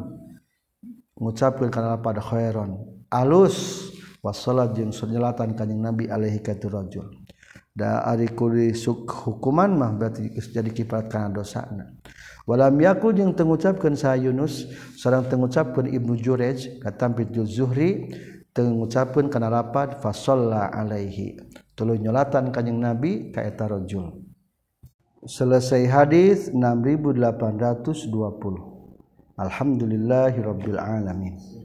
Mengucapkan 1.16 1.72
kana 1.72 1.96
pada 1.96 2.20
khairan. 2.20 2.76
Alus. 3.08 3.88
Wasalat 4.20 4.74
jeung 4.74 4.92
sunyelatan 4.92 5.54
kanjing 5.56 5.80
Nabi 5.80 6.10
alaihi 6.10 6.42
ka 6.44 6.52
rojul 6.52 6.68
rajul. 6.68 7.06
Da 7.72 8.02
ari 8.04 8.26
kuri 8.26 8.74
hukuman 8.74 9.70
mah 9.76 9.92
berarti 9.94 10.32
jadi 10.32 10.72
kifarat 10.72 11.12
kana 11.12 11.28
dosana 11.28 11.92
walam 12.46 12.78
yaku 12.78 13.12
jeung 13.12 13.34
tengucapkan 13.34 13.98
sa 13.98 14.14
Yunus 14.14 14.70
seorang 14.96 15.26
tengucapkan 15.26 15.90
Ibnu 15.90 16.14
Jurej 16.16 16.78
katampit 16.78 17.34
Zuhri 17.44 18.14
tengucapkan 18.56 19.28
kana 19.28 19.52
rapat 19.52 20.00
fasalla 20.00 20.72
alaihi. 20.72 21.36
Tuluy 21.76 22.00
nyolatan 22.00 22.48
kanjing 22.48 22.80
Nabi 22.80 23.28
ka 23.28 23.44
eta 23.44 23.68
rajul. 23.68 24.24
Selesai 25.28 25.84
hadis 25.84 26.48
6820 26.54 28.08
alhamdulillahirabbil 29.36 30.80
alamin. 30.80 31.55